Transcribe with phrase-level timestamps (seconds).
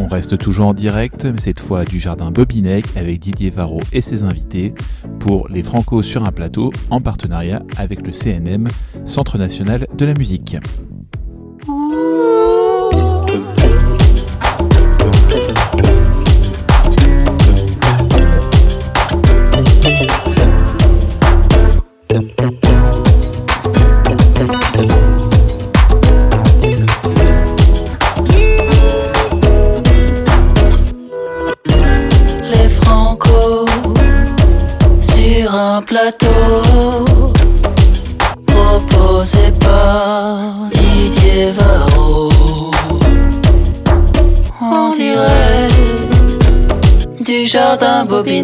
[0.00, 4.00] On reste toujours en direct, mais cette fois du jardin Bobinec avec Didier Varro et
[4.00, 4.72] ses invités
[5.18, 8.68] pour les Franco sur un plateau en partenariat avec le CNM,
[9.04, 10.56] Centre national de la musique.
[48.30, 48.42] Et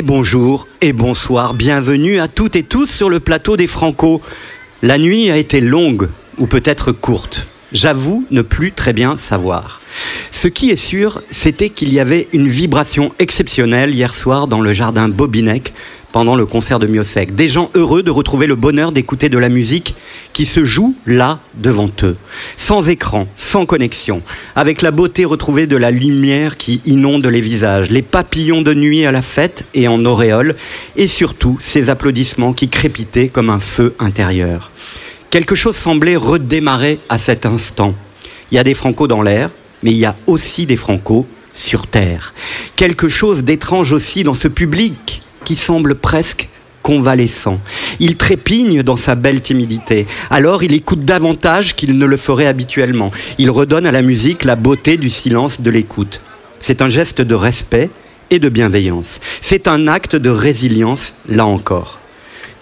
[0.00, 4.22] bonjour et bonsoir, bienvenue à toutes et tous sur le plateau des Franco.
[4.82, 7.51] La nuit a été longue ou peut-être courte.
[7.72, 9.80] J'avoue ne plus très bien savoir.
[10.30, 14.74] Ce qui est sûr, c'était qu'il y avait une vibration exceptionnelle hier soir dans le
[14.74, 15.72] jardin Bobinec
[16.12, 17.34] pendant le concert de Miosek.
[17.34, 19.94] Des gens heureux de retrouver le bonheur d'écouter de la musique
[20.34, 22.16] qui se joue là devant eux.
[22.58, 24.22] Sans écran, sans connexion,
[24.54, 29.06] avec la beauté retrouvée de la lumière qui inonde les visages, les papillons de nuit
[29.06, 30.56] à la fête et en auréole,
[30.96, 34.70] et surtout ces applaudissements qui crépitaient comme un feu intérieur.
[35.32, 37.94] Quelque chose semblait redémarrer à cet instant.
[38.50, 39.48] Il y a des Franco dans l'air,
[39.82, 42.34] mais il y a aussi des Franco sur Terre.
[42.76, 46.50] Quelque chose d'étrange aussi dans ce public qui semble presque
[46.82, 47.58] convalescent.
[47.98, 50.06] Il trépigne dans sa belle timidité.
[50.28, 53.10] Alors il écoute davantage qu'il ne le ferait habituellement.
[53.38, 56.20] Il redonne à la musique la beauté du silence de l'écoute.
[56.60, 57.88] C'est un geste de respect
[58.28, 59.18] et de bienveillance.
[59.40, 62.01] C'est un acte de résilience, là encore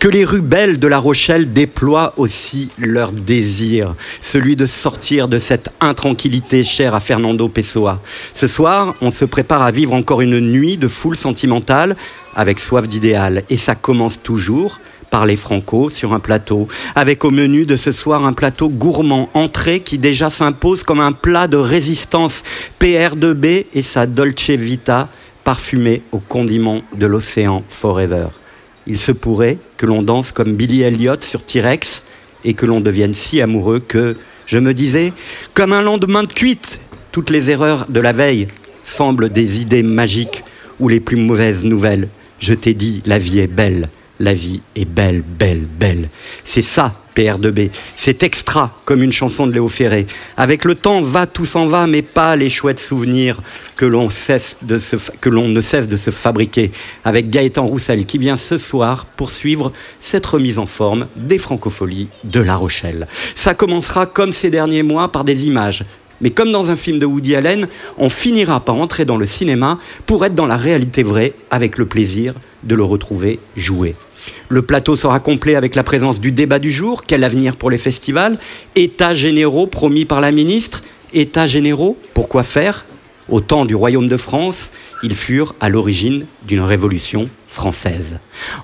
[0.01, 5.37] que les rues belles de La Rochelle déploient aussi leur désir, celui de sortir de
[5.37, 8.01] cette intranquillité chère à Fernando Pessoa.
[8.35, 11.97] Ce soir, on se prépare à vivre encore une nuit de foule sentimentale
[12.35, 13.43] avec soif d'idéal.
[13.51, 17.93] Et ça commence toujours par les Franco sur un plateau, avec au menu de ce
[17.93, 22.43] soir un plateau gourmand, entrée qui déjà s'impose comme un plat de résistance,
[22.81, 25.11] PR2B et sa Dolce Vita
[25.45, 28.29] parfumée au condiment de l'océan Forever
[28.87, 32.03] il se pourrait que l'on danse comme Billy Elliot sur T-Rex
[32.45, 35.13] et que l'on devienne si amoureux que, je me disais,
[35.55, 36.81] comme un lendemain de cuite,
[37.13, 38.49] toutes les erreurs de la veille
[38.85, 40.43] semblent des idées magiques
[40.79, 42.09] ou les plus mauvaises nouvelles.
[42.39, 46.09] Je t'ai dit, la vie est belle, la vie est belle, belle, belle.
[46.45, 47.71] C'est ça PR2B.
[47.97, 50.07] C'est extra, comme une chanson de Léo Ferré.
[50.37, 53.41] Avec le temps, va, tout s'en va, mais pas les chouettes souvenirs
[53.77, 56.71] que l'on ne cesse de se fabriquer.
[57.05, 62.41] Avec Gaëtan Roussel qui vient ce soir poursuivre cette remise en forme des francopholies de
[62.41, 63.07] La Rochelle.
[63.35, 65.85] Ça commencera comme ces derniers mois par des images.
[66.21, 69.79] Mais comme dans un film de Woody Allen, on finira par entrer dans le cinéma
[70.07, 73.95] pour être dans la réalité vraie avec le plaisir de le retrouver jouer.
[74.49, 77.79] Le plateau sera complet avec la présence du débat du jour, quel avenir pour les
[77.79, 78.39] festivals,
[78.77, 80.83] états généraux promis par la ministre,
[81.13, 82.85] états généraux, pourquoi faire?
[83.29, 84.73] Au temps du royaume de France,
[85.03, 87.29] ils furent à l'origine d'une révolution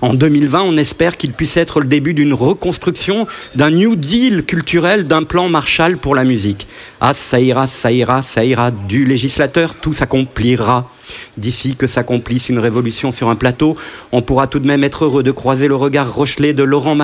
[0.01, 5.07] En 2020, on espère qu'il puisse être le début d'une reconstruction, d'un New Deal culturel,
[5.07, 6.67] d'un plan Marshall pour la musique.
[7.01, 10.89] Ah, ça ira, ça ira, ça ira, du législateur, tout s'accomplira.
[11.37, 13.77] D'ici que s'accomplisse une révolution sur un plateau,
[14.11, 16.97] on pourra tout de même être heureux de croiser le regard rochelé de Laurent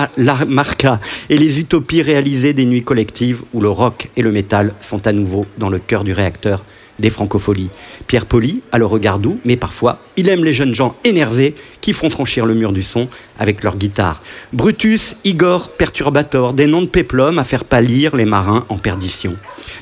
[0.48, 1.00] Marca
[1.30, 5.12] et les utopies réalisées des nuits collectives où le rock et le métal sont à
[5.12, 6.64] nouveau dans le cœur du réacteur
[6.98, 7.70] des francopholies.
[8.06, 11.92] Pierre Poli a le regard doux, mais parfois, il aime les jeunes gens énervés qui
[11.92, 14.22] font franchir le mur du son avec leur guitare.
[14.52, 19.36] Brutus, Igor, Perturbator, des noms de péplum à faire pâlir les marins en perdition.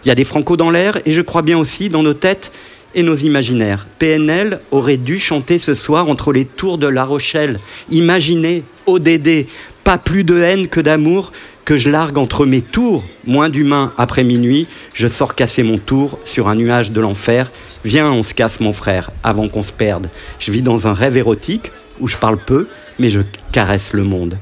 [0.05, 2.53] Il y a des francos dans l'air et je crois bien aussi dans nos têtes
[2.95, 3.87] et nos imaginaires.
[3.99, 7.59] PNL aurait dû chanter ce soir entre les tours de La Rochelle.
[7.91, 9.47] Imaginez, ODD,
[9.85, 11.33] pas plus de haine que d'amour,
[11.65, 16.19] que je largue entre mes tours, moins d'humains après minuit, je sors casser mon tour
[16.25, 17.51] sur un nuage de l'enfer.
[17.85, 20.09] Viens, on se casse mon frère, avant qu'on se perde.
[20.39, 21.71] Je vis dans un rêve érotique
[22.01, 22.69] où je parle peu,
[22.99, 23.21] mais je
[23.53, 24.39] caresse le monde.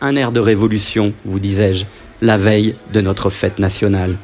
[0.00, 1.84] Un air de révolution, vous disais-je,
[2.22, 4.16] la veille de notre fête nationale.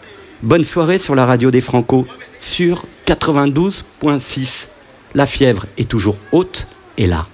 [0.42, 2.06] Bonne soirée sur la radio des Franco,
[2.38, 4.66] sur 92.6.
[5.14, 6.66] La fièvre est toujours haute
[6.98, 7.26] et là.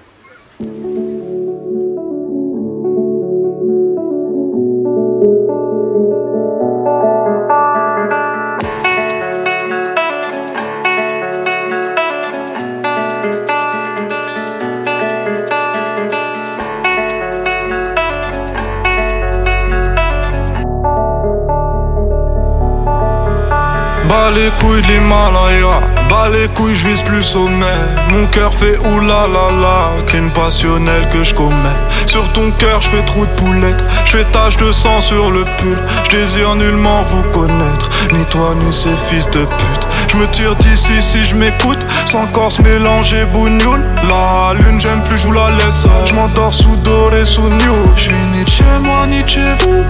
[24.60, 27.80] Couilles de l'Himalaya, bas les couilles, je vise plus sommet.
[28.10, 31.80] Mon cœur fait oulala, crime passionnel que je commets.
[32.06, 35.44] Sur ton cœur, je fais trou de poulette, je fais tache de sang sur le
[35.58, 35.78] pull.
[36.04, 39.79] Je désire nullement vous connaître, ni toi ni ces fils de pute.
[40.10, 43.80] Je me tire d'ici si je m'écoute, sans corps se mélanger bougnoule.
[44.08, 45.86] La lune, j'aime plus, je vous la laisse.
[46.04, 47.76] Je m'endors sous doré, sous new.
[47.94, 49.84] Je suis ni chez moi, ni chez vous.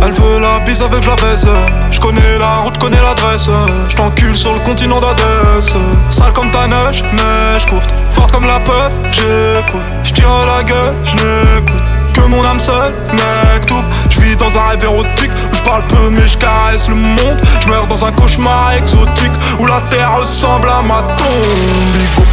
[0.00, 1.46] Elle veut la bise avec la baise.
[1.90, 3.50] Je connais la route, connais l'adresse.
[3.90, 5.76] Je t'encule sur le continent d'Adès.
[6.08, 7.90] Sale comme ta neige, neige courte.
[8.10, 9.82] Forte comme la peur, j'écoute.
[10.02, 13.84] Je tire la gueule, je n'écoute que mon âme seule, mec tout.
[14.10, 17.40] Je vis dans un rêve érotique je parle peu mais je caresse le monde.
[17.60, 22.26] Je meurs dans un cauchemar exotique où la terre ressemble à ma tombe.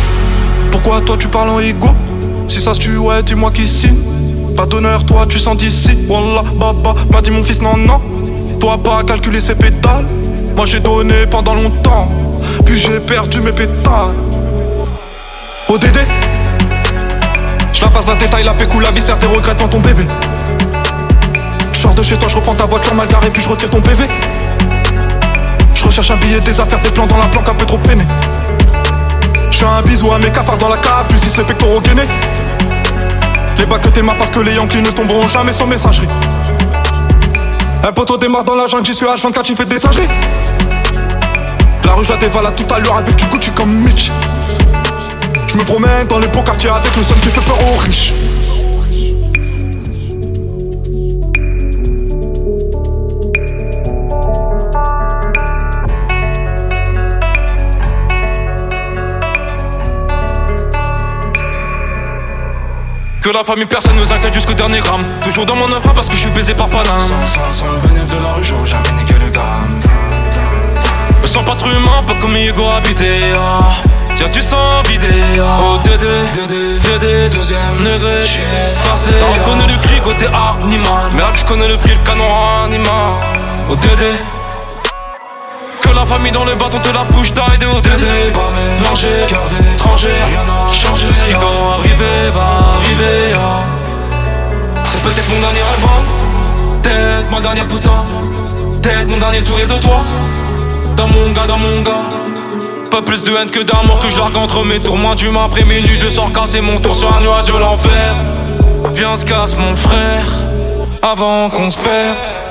[0.72, 1.90] Pourquoi toi tu parles en ego?
[2.48, 3.98] Si ça se tue, dis-moi qui signe.
[4.56, 5.98] Pas d'honneur, toi tu sens d'ici.
[6.08, 8.00] Wallah, baba, m'a dit mon fils, non, non.
[8.60, 10.06] Toi pas calculer ses pétales.
[10.56, 12.10] Moi j'ai donné pendant longtemps,
[12.64, 14.16] puis j'ai perdu mes pétales.
[15.68, 15.98] ODD
[17.74, 20.04] Je la passe la détail, la pécou, la viscère, tes regrets devant ton bébé.
[21.92, 24.08] Je de chez toi, je reprends ta voiture mal garée, puis je retire ton PV.
[25.74, 28.04] Je recherche un billet, des affaires, des plans dans la planque, un peu trop peiné.
[29.52, 32.08] Je fais un bisou à mes cafards dans la cave, tu les pectoraux gainés.
[33.58, 36.08] Les bacs que t'es parce que les Yankees ne tomberont jamais sans messagerie.
[37.88, 40.10] Un poteau démarre dans la jungle, j'y suis H24, tu fais des singeries.
[41.84, 44.12] La rue, je la dévalade tout à l'heure avec du Gucci comme Mitch.
[45.48, 48.14] Je me promène dans les beaux quartiers avec le son qui fait peur aux riches.
[63.26, 65.04] Que la famille, personne nous inquiète jusqu'au dernier gramme.
[65.24, 67.00] Toujours dans mon enfant parce que je suis baisé par Paname.
[67.00, 69.82] Sans, sans, sans le bénéfice de la rue, j'aurais jamais niqué le gramme.
[71.24, 73.34] Me sens pas trop humain, pas comme Hugo habité.
[73.36, 73.82] Ah.
[74.20, 75.08] Y'a du sang vidé.
[75.40, 75.58] Ah.
[75.60, 76.06] Oh Dédé,
[76.36, 78.28] Dédé, Dédé, deuxième degré.
[78.84, 79.10] Forcé.
[79.20, 81.10] T'as reconnu le cri côté animal.
[81.16, 82.26] Merde, je connais le prix, le canon
[82.64, 83.16] animal.
[83.72, 84.12] Oh Dédé.
[85.96, 88.32] La famille dans le bâton te la push d'aide au Dédé.
[88.34, 91.06] Pas mélangé, cœur d'étranger, rien n'a changé.
[91.14, 93.34] Ce qui doit arriver va arriver.
[93.34, 94.84] Ah.
[94.84, 96.82] C'est peut-être mon dernier hein.
[96.84, 98.04] peut-être ma dernière putain,
[98.82, 100.02] peut-être mon dernier sourire de toi.
[100.98, 102.06] Dans mon gars, dans mon gars.
[102.92, 104.98] Pas plus de haine que d'amour que je largue entre mes tours.
[104.98, 108.16] Moins d'humain après minuit, je sors casser mon tour sur un nuage de l'enfer.
[108.94, 110.28] Viens, se casse mon frère,
[111.02, 112.45] avant qu'on se perde.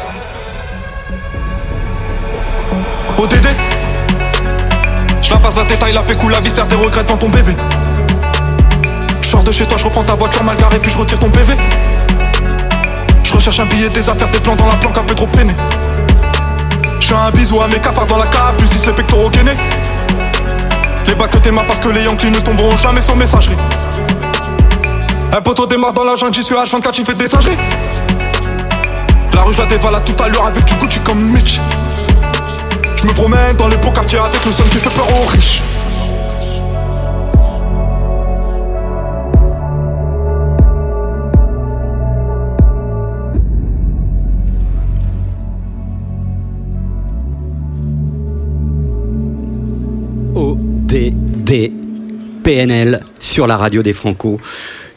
[3.19, 3.47] ODD
[5.21, 7.55] Je la passe la détail, la pécou, la viscère, tes regrets devant ton bébé.
[9.21, 11.55] Je de chez toi, je reprends ta voiture mal garée, puis je retire ton PV.
[13.23, 15.55] Je recherche un billet, des affaires, des plans dans la planque, un peu trop peiné.
[17.01, 19.57] Je fais un bisou à mes cafards dans la cave, tu dis les pectoraux gainés.
[21.07, 23.57] Les bacs que t'es parce que les Yankees ne tomberont jamais sans messagerie.
[25.37, 27.59] Un poteau démarre dans la jungle, j'y suis H24, tu fais des singeries.
[29.33, 31.61] La rue, je la dévalade tout à l'heure avec du Gucci comme Mitch.
[32.97, 35.63] Je me promène dans les beaux quartiers avec le son qui fait peur aux riches.
[51.45, 51.71] D
[52.43, 54.41] PNL sur la radio des Franco.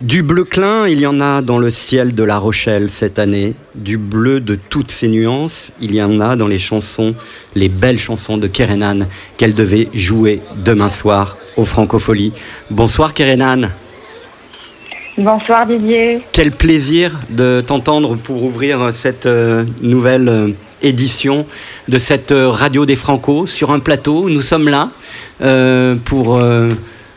[0.02, 3.56] Du bleu clin, il y en a dans le ciel de La Rochelle cette année.
[3.74, 7.16] Du bleu de toutes ses nuances, il y en a dans les chansons,
[7.56, 12.32] les belles chansons de Kerenan qu'elle devait jouer demain soir au Francofolie.
[12.70, 13.70] Bonsoir Kerenan.
[15.18, 16.22] Bonsoir Didier.
[16.32, 20.50] Quel plaisir de t'entendre pour ouvrir cette euh, nouvelle euh,
[20.82, 21.46] édition
[21.88, 24.30] de cette euh, radio des Franco sur un plateau.
[24.30, 24.92] Nous sommes là
[25.42, 26.70] euh, pour euh,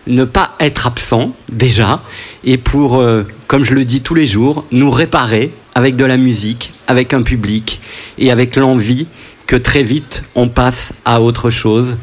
[0.07, 2.03] ne pas être absent déjà
[2.45, 3.03] et pour,
[3.47, 7.23] comme je le dis tous les jours, nous réparer avec de la musique, avec un
[7.23, 7.81] public
[8.19, 9.07] et avec l'envie
[9.47, 11.97] que très vite on passe à autre chose.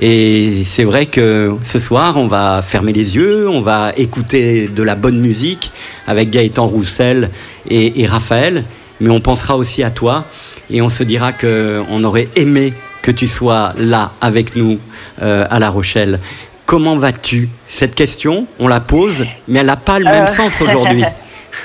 [0.00, 4.82] Et c'est vrai que ce soir, on va fermer les yeux, on va écouter de
[4.82, 5.70] la bonne musique
[6.06, 7.30] avec Gaëtan Roussel
[7.68, 8.64] et, et Raphaël
[9.02, 10.24] mais on pensera aussi à toi
[10.70, 14.78] et on se dira qu'on aurait aimé que tu sois là avec nous
[15.20, 16.20] euh, à La Rochelle.
[16.66, 17.48] Comment vas-tu?
[17.66, 20.26] Cette question, on la pose, mais elle n'a pas le même euh.
[20.26, 21.04] sens aujourd'hui.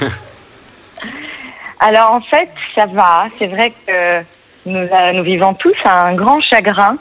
[1.80, 3.28] Alors en fait, ça va.
[3.38, 4.20] C'est vrai que
[4.66, 6.98] nous, euh, nous, vivons tous un grand chagrin.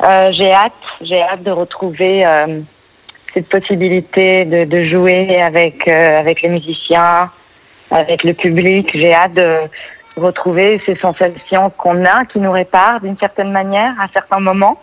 [0.00, 2.24] j'ai hâte, j'ai hâte de retrouver
[3.34, 7.30] cette possibilité de, de jouer avec avec les musiciens,
[7.90, 8.88] avec le public.
[8.94, 9.68] J'ai hâte de,
[10.16, 14.80] retrouver ces sensations qu'on a, qui nous réparent d'une certaine manière à certains moments.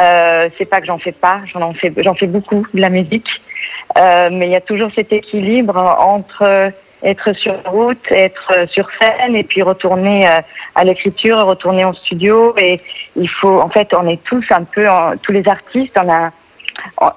[0.00, 3.28] Euh, c'est pas que j'en fais pas, j'en fais, j'en fais beaucoup de la musique,
[3.98, 6.72] euh, mais il y a toujours cet équilibre entre
[7.02, 10.40] être sur route, être sur scène et puis retourner euh,
[10.74, 12.54] à l'écriture, retourner en studio.
[12.58, 12.80] Et
[13.16, 14.86] il faut, en fait, on est tous un peu,
[15.22, 16.30] tous les artistes, on a,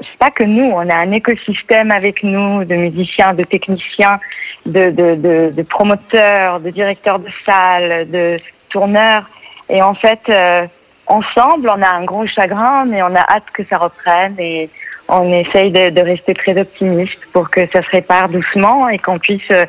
[0.01, 4.19] c'est pas que nous, on a un écosystème avec nous de musiciens, de techniciens,
[4.65, 8.37] de, de, de, de promoteurs, de directeurs de salles, de
[8.69, 9.29] tourneurs.
[9.69, 10.65] Et en fait, euh,
[11.07, 14.69] ensemble, on a un gros chagrin, mais on a hâte que ça reprenne et
[15.07, 19.19] on essaye de, de rester très optimiste pour que ça se répare doucement et qu'on
[19.19, 19.65] puisse euh,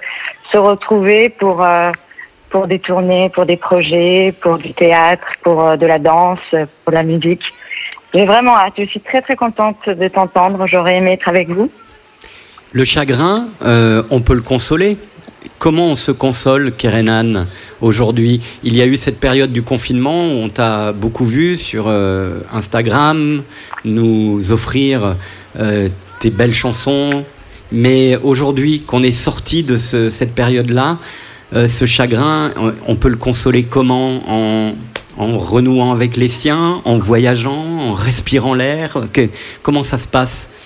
[0.51, 1.93] se retrouver pour euh,
[2.49, 6.39] pour des tournées, pour des projets, pour du théâtre, pour de la danse,
[6.85, 7.43] pour la musique.
[8.15, 8.75] J'ai vraiment hâte.
[8.79, 10.67] Je suis très très contente de t'entendre.
[10.67, 11.71] J'aurais aimé être avec vous.
[12.73, 14.97] Le chagrin, euh, on peut le consoler.
[15.59, 17.47] Comment on se console, Kerenan,
[17.81, 18.43] aujourd'hui?
[18.63, 23.43] Il y a eu cette période du confinement, on t'a beaucoup vu sur euh, Instagram
[23.85, 25.17] nous offrir
[25.59, 25.89] euh,
[26.21, 27.25] tes belles chansons.
[27.73, 30.99] Mais aujourd'hui, qu'on est sorti de ce, cette période-là,
[31.53, 32.53] ce chagrin,
[32.87, 34.23] on peut le consoler comment?
[34.29, 34.75] En,
[35.17, 38.99] en renouant avec les siens, en voyageant, en respirant l'air?
[39.63, 40.49] Comment ça se passe?
[40.49, 40.66] euh,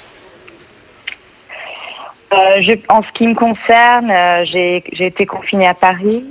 [2.33, 6.25] je, en ce qui me concerne, euh, j'ai été confinée à Paris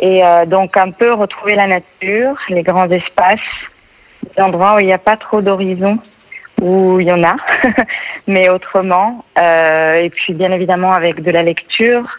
[0.00, 3.40] et euh, donc un peu retrouver la nature, les grands espaces,
[4.36, 5.98] des endroits où il n'y a pas trop d'horizon,
[6.60, 7.36] où il y en a,
[8.26, 9.24] mais autrement.
[9.38, 12.18] et puis bien évidemment avec de la lecture,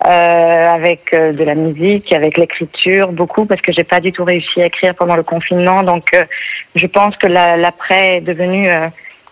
[0.00, 4.66] avec de la musique, avec l'écriture, beaucoup parce que j'ai pas du tout réussi à
[4.66, 5.82] écrire pendant le confinement.
[5.82, 6.10] Donc
[6.74, 8.68] je pense que l'après est devenu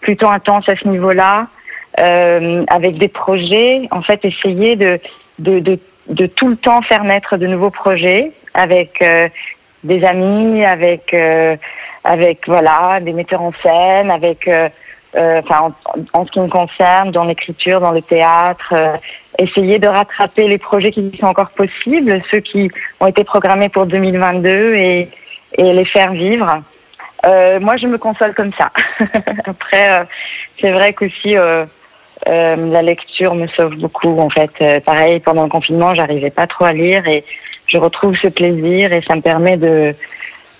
[0.00, 1.48] plutôt intense à ce niveau-là
[2.00, 4.98] euh, avec des projets, en fait, essayer de,
[5.38, 9.28] de, de, de, tout le temps faire naître de nouveaux projets avec euh,
[9.84, 11.56] des amis, avec, euh,
[12.04, 14.68] avec voilà, des metteurs en scène, avec, euh,
[15.14, 15.74] enfin,
[16.12, 18.74] en, en, ce qui me concerne, dans l'écriture, dans le théâtre,
[19.38, 23.86] essayer de rattraper les projets qui sont encore possibles, ceux qui ont été programmés pour
[23.86, 25.08] 2022 et,
[25.58, 26.62] et les faire vivre.
[27.24, 28.70] Euh, moi, je me console comme ça.
[29.46, 30.04] Après, euh,
[30.60, 31.36] c'est vrai qu'aussi,
[32.28, 34.18] euh, la lecture me sauve beaucoup.
[34.18, 37.24] En fait, euh, pareil, pendant le confinement, j'arrivais pas trop à lire et
[37.66, 39.94] je retrouve ce plaisir et ça me permet de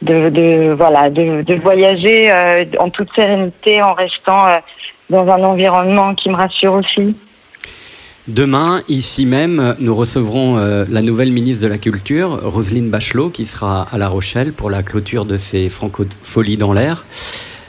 [0.02, 4.42] de, voilà de, voyager euh, en toute sérénité en restant
[5.08, 7.16] dans un environnement qui me rassure aussi.
[8.28, 13.86] Demain, ici même, nous recevrons la nouvelle ministre de la Culture, Roselyne Bachelot, qui sera
[13.90, 17.06] à La Rochelle pour la clôture de ces francopholies dans l'air.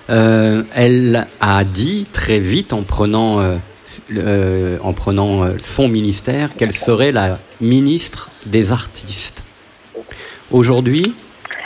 [0.10, 3.40] Elle a dit très vite, en prenant
[4.84, 9.46] en prenant euh, son ministère, qu'elle serait la ministre des artistes?
[10.52, 11.16] Aujourd'hui,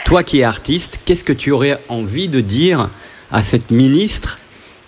[0.05, 2.89] toi qui es artiste, qu'est-ce que tu aurais envie de dire
[3.31, 4.39] à cette ministre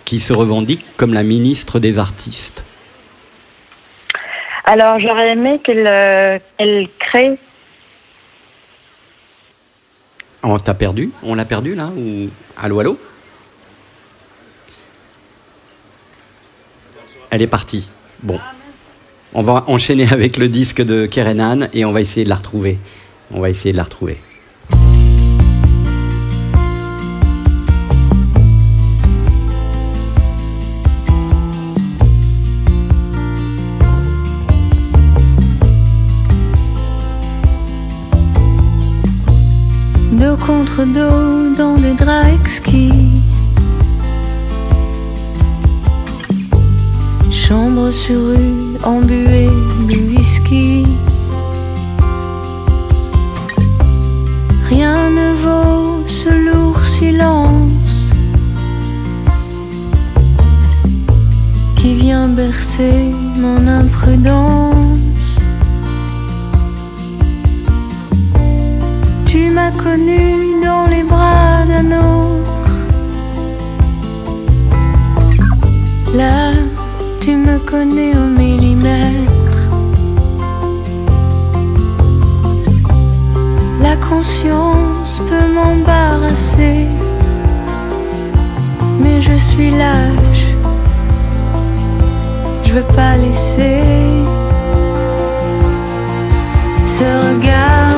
[0.04, 2.64] qui se revendique comme la ministre des artistes?
[4.64, 6.38] Alors j'aurais aimé qu'elle euh,
[6.98, 7.38] crée.
[10.42, 11.10] On t'a perdu?
[11.22, 12.28] On l'a perdu là ou...
[12.56, 12.98] Allô, allô?
[17.34, 17.88] Elle est partie.
[18.22, 18.38] Bon.
[19.34, 22.78] On va enchaîner avec le disque de Kerenan et on va essayer de la retrouver.
[23.32, 24.18] On va essayer de la retrouver.
[40.12, 42.60] Dos contre dos dans des draps
[47.46, 49.50] Chambre sur rue embuée
[49.86, 50.86] de whisky.
[54.70, 58.14] Rien ne vaut ce lourd silence
[61.76, 65.28] qui vient bercer mon imprudence.
[69.26, 72.70] Tu m'as connu dans les bras d'un autre.
[76.16, 76.54] Là
[77.24, 79.60] tu me connais au millimètre.
[83.80, 86.86] La conscience peut m'embarrasser,
[89.00, 90.48] mais je suis lâche.
[92.64, 93.80] Je veux pas laisser
[96.84, 97.93] ce regard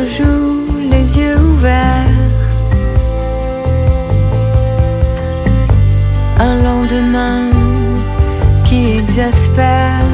[0.00, 2.20] joue les yeux ouverts.
[6.38, 7.50] Un lendemain
[8.64, 10.06] qui exaspère.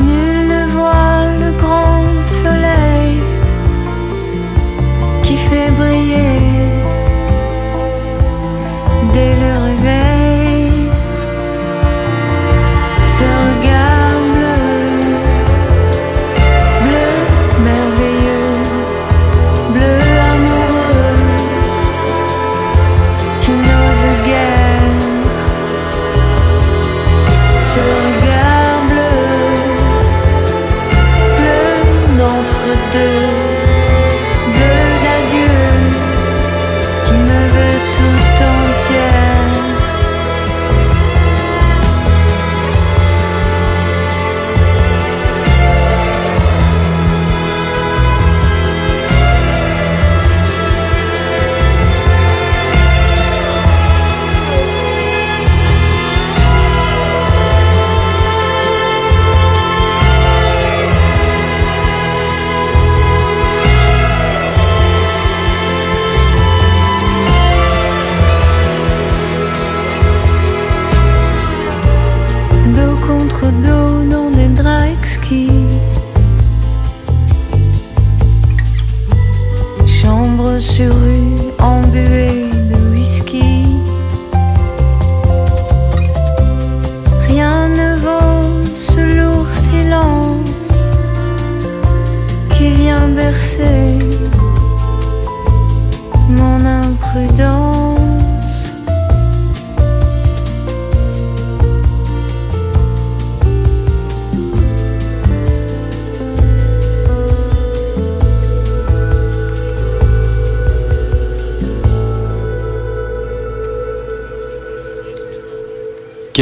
[0.00, 3.20] Nul ne voit le grand soleil
[5.24, 6.35] qui fait briller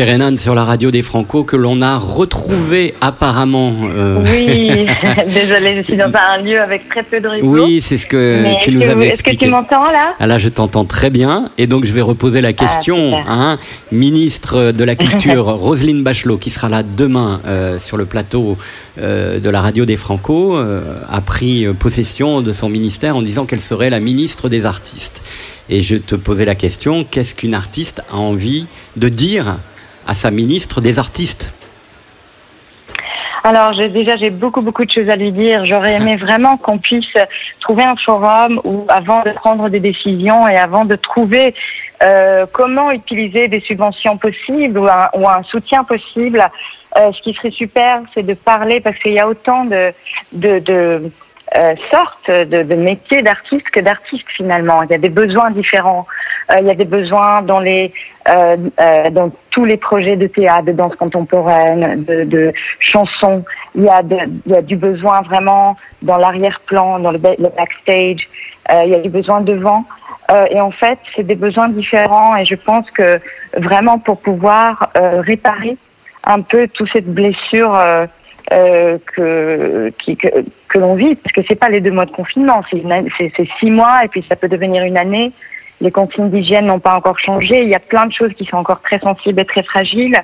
[0.05, 3.73] Kerenan sur la radio des Franco que l'on a retrouvé apparemment.
[3.85, 4.69] euh, Oui,
[5.33, 7.47] désolée, je suis dans un lieu avec très peu de réseau.
[7.47, 9.47] oui, c'est ce que Mais tu nous que vous- avais Est-ce que expliqué.
[9.47, 10.13] tu m'entends là?
[10.21, 13.17] Ah là, je t'entends très bien, et donc je vais reposer la question.
[13.19, 13.25] super.
[13.31, 13.59] Hein,
[13.93, 18.59] ministre de la Culture, Roselyne Bachelot, qui sera là demain euh, sur le plateau
[18.99, 23.61] euh, de la radio des Franco, a pris possession de son ministère en disant qu'elle
[23.61, 25.23] serait la ministre des artistes.
[25.71, 29.57] Et je te posais la question qu'est-ce qu'une artiste a envie de dire
[30.07, 31.53] à sa ministre des artistes
[33.43, 35.67] Alors déjà j'ai beaucoup beaucoup de choses à lui dire.
[35.67, 37.15] J'aurais aimé vraiment qu'on puisse
[37.61, 41.55] trouver un forum où avant de prendre des décisions et avant de trouver
[42.03, 46.43] euh, comment utiliser des subventions possibles ou un, ou un soutien possible,
[46.97, 49.93] euh, ce qui serait super, c'est de parler parce qu'il y a autant de,
[50.33, 51.11] de, de
[51.57, 54.83] euh, sortes de, de métiers d'artistes que d'artistes finalement.
[54.83, 56.07] Il y a des besoins différents.
[56.51, 57.93] Euh, il y a des besoins dans les
[58.29, 63.45] euh, euh, dans tous les projets de théâtre, de danse contemporaine, de, de chansons.
[63.75, 67.37] Il y a de, il y a du besoin vraiment dans l'arrière-plan, dans le, ba-
[67.39, 68.29] le backstage.
[68.71, 69.85] Euh, il y a du besoin devant.
[70.31, 72.35] Euh, et en fait, c'est des besoins différents.
[72.37, 73.21] Et je pense que
[73.57, 75.77] vraiment pour pouvoir euh, réparer
[76.27, 78.07] un peu toute cette blessure euh,
[78.53, 80.29] euh, que, que,
[80.69, 84.05] que l'on vit, parce que c'est pas les deux mois de confinement, c'est six mois
[84.05, 85.33] et puis ça peut devenir une année.
[85.81, 87.63] Les consignes d'hygiène n'ont pas encore changé.
[87.63, 90.19] Il y a plein de choses qui sont encore très sensibles et très fragiles.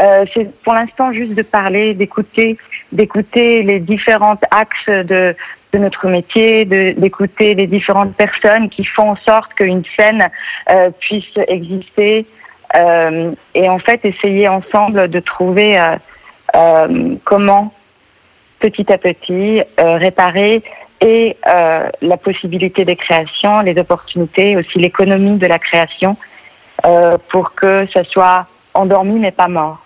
[0.00, 2.56] Euh, c'est pour l'instant juste de parler, d'écouter,
[2.92, 5.34] d'écouter les différents axes de,
[5.72, 10.28] de notre métier, d'écouter les différentes personnes qui font en sorte qu'une scène
[10.70, 12.26] euh, puisse exister.
[12.76, 15.96] Euh, et en fait, essayer ensemble de trouver euh,
[17.24, 17.72] comment
[18.60, 20.62] petit à petit euh, réparer
[21.00, 26.16] et euh, la possibilité des créations, les opportunités, aussi l'économie de la création
[26.86, 29.78] euh, pour que ça soit endormi mais pas mort.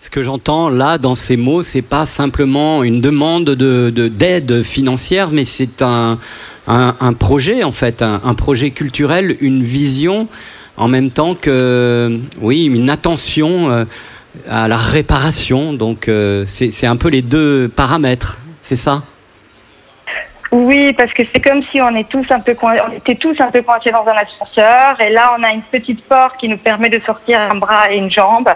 [0.00, 4.62] Ce que j'entends là dans ces mots, c'est pas simplement une demande de de- d'aide
[4.62, 6.18] financière, mais c'est un,
[6.66, 10.28] un projet en fait, un, projet culturel, une vision,
[10.76, 13.84] en même temps que oui, une attention euh,
[14.48, 15.72] à la réparation.
[15.72, 19.02] Donc euh, c'est un peu les deux paramètres, c'est ça?
[20.56, 23.50] Oui, parce que c'est comme si on est tous un peu on était tous un
[23.50, 26.88] peu coincés dans un ascenseur et là on a une petite porte qui nous permet
[26.88, 28.48] de sortir un bras et une jambe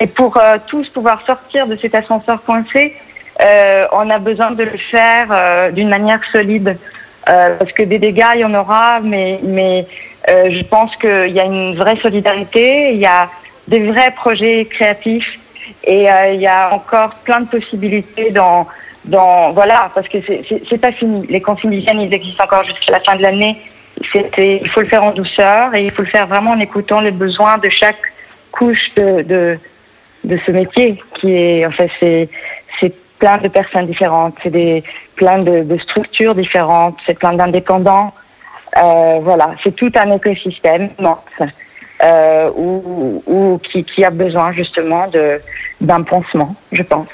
[0.00, 2.96] et pour euh, tous pouvoir sortir de cet ascenseur coincé,
[3.40, 6.76] euh, on a besoin de le faire euh, d'une manière solide
[7.24, 9.86] parce que des dégâts il y en aura, mais mais
[10.28, 13.28] je pense qu'il y a une vraie solidarité, il y a
[13.68, 15.38] des vrais projets créatifs
[15.84, 18.66] et euh, il y a encore plein de possibilités dans
[19.04, 21.26] dans voilà parce que c'est pas fini.
[21.28, 23.56] Les consignes d'hygiène ils existent encore jusqu'à la fin de l'année.
[24.12, 27.00] C'était il faut le faire en douceur et il faut le faire vraiment en écoutant
[27.00, 27.96] les besoins de chaque
[28.56, 29.58] couches de, de,
[30.24, 32.28] de ce métier qui est, en fait, c'est,
[32.80, 34.82] c'est plein de personnes différentes, c'est des,
[35.14, 38.12] plein de, de structures différentes, c'est plein d'indépendants.
[38.76, 41.50] Euh, voilà, c'est tout un écosystème immense,
[42.06, 45.06] euh, où, qui, qui a besoin justement
[45.80, 47.08] d'un pansement, je pense.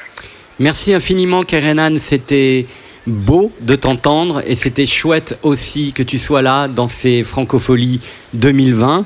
[0.58, 1.96] Merci infiniment, Kerenan.
[1.96, 2.66] C'était
[3.06, 8.00] beau de t'entendre et c'était chouette aussi que tu sois là dans ces Francopholies
[8.34, 9.04] 2020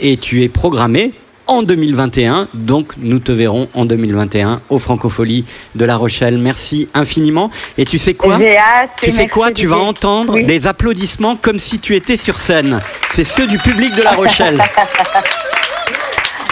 [0.00, 1.12] et tu es programmé
[1.48, 2.48] en 2021.
[2.54, 6.38] Donc nous te verrons en 2021 aux Francopholies de La Rochelle.
[6.38, 7.50] Merci infiniment.
[7.76, 8.34] Et tu sais quoi?
[8.36, 9.50] Hâte Tu sais quoi?
[9.50, 10.44] Tu vas entendre Oui.
[10.46, 12.80] des applaudissements comme si tu étais sur scène.
[13.10, 14.60] C'est ceux du public de La Rochelle.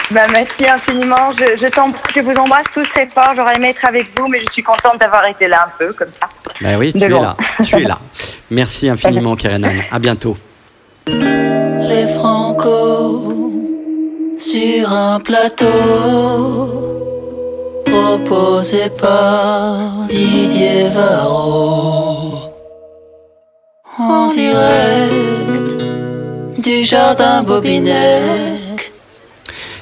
[0.09, 1.31] Bah, merci infiniment.
[1.37, 1.67] Je, je,
[2.15, 3.33] je vous embrasse tous très fort.
[3.35, 6.07] J'aurais aimé être avec vous, mais je suis contente d'avoir été là un peu comme
[6.17, 6.29] ça.
[6.61, 7.35] Ben oui, tu es là.
[7.61, 7.99] Tu es là.
[8.49, 9.73] Merci infiniment, Kerenan.
[9.91, 10.37] À bientôt.
[14.39, 15.65] Sur un plateau
[17.85, 22.53] proposé par Didier Varro
[23.97, 25.77] en direct
[26.59, 28.93] du jardin Bobinec.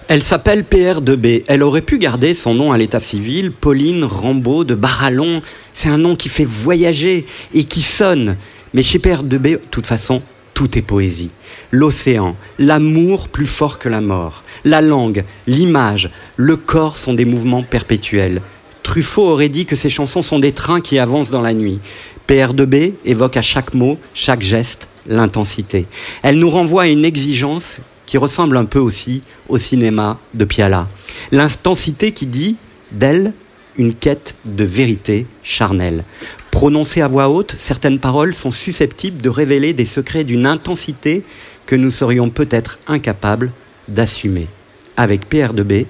[0.07, 1.43] Elle s'appelle PR2B.
[1.47, 5.41] Elle aurait pu garder son nom à l'état civil, Pauline Rambaud de Barallon.
[5.73, 8.37] C'est un nom qui fait voyager et qui sonne.
[8.73, 10.21] Mais chez PR2B, de toute façon,
[10.53, 11.31] tout est poésie.
[11.77, 17.63] L'océan, l'amour plus fort que la mort, la langue, l'image, le corps sont des mouvements
[17.63, 18.41] perpétuels.
[18.81, 21.81] Truffaut aurait dit que ces chansons sont des trains qui avancent dans la nuit.
[22.29, 25.85] PR2B évoque à chaque mot, chaque geste, l'intensité.
[26.23, 30.87] Elle nous renvoie à une exigence qui ressemble un peu aussi au cinéma de Piala.
[31.33, 32.55] L'intensité qui dit
[32.93, 33.33] d'elle
[33.77, 36.05] une quête de vérité charnelle.
[36.51, 41.23] Prononcées à voix haute, certaines paroles sont susceptibles de révéler des secrets d'une intensité
[41.65, 43.51] que nous serions peut-être incapables
[43.87, 44.47] d'assumer.
[44.97, 45.85] Avec PR2B,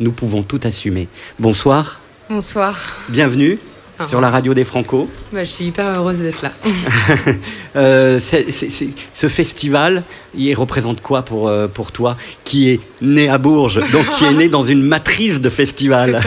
[0.00, 1.08] nous pouvons tout assumer.
[1.38, 2.78] Bonsoir, Bonsoir.
[3.08, 3.58] bienvenue
[3.98, 4.06] Ah.
[4.08, 5.08] sur la radio des Franco.
[5.32, 6.52] Bah, je suis hyper heureuse d'être là.
[7.76, 10.02] Euh, ce festival,
[10.34, 14.32] il représente quoi pour, euh, pour toi, qui est né à Bourges, donc qui est
[14.32, 16.18] né dans une matrice de festival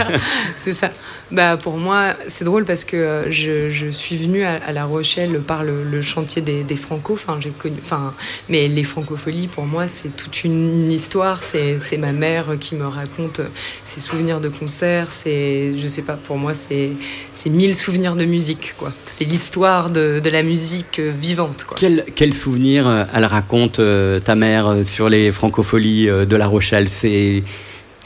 [0.59, 0.91] C'est ça.
[1.31, 5.63] Bah, pour moi, c'est drôle parce que euh, je, suis venue à, La Rochelle par
[5.63, 7.13] le, chantier des, des Franco.
[7.13, 8.13] Enfin,
[8.49, 11.43] mais les Francopholies, pour moi, c'est toute une histoire.
[11.43, 13.41] C'est ma mère qui me raconte
[13.83, 15.11] ses souvenirs de concerts.
[15.11, 16.91] C'est, je sais pas, pour moi, c'est
[17.31, 18.91] c'est mille souvenirs de musique, quoi.
[19.05, 21.77] C'est l'histoire de, de la musique vivante, quoi.
[21.79, 26.89] Quel, quel souvenir euh, elle raconte, euh, ta mère, sur les francopholies de La Rochelle?
[26.89, 27.43] C'est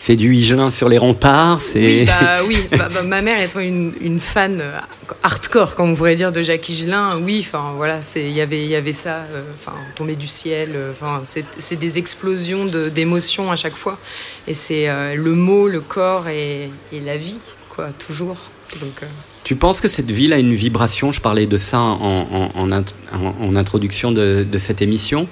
[0.05, 2.01] c'est du Higelin sur les remparts c'est...
[2.01, 2.57] Oui, bah, oui.
[2.77, 4.77] Bah, bah, ma mère étant une, une fan euh,
[5.23, 8.63] hardcore, comme on pourrait dire, de Jacques Higelin, oui, enfin voilà, c'est- il y avait-
[8.65, 12.65] il y avait ça, euh, enfin tomber du ciel, euh, enfin c'est c'est des explosions
[12.65, 13.97] de- d'émotions à chaque fois,
[14.45, 17.37] et c'est euh, le mot, le corps et, et la vie,
[17.69, 18.37] quoi, toujours.
[18.81, 19.05] Donc, euh,
[19.45, 21.11] Tu penses que cette ville a une vibration?
[21.13, 25.27] Je parlais de ça en, en- en int- en- en introduction de, de cette émission.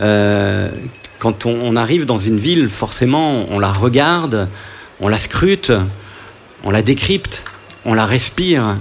[0.00, 0.70] Euh,
[1.18, 4.48] quand on, arrive dans une ville, forcément, on la regarde,
[5.00, 5.72] on la scrute,
[6.64, 7.44] on la décrypte,
[7.84, 8.76] on la respire.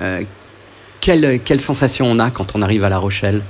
[0.00, 0.22] Euh,
[1.00, 3.42] quelle, quelle sensation on a quand on arrive à La Rochelle?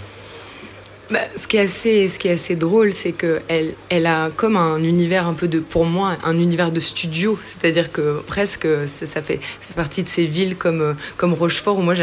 [1.11, 4.31] Bah, ce qui est assez, ce qui est assez drôle, c'est que elle, elle a
[4.35, 7.38] comme un univers un peu de, pour moi, un univers de studio.
[7.45, 11.35] C'est-à-dire que presque, ça, ça fait, ça fait partie de ces villes comme, euh, comme
[11.35, 11.95] Rochefort où moi,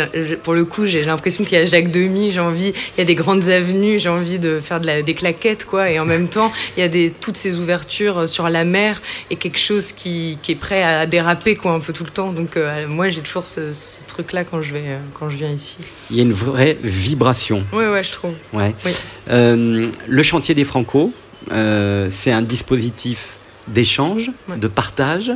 [0.44, 2.32] pour le coup, j'ai l'impression qu'il y a Jacques Demy.
[2.32, 3.98] J'ai envie, il y a des grandes avenues.
[3.98, 5.90] J'ai envie de faire de la, des claquettes, quoi.
[5.90, 9.36] Et en même temps, il y a des, toutes ces ouvertures sur la mer et
[9.36, 12.34] quelque chose qui, qui est prêt à déraper, quoi, un peu tout le temps.
[12.34, 15.52] Donc, euh, moi, j'ai toujours ce, ce truc-là quand je vais, euh, quand je viens
[15.52, 15.78] ici.
[16.12, 17.66] Il y a une vraie vibration.
[17.74, 18.34] Ouais, ouais, je trouve.
[18.54, 18.76] Ouais.
[18.86, 18.90] Oui.
[19.30, 21.12] Euh, le chantier des Franco,
[21.51, 24.58] euh, c'est un dispositif d'échange, Ouais.
[24.58, 25.32] de partage,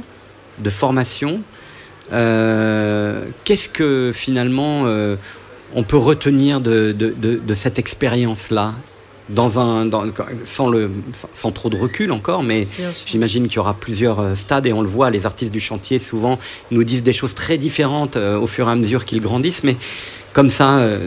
[0.60, 1.40] de formation.
[2.14, 4.84] Euh, Qu'est-ce que finalement
[5.74, 8.74] on peut retenir de, de- de- de cette expérience-là
[9.30, 10.06] dans un, dans-
[10.46, 12.68] sans, le, sans, sans trop de recul encore, mais
[13.08, 16.38] j'imagine qu'il y aura plusieurs stades et on le voit, les artistes du chantier souvent
[16.72, 19.76] nous disent des choses très différentes au fur et à mesure qu'ils grandissent, mais
[20.36, 21.00] comme ça, euh,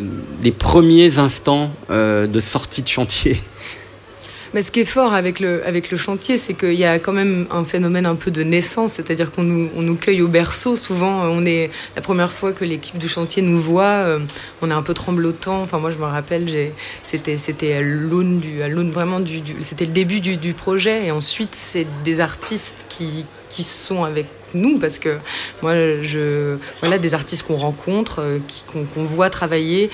[0.42, 3.38] les premiers instants euh, de sortie de chantier.
[4.54, 7.12] Mais ce qui est fort avec le, avec le chantier, c'est qu'il y a quand
[7.12, 10.76] même un phénomène un peu de naissance, c'est-à-dire qu'on nous, on nous cueille au berceau.
[10.78, 14.20] Souvent, on est la première fois que l'équipe du chantier nous voit, euh,
[14.62, 15.60] on est un peu tremblotant.
[15.60, 19.84] Enfin, moi, je me rappelle, c'était, c'était à l'aune du, à vraiment du, du- c'était
[19.84, 24.78] le début du, du projet, et ensuite, c'est des artistes qui qui sont avec nous
[24.78, 25.18] parce que
[25.62, 28.38] moi je voilà des artistes qu'on rencontre euh,
[28.72, 29.90] qu'on voit travailler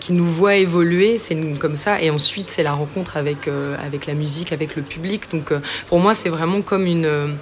[0.00, 2.00] qui nous voient évoluer c'est comme ça.
[2.02, 5.30] Et ensuite c'est la rencontre avec euh, avec la musique avec le public.
[5.30, 7.36] Donc euh, pour moi c'est vraiment comme une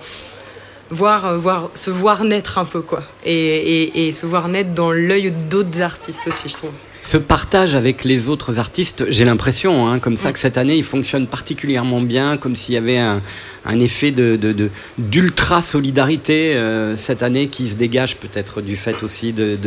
[0.90, 3.02] voir, voir se voir naître un peu quoi.
[3.24, 6.72] Et, et se voir naître dans l'œil d'autres artistes aussi je trouve
[7.04, 10.82] ce partage avec les autres artistes, j'ai l'impression, hein, comme ça, que cette année, il
[10.82, 13.20] fonctionne particulièrement bien, comme s'il y avait un,
[13.78, 19.58] effet de, d'ultra solidarité euh, cette année qui se dégage peut-être du fait aussi de,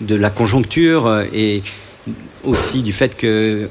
[0.00, 1.64] de, la conjoncture euh, et
[2.44, 3.68] aussi du fait que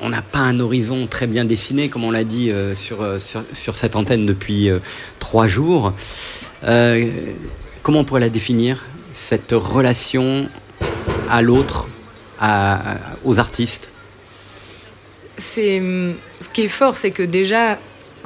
[0.00, 3.74] on n'a pas un horizon très bien dessiné, comme on l'a dit euh, sur, sur,
[3.74, 4.70] cette antenne depuis
[5.18, 5.92] trois jours.
[6.62, 10.48] comment on pourrait la définir, cette relation
[11.28, 11.88] à l'autre
[13.24, 13.90] aux artistes
[15.36, 15.80] C'est
[16.40, 17.78] ce qui est fort, c'est que déjà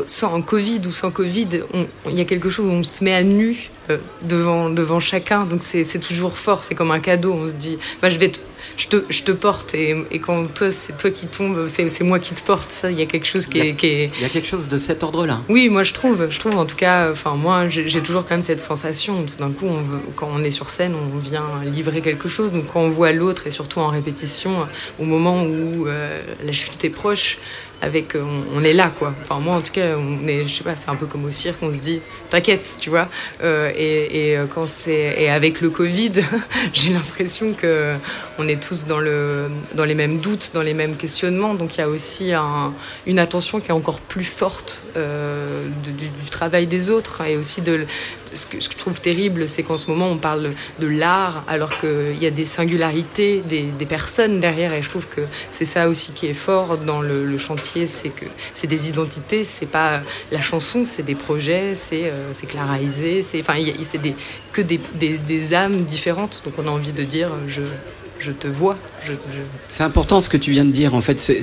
[0.07, 1.63] sans Covid ou sans Covid,
[2.07, 5.45] il y a quelque chose où on se met à nu euh, devant, devant chacun.
[5.45, 7.33] Donc c'est toujours fort, c'est comme un cadeau.
[7.33, 8.31] On se dit, bah, je vais
[8.77, 12.19] je te, je te porte et, et, quand toi c'est toi qui tombe, c'est moi
[12.19, 12.71] qui te porte.
[12.71, 15.03] Ça, il y a quelque chose qui est, Il y a quelque chose de cet
[15.03, 15.41] ordre-là.
[15.49, 17.11] Oui, moi je trouve, je trouve en tout cas.
[17.11, 19.25] Enfin moi, j'ai toujours quand même cette sensation.
[19.25, 22.53] Tout d'un coup, on veut, quand on est sur scène, on vient livrer quelque chose.
[22.53, 24.59] Donc quand on voit l'autre et surtout en répétition,
[24.99, 27.39] au moment où euh, la chute est proche,
[27.83, 29.15] avec euh, on, est là quoi.
[29.23, 31.33] Enfin moi en tout cas on est je sais pas c'est un peu comme au
[31.33, 33.09] cirque on se dit t'inquiète tu vois.
[33.43, 36.13] Euh, et, euh, quand c'est et avec le covid
[36.73, 37.95] j'ai l'impression que
[38.39, 41.55] on est tous dans le dans les mêmes doutes dans les mêmes questionnements.
[41.55, 42.73] Donc il y a aussi un,
[43.07, 47.87] une attention qui est encore plus forte du, du, travail des autres et aussi de
[48.37, 52.19] ce que je trouve terrible, c'est qu'en ce moment, on parle de l'art alors qu'il
[52.21, 54.75] y a des singularités, des, personnes derrière.
[54.75, 58.25] Et je trouve que c'est ça aussi qui est fort dans le, chantier, c'est que
[58.55, 60.01] c'est des identités, c'est pas
[60.33, 63.43] la chanson, c'est des projets, c'est euh, Clara c'est
[64.53, 66.43] que des, âmes différentes.
[66.45, 67.63] Donc on a envie de dire, je,
[68.19, 68.77] je te vois.
[69.69, 70.95] C'est important ce que tu viens de dire.
[70.95, 71.43] En fait, ce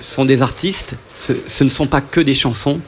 [0.00, 2.80] sont des artistes, ce, ne sont pas que des chansons,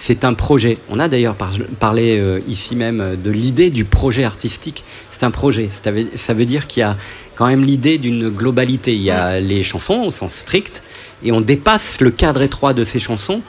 [0.00, 0.78] c'est un projet.
[0.88, 1.36] On a d'ailleurs
[1.78, 4.82] parlé euh, ici même euh, de l'idée du projet artistique.
[5.10, 5.68] C'est un projet.
[5.70, 6.96] Ça veut, dire qu'il y a
[7.36, 8.94] quand même l'idée d'une globalité.
[8.94, 10.82] Il y a les chansons au sens strict,
[11.22, 13.42] et on dépasse le cadre étroit de ces chansons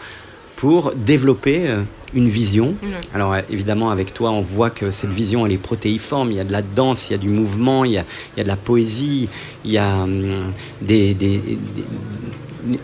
[0.58, 1.84] pour développer euh,
[2.14, 2.76] une vision.
[3.14, 6.32] Alors évidemment, avec toi, on voit que cette vision, elle est protéiforme.
[6.32, 8.04] Il y a de la danse, il y a du mouvement, il y a,
[8.36, 9.30] de la poésie,
[9.64, 10.34] il y a hum,
[10.82, 11.16] des,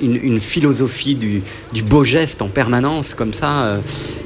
[0.01, 3.61] une, philosophie du, beau geste en permanence, comme ça.
[3.61, 3.79] Euh,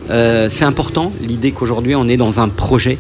[0.10, 2.98] euh, c'est important, l'idée qu'aujourd'hui on est dans un projet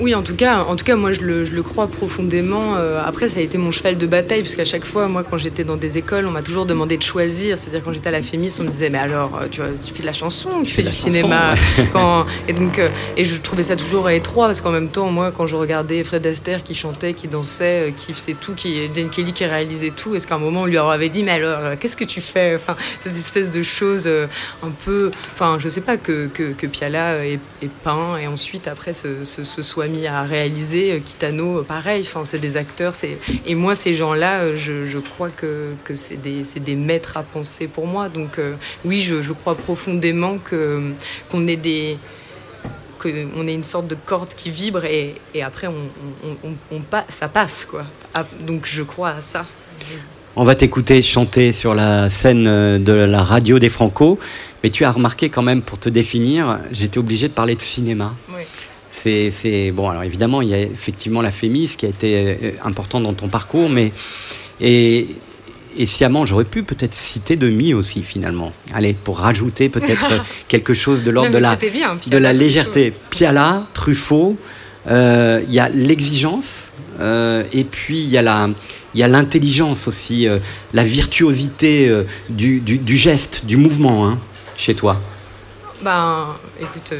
[0.00, 2.76] oui, en tout cas, en tout cas, moi je le, je le crois profondément.
[2.76, 5.36] Euh, après, ça a été mon cheval de bataille, parce qu'à chaque fois, moi, quand
[5.36, 7.58] j'étais dans des écoles, on m'a toujours demandé de choisir.
[7.58, 9.92] C'est-à-dire quand j'étais à la Fémis, on me disait, mais alors, euh, tu, vois, tu
[9.92, 11.54] fais de la chanson, tu fais du cinéma.
[11.92, 12.24] quand...
[12.48, 15.46] Et donc, euh, et je trouvais ça toujours étroit, parce qu'en même temps, moi, quand
[15.46, 19.44] je regardais Fred Astaire qui chantait, qui dansait, qui faisait tout, qui Jane Kelly qui
[19.44, 22.22] réalisait tout, est-ce qu'à un moment on lui avait dit, mais alors, qu'est-ce que tu
[22.22, 22.54] fais?
[22.54, 27.26] Enfin, cette espèce de choses un peu, enfin, je sais pas que que, que Piala
[27.26, 27.38] est,
[27.84, 30.92] peint et ensuite après se, se soit mis à réaliser.
[30.92, 32.94] Euh, Kitano, euh, pareil, enfin, c'est des acteurs.
[33.46, 37.66] Et moi, ces gens-là, euh, je, crois que, que c'est des, des, maîtres à penser
[37.66, 38.08] pour moi.
[38.08, 38.38] Donc
[38.84, 40.92] oui, je, je, crois profondément que
[41.30, 41.98] qu'on ait des
[42.98, 45.88] qu'on ait une sorte de corde qui vibre et, et après on,
[46.44, 47.84] on, on, ça passe quoi.
[48.12, 49.46] Ah, donc je crois à ça.
[50.36, 54.18] On va t'écouter chanter sur la scène de la radio des Franco,
[54.62, 58.14] mais tu as remarqué quand même pour te définir, j'étais obligé de parler de cinéma.
[58.28, 58.42] Oui.
[58.90, 59.88] C'est bon.
[59.88, 63.28] Alors évidemment, il y a effectivement la Fémis qui a été euh, important dans ton
[63.28, 63.92] parcours, mais
[64.60, 65.06] et,
[65.76, 68.52] et sciemment, j'aurais pu peut-être citer Demi aussi finalement.
[68.74, 72.92] Allez, pour rajouter peut-être quelque chose de l'ordre de la de la légèreté.
[73.10, 74.36] Piala, Truffaut.
[74.88, 78.48] Euh, il y a l'exigence euh, et puis il y a la
[78.94, 80.26] il y a l'intelligence aussi,
[80.72, 81.88] la virtuosité
[82.28, 84.18] du, du, geste, du mouvement hein,
[84.56, 85.00] chez toi.
[85.82, 86.92] Ben, écoute,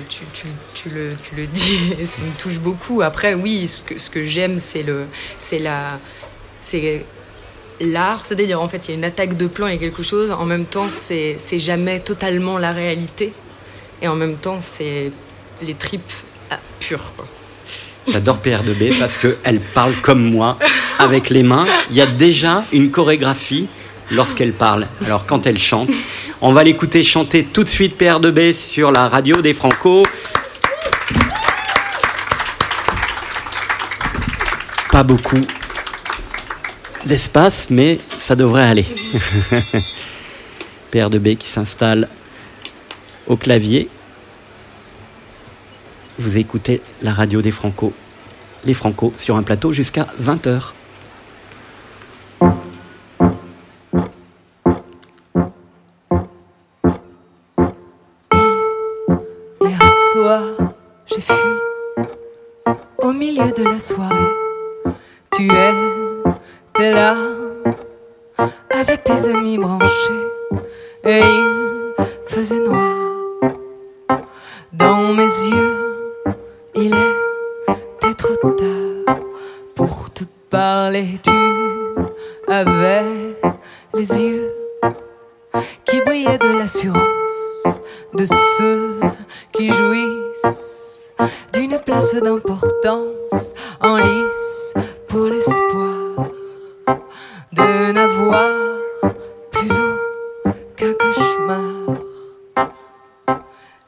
[0.75, 3.03] tu, le, dis ça me touche beaucoup.
[3.03, 4.83] Après, oui, ce que, j'aime, c'est
[5.59, 5.99] la,
[7.81, 8.27] l'art.
[8.27, 10.31] C'est-à-dire, en fait, il y a une attaque de plan, il y a quelque chose.
[10.31, 13.33] En même temps, c'est, jamais totalement la réalité.
[14.03, 15.13] Et en même temps, c'est
[15.63, 16.13] les tripes
[16.51, 17.13] ah, pures.
[18.09, 20.59] J'adore Pierre de B parce qu'elle parle comme moi,
[20.99, 21.67] avec les mains.
[21.91, 23.69] Il y a déjà une chorégraphie
[24.11, 24.87] lorsqu'elle parle.
[25.05, 25.91] Alors quand elle chante,
[26.41, 30.03] on va l'écouter chanter tout de suite Pierre de B sur la radio des Franco.
[34.91, 35.41] Pas beaucoup
[37.07, 38.87] d'espace, mais ça devrait aller.
[40.91, 42.09] Pierre de B qui s'installe
[43.27, 43.89] au clavier.
[46.19, 47.93] Vous écoutez la radio des Franco.
[48.65, 50.73] Les Franco sur un plateau jusqu'à 20h.
[63.57, 64.37] De la soirée.
[65.33, 67.15] Tu étais là
[68.71, 70.27] avec tes amis branchés
[71.05, 71.95] et il
[72.27, 72.95] faisait noir
[74.73, 76.23] dans mes yeux.
[76.75, 79.17] Il était trop tard
[79.75, 81.07] pour te parler.
[81.23, 81.33] Tu
[82.49, 83.05] avais
[83.95, 84.51] les yeux
[85.85, 87.67] qui brillaient de l'assurance
[88.15, 89.01] de ceux
[89.53, 90.80] qui jouissent
[91.53, 94.75] d'une place d'importance en lice
[95.09, 96.29] pour l'espoir
[97.53, 98.51] de n'avoir
[99.51, 99.71] plus
[100.47, 101.97] aucun cauchemar.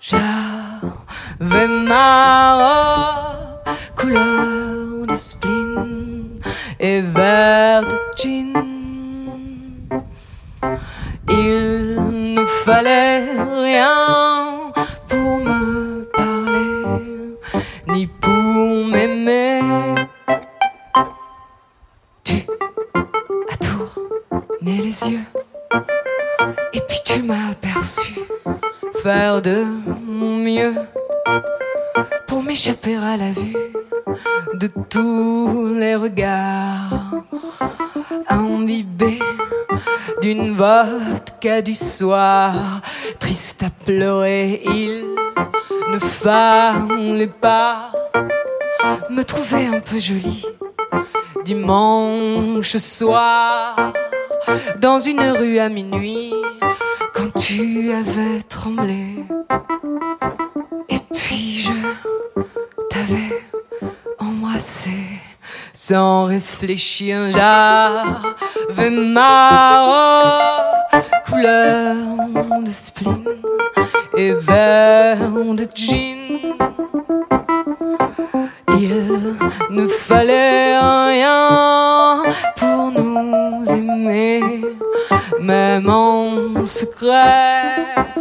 [0.00, 6.40] J'avais ma robe couleur de spleen
[6.80, 8.52] et vert de jean.
[11.28, 13.30] Il ne fallait
[13.64, 14.72] rien
[15.08, 15.71] pour me
[17.92, 19.61] ni pour m'aimer.
[22.24, 22.46] Tu
[23.50, 25.24] as tourné les yeux,
[26.72, 28.14] et puis tu m'as aperçu
[29.02, 29.64] faire de
[30.07, 30.74] mon mieux
[32.26, 33.57] pour m'échapper à la vue
[34.55, 37.12] de tous les regards
[38.29, 39.18] imbibés
[40.20, 42.81] d'une vodka du soir,
[43.18, 45.05] triste à pleurer, il
[45.92, 47.90] ne fallait pas
[49.11, 50.44] me trouver un peu jolie
[51.44, 53.92] dimanche soir.
[54.81, 56.33] Dans une rue à minuit
[57.14, 59.25] quand tu avais tremblé
[60.88, 61.72] et puis je
[62.90, 63.51] t'avais
[65.72, 70.62] sans réfléchir j'avais ma
[71.26, 71.96] couleur
[72.64, 73.24] de spleen
[74.16, 76.22] et vert de jean
[78.82, 79.36] il
[79.70, 82.22] ne fallait rien
[82.56, 84.42] pour nous aimer,
[85.40, 88.12] même en secret.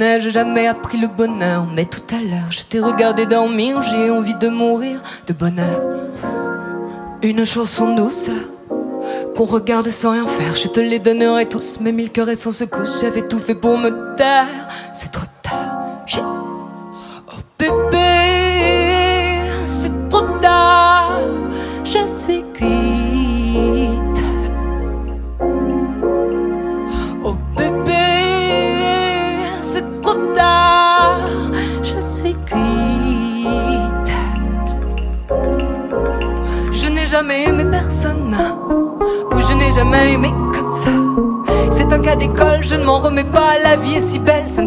[0.00, 1.66] N'ai-je jamais appris le bonheur.
[1.74, 3.82] Mais tout à l'heure, je t'ai regardé dormir.
[3.82, 5.82] J'ai envie de mourir de bonheur.
[7.22, 8.30] Une chanson douce
[9.36, 10.54] qu'on regarde sans rien faire.
[10.54, 11.80] Je te les donnerai tous.
[11.80, 13.02] Mes mille cœurs et sans secousse.
[13.02, 14.68] J'avais tout fait pour me taire.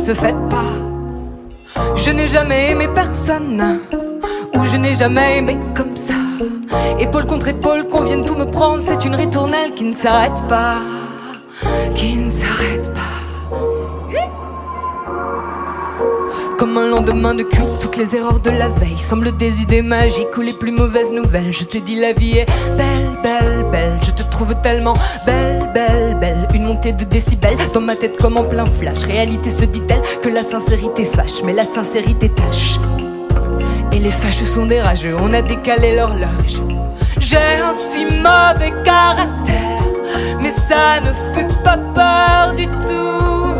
[0.04, 0.74] Se fait pas.
[1.96, 3.80] Je n'ai jamais aimé personne,
[4.54, 6.16] ou je n'ai jamais aimé comme ça.
[7.00, 10.80] Épaule contre épaule, qu'on vienne tout me prendre, c'est une ritournelle qui ne s'arrête pas
[11.96, 13.02] qui ne s'arrête pas.
[16.58, 20.38] Comme un lendemain de cuite, toutes les erreurs de la veille semblent des idées magiques
[20.38, 21.52] ou les plus mauvaises nouvelles.
[21.52, 22.46] Je te dis, la vie est
[22.78, 24.00] belle, belle, belle.
[24.02, 24.94] Je te trouve tellement
[25.26, 26.48] belle, belle, belle.
[26.54, 29.04] Une montée de décibels dans ma tête comme en plein flash.
[29.04, 32.80] Réalité se dit-elle que la sincérité fâche, mais la sincérité tâche.
[33.92, 36.62] Et les fâches sont des rageux, on a décalé l'horloge.
[37.20, 39.84] J'ai un si mauvais caractère,
[40.42, 43.54] mais ça ne fait pas peur du tout.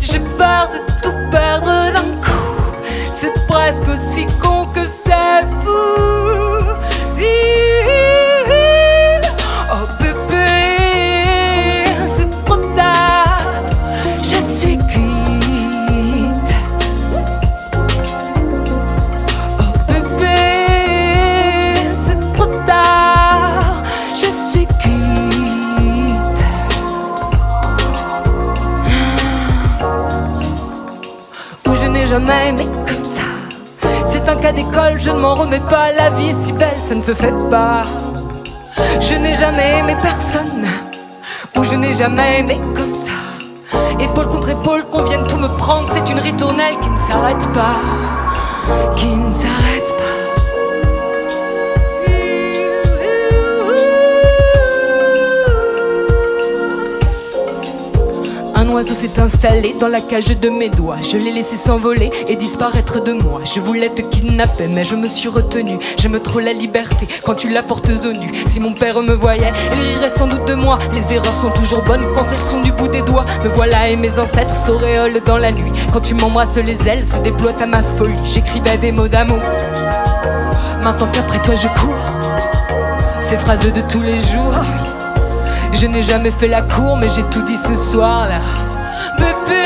[0.00, 2.76] J'ai peur de tout perdre d'un coup,
[3.10, 6.32] c'est presque aussi con que c'est fou.
[32.12, 33.22] Jamais comme ça.
[34.04, 35.92] C'est un cas d'école, je ne m'en remets pas.
[35.92, 37.84] La vie est si belle, ça ne se fait pas.
[39.00, 40.66] Je n'ai jamais aimé personne.
[41.56, 43.12] Où je n'ai jamais aimé comme ça.
[43.98, 45.88] Épaule contre épaule, qu'on vienne tout me prendre.
[45.94, 47.80] C'est une ritournelle qui ne s'arrête pas.
[48.94, 50.21] Qui ne s'arrête pas.
[58.72, 60.96] Oiseau s'est installé dans la cage de mes doigts.
[61.02, 63.42] Je l'ai laissé s'envoler et disparaître de moi.
[63.44, 65.78] Je voulais te kidnapper, mais je me suis retenu.
[65.98, 68.32] J'aime trop la liberté quand tu la portes aux nu.
[68.46, 70.78] Si mon père me voyait, il rirait sans doute de moi.
[70.94, 73.26] Les erreurs sont toujours bonnes quand elles sont du bout des doigts.
[73.44, 75.72] Me voilà et mes ancêtres s'auréolent dans la nuit.
[75.92, 78.14] Quand tu m'embrasses, les ailes se déploient à ma folie.
[78.24, 79.42] J'écrivais des mots d'amour.
[80.82, 81.94] Maintenant qu'après toi je cours,
[83.20, 84.81] ces phrases de tous les jours.
[85.72, 88.40] Je n'ai jamais fait la cour, mais j'ai tout dit ce soir là.
[89.18, 89.62] Bébé,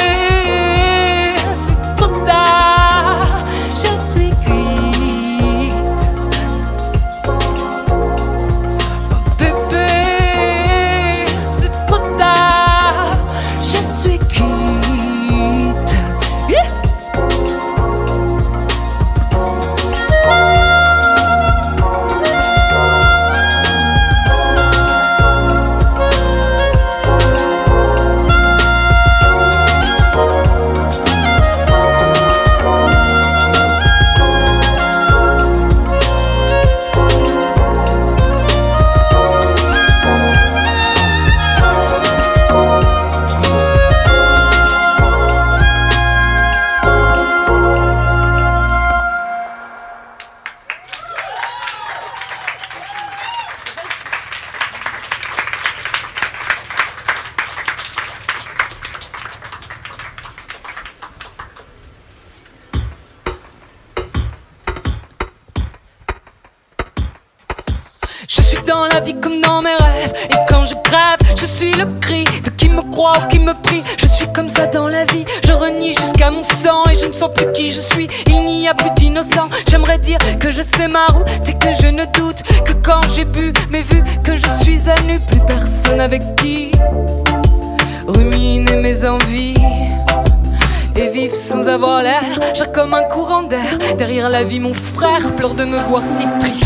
[93.99, 96.65] Derrière la vie, mon frère pleure de me voir si triste.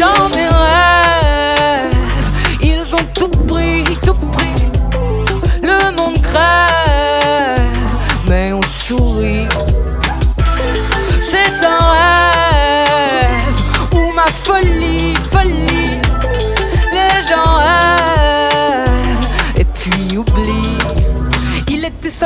[0.00, 1.94] Dans mes rêves,
[2.62, 4.46] ils ont tout pris, tout pris.
[5.62, 6.73] Le monde crève,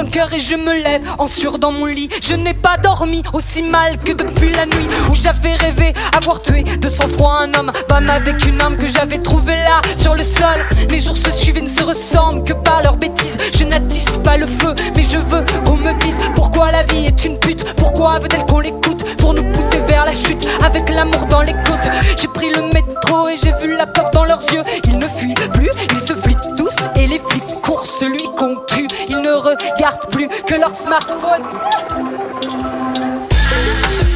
[0.08, 2.08] 5 heures et je me lève en sueur dans mon lit.
[2.22, 6.62] Je n'ai pas dormi aussi mal que depuis la nuit où j'avais rêvé avoir tué
[6.62, 7.72] de sang-froid un homme.
[7.88, 10.88] Bam avec une âme que j'avais trouvée là sur le sol.
[10.90, 13.36] Mes jours se suivent et ne se ressemblent que par leurs bêtises.
[13.54, 17.24] Je n'attise pas le feu, mais je veux qu'on me dise pourquoi la vie est
[17.24, 17.64] une pute.
[17.74, 21.88] Pourquoi veut-elle qu'on l'écoute pour nous pousser vers la chute avec l'amour dans les côtes?
[22.16, 24.62] J'ai pris le métro et j'ai vu la peur dans leurs yeux.
[24.86, 28.54] Ils ne fuient plus, ils se flippent tous et les flics courent celui qu'on.
[29.28, 31.42] Ne regardent plus que leur smartphone.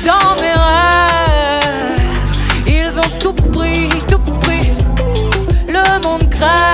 [0.07, 2.01] Dans mes rêves,
[2.67, 4.71] ils ont tout pris, tout pris.
[5.69, 6.72] Le monde crève,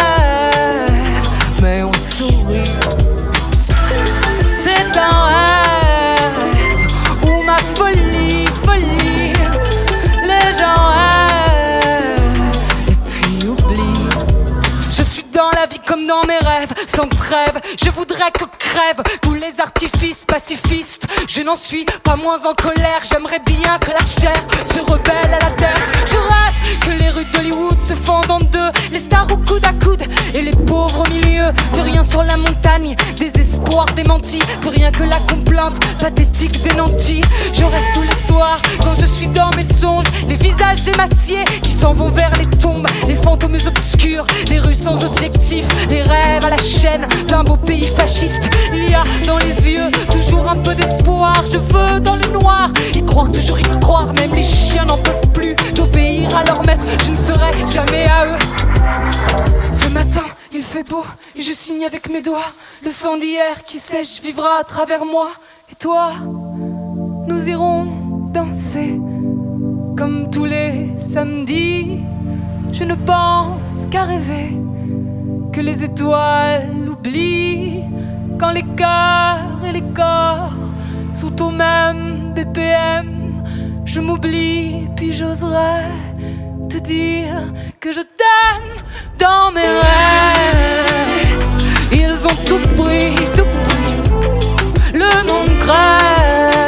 [17.31, 21.07] Je voudrais que crèvent tous les artifices pacifistes.
[21.29, 23.03] Je n'en suis pas moins en colère.
[23.03, 25.89] J'aimerais bien que la chair se rebelle à la terre.
[26.07, 28.71] Je rêve que les rues d'Hollywood se fendent en deux.
[28.93, 31.53] Les stars au coude à coude et les pauvres au milieu.
[31.77, 34.39] De rien sur la montagne, désespoir démenti.
[34.63, 37.23] Plus rien que la complainte pathétique des nantis.
[37.53, 40.07] Je rêve tous les soirs quand je suis dans mes songes.
[40.29, 42.87] Les visages émaciés qui s'en vont vers les tombes.
[43.07, 45.67] Les fantômes obscurs, les rues sans objectif.
[45.91, 48.43] Les rêves à la chaîne d'un beau pays fasciste.
[48.73, 51.43] Il y a dans les yeux toujours un peu d'espoir.
[51.51, 54.13] Je veux dans le noir y croire, toujours y croire.
[54.15, 56.85] Même les chiens n'en peuvent plus d'obéir à leur maître.
[57.05, 58.39] Je ne serai jamais à eux.
[59.73, 61.05] Ce matin, il fait beau
[61.37, 62.51] et je signe avec mes doigts.
[62.85, 65.29] Le sang d'hier qui sèche vivra à travers moi.
[65.71, 66.13] Et toi,
[67.27, 67.87] nous irons
[68.33, 68.99] danser
[69.97, 72.01] comme tous les samedis.
[72.73, 74.57] Je ne pense qu'à rêver
[75.61, 77.85] les étoiles oublient
[78.39, 80.53] quand les cœurs et les corps
[81.13, 83.43] sont au même BPM.
[83.85, 85.91] Je m'oublie, puis j'oserais
[86.69, 88.75] te dire que je t'aime
[89.19, 91.39] dans mes rêves.
[91.93, 96.68] Ils ont tout pris, tout pris, le monde mais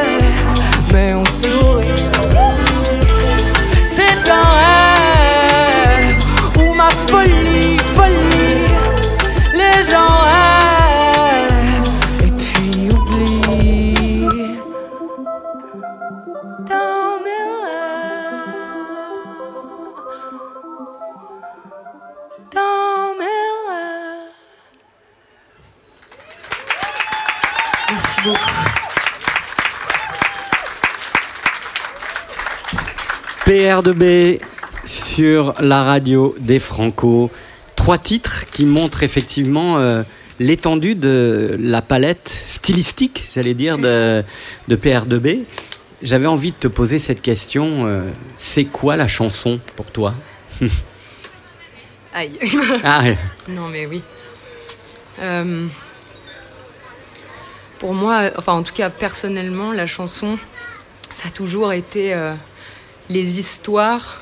[33.51, 34.41] PR2B
[34.85, 37.33] sur la radio des Franco.
[37.75, 40.05] Trois titres qui montrent effectivement euh,
[40.39, 44.23] l'étendue de la palette stylistique, j'allais dire, de,
[44.69, 45.41] de PR2B.
[46.01, 47.87] J'avais envie de te poser cette question.
[47.89, 50.15] euh, c'est quoi la chanson pour toi?
[52.15, 52.39] Aïe.
[52.85, 53.19] Ah, ouais.
[53.49, 54.01] Non, mais oui.
[55.19, 55.67] Euh,
[57.81, 60.39] pour moi, enfin en tout cas personnellement, la chanson,
[61.11, 62.15] ça a toujours été
[63.11, 64.19] les histoires,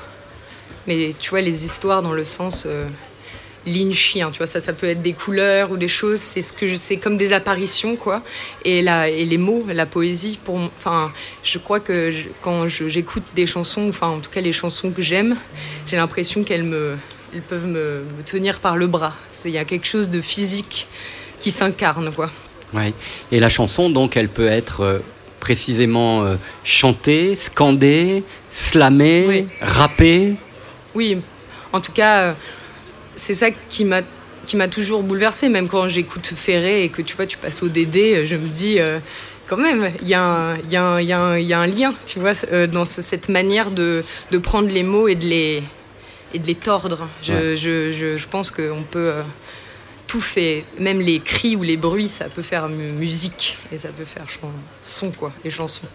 [0.87, 2.87] mais tu vois, les histoires dans le sens euh,
[3.91, 6.67] chien, tu vois, ça, ça peut être des couleurs ou des choses, c'est ce que
[6.67, 8.23] je sais comme des apparitions, quoi.
[8.65, 11.11] Et, et les mots, la poésie, pour, enfin,
[11.43, 15.01] je crois que je- quand j'écoute des chansons, enfin en tout cas les chansons que
[15.03, 15.37] j'aime,
[15.87, 16.95] j'ai l'impression qu'elles me,
[17.33, 19.13] elles peuvent me, tenir par le bras.
[19.45, 20.87] Il y a quelque chose de physique
[21.39, 22.31] qui s'incarne, quoi.
[22.73, 22.93] Ouais.
[23.31, 24.99] Et la chanson, donc, elle peut être euh,
[25.39, 29.47] précisément euh, chantée, scandée, slamée, Oui.
[29.61, 30.35] rappée.
[30.95, 31.17] Oui,
[31.73, 32.33] en tout cas, euh,
[33.15, 34.01] c'est ça qui m'a
[34.45, 37.67] qui m'a toujours bouleversée, même quand j'écoute Ferré et que tu vois, tu passes au
[37.69, 38.97] DD, je me dis euh,
[39.45, 42.33] quand même, il y, a un- il y, y, y a un lien, tu vois,
[42.51, 45.61] euh, dans ce- cette manière de, de prendre les mots et de les,
[46.33, 47.07] et de les tordre.
[47.21, 47.57] Je, Ouais.
[47.57, 49.21] je, je, je pense qu'on peut euh,
[50.07, 53.89] tout faire, même les cris ou les bruits, ça peut faire mu- musique et ça
[53.89, 54.25] peut faire
[54.81, 55.85] son, quoi, les chansons.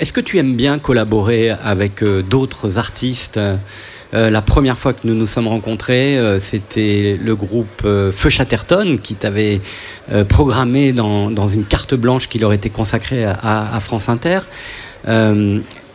[0.00, 3.36] Est-ce que tu aimes bien collaborer avec euh, d'autres artistes?
[3.36, 3.58] Euh,
[4.30, 9.14] La première fois que nous nous sommes rencontrés, euh, c'était le groupe Feu Chatterton qui
[9.14, 9.60] t'avait
[10.28, 14.40] programmé dans, une carte blanche qui leur était consacrée à France Inter.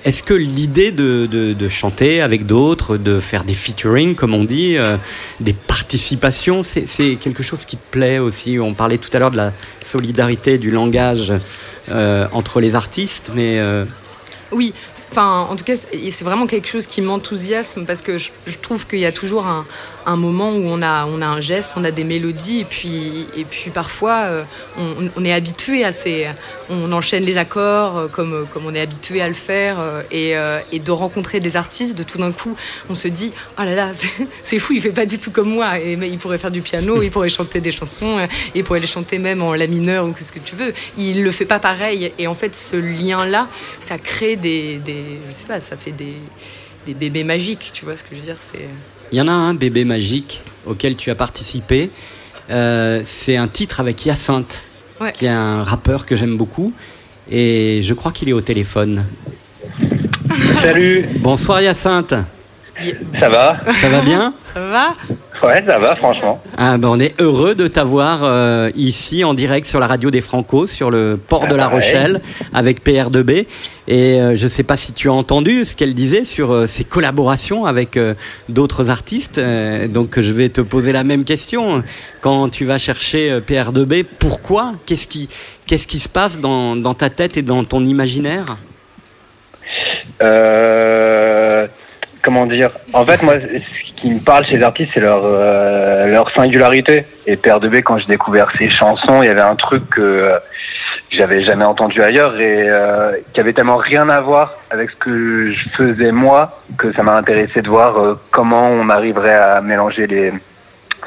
[0.05, 4.77] Est-ce que l'idée de, de- chanter avec d'autres, de faire des featuring, comme on dit,
[4.77, 4.97] euh,
[5.39, 8.59] des participations, c'est quelque chose qui te plaît aussi?
[8.59, 9.51] On parlait tout à l'heure de la
[9.83, 11.33] solidarité, du langage
[11.89, 13.83] euh, entre les artistes, mais euh,
[14.51, 14.73] Oui,
[15.11, 18.29] enfin, en tout cas, c'est vraiment quelque chose qui m'enthousiasme parce que je
[18.61, 19.65] trouve qu'il y a toujours un,
[20.05, 23.27] un moment où on a, on a un geste, on a des mélodies, et puis,
[23.35, 24.43] et puis parfois, euh,
[25.15, 26.27] on, est habitué à ces.
[26.69, 30.35] On enchaîne les accords euh, comme, comme on est habitué à le faire, euh, et,
[30.35, 32.55] euh, de rencontrer des artistes, de tout d'un coup,
[32.89, 33.91] on se dit Oh là là,
[34.43, 36.61] c'est fou, il fait pas du tout comme moi, et, mais il pourrait faire du
[36.61, 40.05] piano, il pourrait chanter des chansons, euh, il pourrait les chanter même en la mineur
[40.05, 40.73] ou ce que tu veux.
[40.97, 43.47] Il le fait pas pareil, et en fait, ce lien-là,
[43.79, 45.19] ça crée des, des.
[45.27, 46.15] Je sais pas, ça fait des,
[46.85, 48.69] des bébés magiques, tu vois ce que je veux dire c'est...
[49.11, 51.89] il y en a un bébé magique auquel tu as participé.
[52.49, 54.67] Euh, c'est un titre avec Hyacinthe,
[55.01, 55.11] Ouais.
[55.13, 56.71] qui est un rappeur que j'aime beaucoup.
[57.29, 59.05] Et je crois qu'il est au téléphone.
[60.61, 62.13] Salut, Bonsoir Hyacinthe,
[63.19, 64.93] ça va ça va bien Ça va
[65.43, 66.41] Ouais, ça va, franchement.
[66.57, 70.21] Ah, ben, on est heureux de t'avoir euh, ici en direct sur la radio des
[70.21, 71.81] Franco, sur le port Ah, de La pareil.
[71.81, 72.21] Rochelle,
[72.53, 73.45] avec PR2B.
[73.89, 76.67] Et euh, je ne sais pas si tu as entendu ce qu'elle disait sur euh,
[76.67, 78.13] ses collaborations avec euh,
[78.47, 79.37] d'autres artistes.
[79.37, 81.83] Euh, donc je vais te poser la même question.
[82.21, 84.71] Quand tu vas chercher euh, PR2B, pourquoi?
[84.85, 85.27] Qu'est-ce qui,
[85.67, 88.57] qu'est-ce qui se passe dans, dans ta tête et dans ton imaginaire?
[90.21, 91.14] Euh,
[92.25, 96.07] comment dire En fait, moi, ce qui me parle chez les artistes, c'est leur, euh,
[96.07, 97.05] leur singularité.
[97.27, 100.01] Et Père de B, quand j'ai découvert ses chansons, il y avait un truc que
[100.01, 100.39] euh,
[101.11, 105.51] j'avais jamais entendu ailleurs et euh, qui avait tellement rien à voir avec ce que
[105.51, 110.07] je faisais moi que ça m'a intéressé de voir euh, comment on arriverait à mélanger
[110.07, 110.33] les,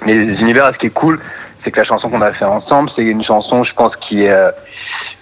[0.07, 0.69] les univers.
[0.69, 1.21] Et ce qui est cool,
[1.62, 4.33] c'est que la chanson qu'on a fait ensemble, c'est une chanson, je pense, qui est
[4.33, 4.51] euh,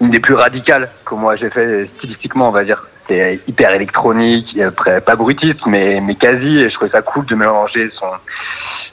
[0.00, 2.86] une des plus radicales que moi j'ai fait stylistiquement, on va dire.
[3.08, 6.58] C'est hyper électronique, après, pas brutiste, mais, mais quasi.
[6.58, 8.06] Et je trouvais ça cool de mélanger son,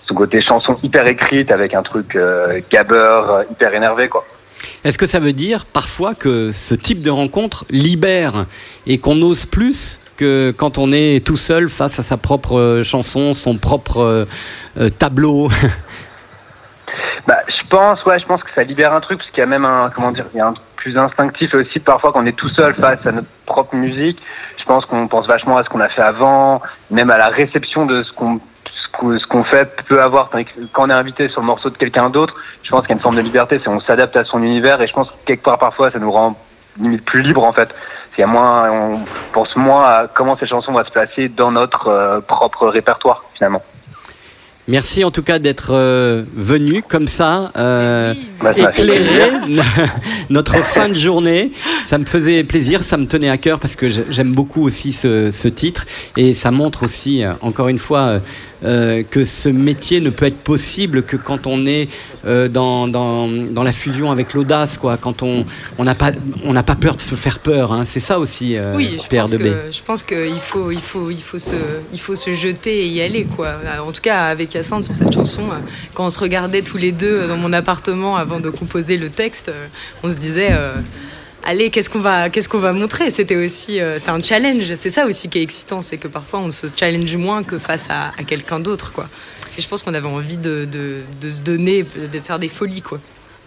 [0.07, 4.25] son côté chanson hyper écrite avec un truc euh, gabber, euh, hyper énervé, quoi.
[4.83, 8.45] Est-ce que ça veut dire parfois que ce type de rencontre libère
[8.85, 12.83] et qu'on ose plus que quand on est tout seul face à sa propre euh,
[12.83, 14.25] chanson, son propre euh,
[14.77, 15.49] euh, tableau?
[17.25, 19.45] Bah, je pense, ouais, je pense que ça libère un truc parce qu'il y a
[19.45, 22.21] même un, comment dire, il y a un truc plus instinctif et aussi parfois quand
[22.21, 24.19] on est tout seul face à notre propre musique.
[24.57, 26.61] Je pense qu'on pense vachement à ce qu'on a fait avant,
[26.91, 28.39] même à la réception de ce qu'on
[29.17, 30.29] ce qu'on- fait peut avoir.
[30.73, 32.95] Quand on est invité sur le morceau de quelqu'un d'autre, je pense qu'il y a
[32.97, 35.43] une forme de liberté, c'est on s'adapte à son univers et je pense que quelque
[35.43, 36.37] part parfois ça nous rend
[37.05, 37.73] plus libre en fait.
[38.17, 38.99] Il y a moins, on
[39.31, 43.63] pense moins à comment ces chansons vont se placer dans notre euh, propre répertoire finalement.
[44.69, 49.31] Merci en tout cas d'être euh, venu comme ça, euh, Bah, ça éclairer
[50.29, 51.51] notre fin de journée.
[51.85, 54.93] Ça me faisait plaisir, ça me tenait à cœur parce que j'ai- j'aime beaucoup aussi
[54.93, 55.85] ce, ce titre
[56.15, 58.21] et ça montre aussi, euh, encore une fois,
[58.63, 61.89] euh, que ce métier ne peut être possible que quand on est
[62.25, 64.95] euh, dans, dans, dans la fusion avec l'audace, quoi.
[64.95, 65.45] Quand on
[65.77, 66.11] on n'a pas
[66.45, 67.73] on n'a pas peur de se faire peur.
[67.73, 67.83] Hein.
[67.85, 69.41] C'est ça aussi, euh, Oui, je pense de B.
[69.41, 71.55] que je pense qu'il faut il faut il faut se
[71.91, 73.55] il faut se jeter et y aller quoi.
[73.85, 75.55] En tout cas avec Hyacinthe sur cette chanson, euh,
[75.93, 79.49] quand on se regardait tous les deux dans mon appartement avant de composer le texte,
[79.49, 79.67] euh,
[80.03, 80.73] on se disait euh,
[81.43, 83.11] allez qu'est-ce qu'on va qu'est-ce qu'on va montrer?
[83.11, 84.73] C'était aussi euh, c'est un challenge.
[84.75, 87.87] C'est ça aussi qui est excitant, c'est que parfois on se challenge moins que face
[87.89, 89.07] à, à quelqu'un d'autre quoi.
[89.57, 92.81] Et je pense qu'on avait envie de, de, de se donner, de faire des folies
[92.81, 92.99] quoi.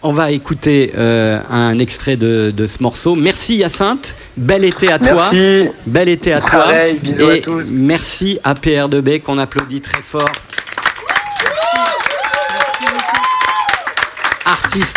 [0.02, 3.16] On va écouter euh, un extrait de, de ce morceau.
[3.16, 5.30] Merci Hyacinthe, bel été à toi.
[5.32, 5.70] Merci.
[5.86, 6.50] Bel été à toi.
[6.64, 7.62] Pareil, bisous à Et tous.
[7.66, 10.30] merci à PR2B qu'on applaudit très fort.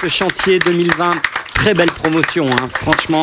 [0.08, 1.12] Chantier 2020,
[1.54, 2.48] très belle promotion.
[2.50, 2.68] hein.
[2.82, 3.22] Franchement,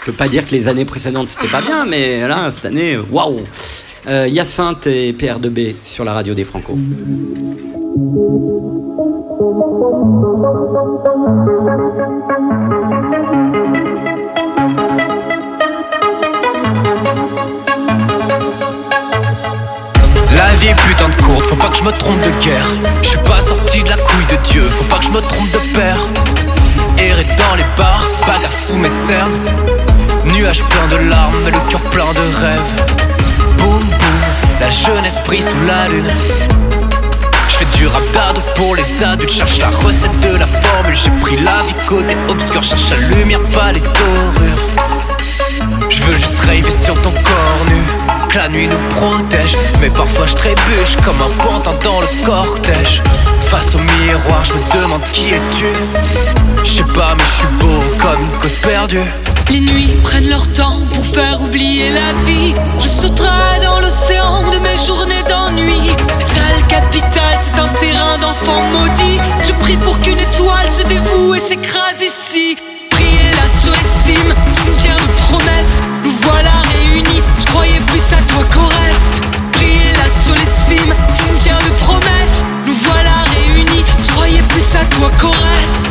[0.00, 2.98] je peux pas dire que les années précédentes c'était pas bien, mais là cette année,
[3.10, 3.40] waouh.
[4.08, 6.76] Euh, Hyacinthe et PR2B sur la radio des Franco.
[20.66, 22.66] Est putain de courte, faut pas que je me trompe de guerre.
[23.02, 25.50] Je suis pas sorti de la couille de Dieu, faut pas que je me trompe
[25.52, 25.98] de père.
[26.98, 29.38] Errer dans les bars, bagarre sous mes cernes.
[30.24, 32.74] Nuages pleins de larmes, mais le cœur plein de rêves.
[33.58, 34.20] Boum boum,
[34.60, 36.10] la jeunesse brille sous la lune.
[37.48, 40.96] Je fais du rap d'ado pour les adultes, cherche la recette de la formule.
[40.96, 44.64] J'ai pris la vie côté obscur, cherche la lumière, pas les dorures.
[45.88, 50.34] Je veux juste rêver sur ton corps nu la nuit nous protège Mais parfois je
[50.34, 53.02] trébuche comme un pantin dans le cortège
[53.40, 55.72] Face au miroir je me demande qui es-tu
[56.62, 59.10] Je sais pas mais je suis beau comme une cause perdue
[59.50, 62.54] Les nuits prennent leur temps pour faire oublier la vie.
[62.78, 65.80] Je sauterai dans l'océan de mes journées d'ennui.
[66.24, 69.20] Sale capitale, c'est un terrain d'enfants maudits.
[69.46, 72.56] Je prie pour qu'une étoile se dévoue et s'écrase ici.
[79.52, 82.44] Priez là sur les cimes, cimetière de promesses.
[82.66, 85.87] Nous voilà réunis, je croyais plus à toi qu'au reste.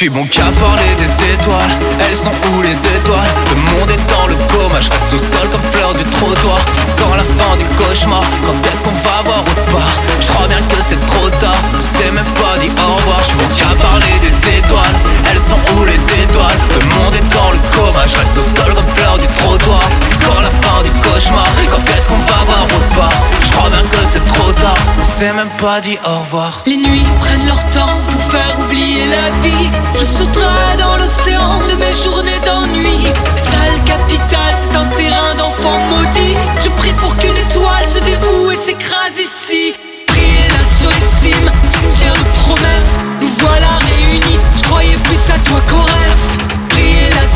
[0.00, 3.32] suis bon qu'à parler des étoiles, elles sont où les étoiles?
[3.50, 6.56] Le monde est dans le coma, je reste au sol comme fleur du trottoir.
[6.72, 10.00] C'est quand la fin du cauchemar, quand est-ce qu'on va voir autre part?
[10.18, 13.18] Je crois bien que c'est trop tard, on s'est même pas dit au revoir.
[13.20, 14.96] Je suis bon qu'à parler des étoiles,
[15.28, 16.60] elles sont où les étoiles?
[16.80, 17.60] Le monde est dans le
[18.06, 19.80] je reste au sol comme fleur du trottoir.
[20.08, 23.10] C'est quand la fin du cauchemar Quand est-ce qu'on va voir au pas?
[23.44, 24.74] Je crois bien que c'est trop tard.
[25.00, 26.62] On s'est même pas dit au revoir.
[26.66, 29.70] Les nuits prennent leur temps pour faire oublier la vie.
[29.98, 33.06] Je sauterai dans l'océan de mes journées d'ennui.
[33.42, 36.36] Sale capitale, c'est un terrain d'enfants maudits.
[36.64, 39.74] Je prie pour qu'une étoile se dévoue et s'écrase ici.
[40.06, 42.98] Priez là sur les cimes, cimetière de promesses.
[43.20, 46.39] Nous voilà réunis, je croyais plus à toi qu'au reste.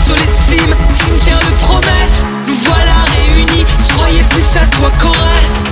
[0.04, 2.26] Sur les cimes, cimetière de promesses.
[2.46, 5.66] Nous voilà réunis, je croyais plus à toi qu'au reste.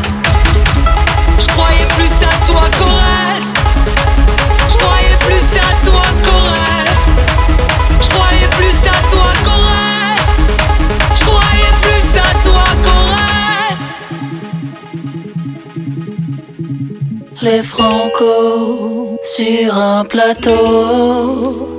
[1.38, 3.56] Je croyais plus à toi qu'au reste.
[4.70, 7.10] Je croyais plus à toi qu'au reste.
[8.00, 10.32] Je croyais plus à toi qu'au reste.
[11.16, 13.02] Je croyais plus à toi qu'au
[13.68, 13.94] reste.
[17.42, 21.71] Les Franco sur un plateau.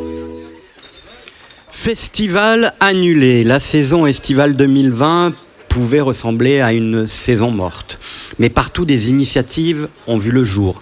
[1.96, 3.44] Festival annulé.
[3.44, 5.34] La saison estivale 2020
[5.70, 8.00] pouvait ressembler à une saison morte.
[8.40, 10.82] Mais partout des initiatives ont vu le jour.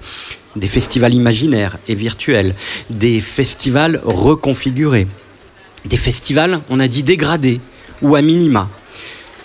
[0.56, 2.56] Des festivals imaginaires et virtuels,
[2.90, 5.06] des festivals reconfigurés,
[5.84, 7.60] des festivals, on a dit, dégradés
[8.02, 8.70] ou à minima.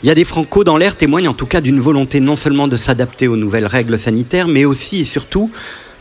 [0.05, 2.69] Il y a des francos dans l'air témoignent en tout cas d'une volonté non seulement
[2.69, 5.51] de s'adapter aux nouvelles règles sanitaires, mais aussi et surtout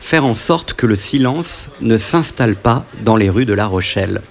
[0.06, 4.22] faire en sorte que le silence ne s'installe pas dans les rues de La Rochelle.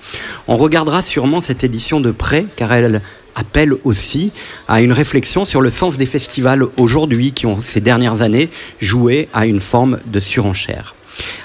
[0.46, 3.02] On regardera sûrement cette édition de près car elle
[3.34, 4.32] appelle aussi
[4.68, 8.50] à une réflexion sur le sens des festivals aujourd'hui qui ont ces dernières années
[8.80, 10.94] joué à une forme de surenchère.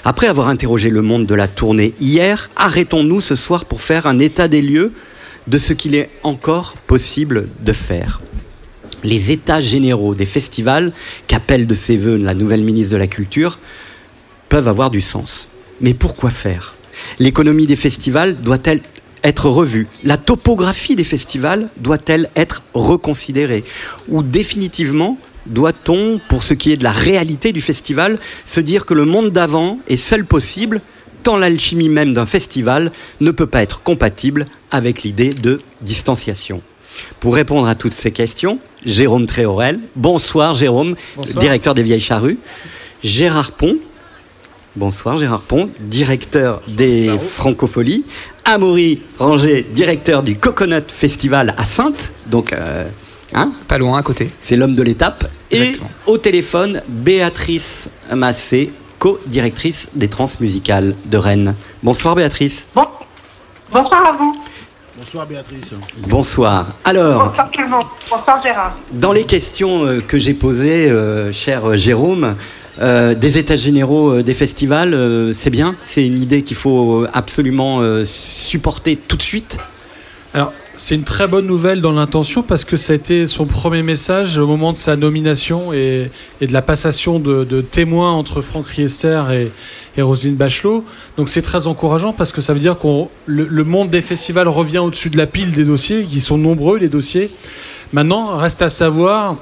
[0.04, 4.20] Après avoir interrogé le monde de la tournée hier, arrêtons-nous ce soir pour faire un
[4.20, 4.92] état des lieux
[5.48, 8.20] de ce qu'il est encore possible de faire.
[9.02, 10.92] Les états généraux des festivals,
[11.26, 13.58] qu'appelle de ses voeux la nouvelle ministre de la Culture,
[14.50, 15.48] peuvent avoir du sens.
[15.80, 16.74] Mais pourquoi faire?
[17.18, 18.82] L'économie des festivals doit-elle
[19.24, 19.86] être revue?
[20.04, 23.64] La topographie des festivals doit-elle être reconsidérée?
[24.08, 28.92] Ou définitivement, doit-on, pour ce qui est de la réalité du festival, se dire que
[28.92, 30.82] le monde d'avant est seul possible
[31.22, 32.90] tant l'alchimie même d'un festival
[33.20, 36.60] ne peut pas être compatible avec l'idée de distanciation?
[37.20, 39.78] Pour répondre à toutes ces questions, Jérôme Tréorel.
[39.96, 41.38] Bonsoir Jérôme, Bonsoir.
[41.38, 42.38] directeur des Vieilles Charrues.
[43.04, 43.76] Gérard Pont.
[44.76, 48.04] Bonsoir Gérard Pont, directeur des Francopholies.
[48.44, 52.12] Amaury Ranger, directeur du Coconut Festival à Sainte.
[52.28, 52.84] Donc, euh,
[53.34, 54.30] hein Pas loin, à côté.
[54.40, 55.28] C'est l'homme de l'étape.
[55.50, 55.90] Et Exactement.
[56.06, 61.54] au téléphone, Béatrice Massé, co-directrice des Transmusicales de Rennes.
[61.82, 62.64] Bonsoir Béatrice.
[63.72, 64.40] Bonsoir à vous.
[64.96, 65.74] Bonsoir Béatrice.
[66.06, 66.66] Bonsoir.
[66.84, 67.86] Alors, Bonsoir tout le monde.
[68.08, 68.76] Bonsoir Gérard.
[68.92, 72.36] Dans les questions euh, que j'ai posées, euh, cher euh, Jérôme,
[72.80, 77.04] euh, des états généraux euh, des festivals, euh, c'est bien C'est une idée qu'il faut
[77.12, 79.58] absolument supporter tout de suite
[80.32, 83.82] Alors, c'est une très bonne nouvelle dans l'intention parce que ça a été son premier
[83.82, 86.10] message au moment de sa nomination et,
[86.40, 89.22] de la passation de, témoins entre Franck Riester
[89.98, 90.82] et, Roselyne Bachelot.
[91.18, 92.86] Donc c'est très encourageant parce que ça veut dire que
[93.26, 96.78] le, le monde des festivals revient au-dessus de la pile des dossiers, qui sont nombreux
[96.78, 97.30] les dossiers.
[97.92, 99.36] Maintenant, reste à savoir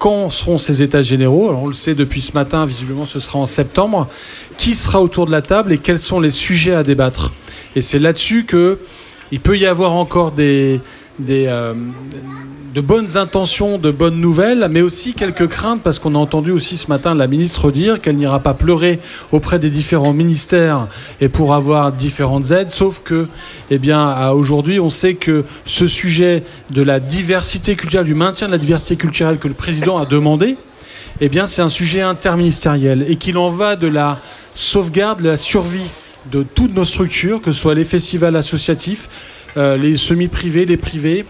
[0.00, 1.50] quand seront ces états généraux.
[1.50, 4.08] On le sait depuis ce matin, visiblement ce sera en septembre.
[4.56, 7.32] Qui sera autour de la table et quels sont les sujets à débattre?
[7.76, 8.78] Et c'est là-dessus que
[9.30, 10.80] il peut y avoir encore des,
[11.28, 11.74] euh,
[12.74, 16.76] de bonnes intentions, de bonnes nouvelles, mais aussi quelques craintes, parce qu'on a entendu aussi
[16.76, 19.00] ce matin la ministre dire qu'elle n'ira pas pleurer
[19.32, 20.86] auprès des différents ministères
[21.20, 23.26] et pour avoir différentes aides, sauf que,
[23.70, 28.52] eh bien, aujourd'hui, on sait que ce sujet de la diversité culturelle, du maintien de
[28.52, 30.56] la diversité culturelle que le président a demandé,
[31.20, 34.20] eh bien, c'est un sujet interministériel et qu'il en va de la
[34.54, 35.90] sauvegarde, de la survie
[36.30, 39.08] de toutes nos structures, que ce soit les festivals associatifs,
[39.56, 41.24] euh, les semi-privés, les privés,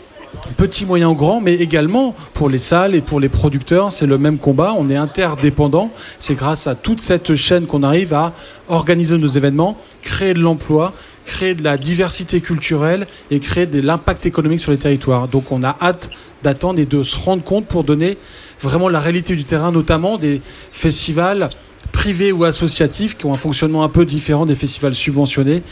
[0.57, 4.39] petits, moyens, grands, mais également pour les salles et pour les producteurs, c'est le même
[4.39, 4.75] combat.
[4.77, 5.91] On est interdépendants.
[6.19, 8.33] C'est grâce à toute cette chaîne qu'on arrive à
[8.69, 10.93] organiser nos événements, créer de l'emploi,
[11.27, 15.29] créer de la diversité culturelle et créer de l'impact économique sur les territoires.
[15.29, 16.11] Donc on a hâte
[16.43, 18.17] d'attendre et de se rendre compte pour donner
[18.61, 20.41] vraiment la réalité du terrain, notamment des
[20.73, 21.51] festivals
[21.93, 25.63] privés ou associatifs qui ont un fonctionnement un peu différent des festivals subventionnés.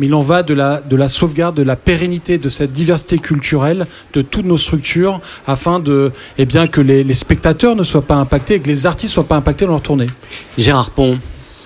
[0.00, 3.18] Mais il en va de la, de la sauvegarde, de la pérennité de cette diversité
[3.18, 8.02] culturelle de toutes nos structures afin de, eh bien, que les, les spectateurs ne soient
[8.02, 10.06] pas impactés et que les artistes ne soient pas impactés dans leur tournée.
[10.58, 11.18] Gérard Pont,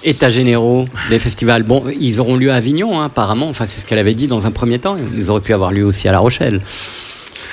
[0.04, 1.62] états généraux des festivals.
[1.62, 3.48] Bon, ils auront lieu à Avignon, hein, apparemment.
[3.48, 4.96] Enfin, c'est ce qu'elle avait dit dans un premier temps.
[5.16, 6.60] Ils auraient pu avoir lieu aussi à La Rochelle.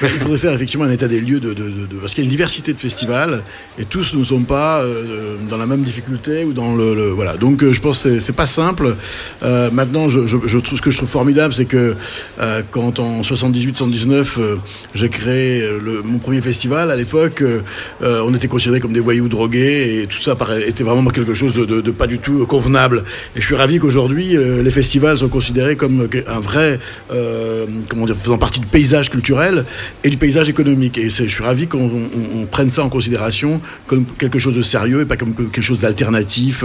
[0.02, 2.24] Il faudrait faire effectivement un état des lieux de, de- de- de- parce qu'il y
[2.24, 3.44] a une diversité de festivals
[3.80, 7.38] et tous ne sont pas euh, dans la même difficulté ou dans le, le- voilà.
[7.38, 8.96] Donc euh, je pense que c'est- pas simple.
[9.44, 11.96] Euh, maintenant, je, je- je trouve ce que je trouve formidable, c'est que
[12.42, 14.56] euh, quand en 78-79 euh,
[14.94, 17.62] j'ai créé euh, le- mon premier festival à l'époque, euh,
[18.02, 20.36] euh, on était considérés comme des voyous drogués et tout ça
[20.68, 23.04] était vraiment quelque chose de, pas du tout convenable.
[23.36, 26.80] Et je suis ravi qu'aujourd'hui euh, les festivals sont considérés comme un vrai,
[27.14, 29.64] euh, comment dire, faisant partie du paysage culturel
[30.04, 30.98] et du paysage économique.
[30.98, 34.62] Et je suis ravi qu'on on- on prenne ça en considération comme quelque chose de
[34.62, 36.64] sérieux et pas comme quelque chose d'alternatif.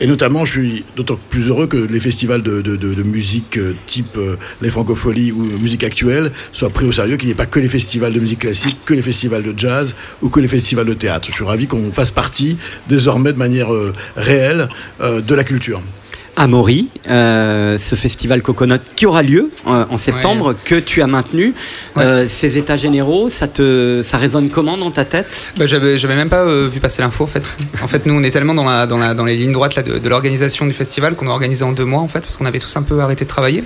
[0.00, 4.36] Et notamment, je suis d'autant plus heureux que les festivals de, musique euh, type euh,
[4.62, 7.68] les francopholies ou musique actuelle soient pris au sérieux, qu'il n'y ait pas que les
[7.68, 11.28] festivals de musique classique, que les festivals de jazz ou que les festivals de théâtre.
[11.30, 12.56] Je suis ravi qu'on fasse partie
[12.88, 14.68] désormais de manière euh, réelle
[15.00, 15.82] euh, de la culture.
[16.36, 21.54] Amaury, euh, ce festival Coconut qui aura lieu euh, en septembre, que tu as maintenu.
[21.96, 25.52] Euh, ces états généraux, ça, te, ça résonne comment dans ta tête?
[25.56, 27.44] Bah, j'avais, j'avais même pas euh, vu passer l'info en fait.
[27.82, 29.82] En fait, nous on est tellement dans, la, dans, la, dans les lignes droites là,
[29.82, 32.46] de, de l'organisation du festival qu'on a organisé en deux mois en fait parce qu'on
[32.46, 33.64] avait tous un peu arrêté de travailler.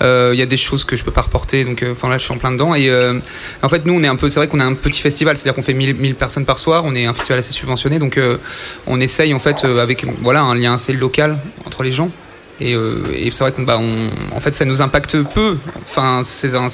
[0.00, 2.32] Il y a des choses que je peux pas reporter donc enfin là je suis
[2.32, 2.88] en plein dedans et
[3.62, 5.54] en fait nous on est un peu c'est vrai qu'on est un petit festival c'est-à-dire
[5.56, 8.18] qu'on fait 1000, 1000 personnes par soir on est un festival assez subventionné donc
[8.86, 11.97] on essaye en fait avec voilà un lien assez local entre les gens
[12.60, 13.80] et, euh, et c'est vrai qu'on bah,
[14.40, 16.68] fait ça nous impacte peu enfin c'est en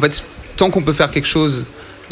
[0.00, 0.24] fait
[0.56, 1.64] tant qu'on peut faire quelque chose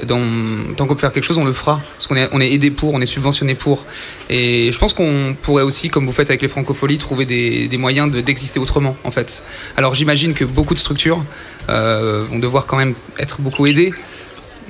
[0.07, 1.81] tant qu'on peut faire quelque chose, on le fera.
[1.95, 3.85] Parce qu'on est, on est aidé pour, on est subventionné pour.
[4.31, 8.11] Et je pense qu'on pourrait aussi, comme vous faites avec les francopholies, trouver des, moyens
[8.11, 9.45] de- d'exister autrement, en fait.
[9.77, 11.25] Alors j'imagine que beaucoup de structures
[11.69, 13.93] euh, vont devoir quand même être beaucoup aidées.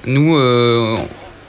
[0.06, 0.96] Nous, euh,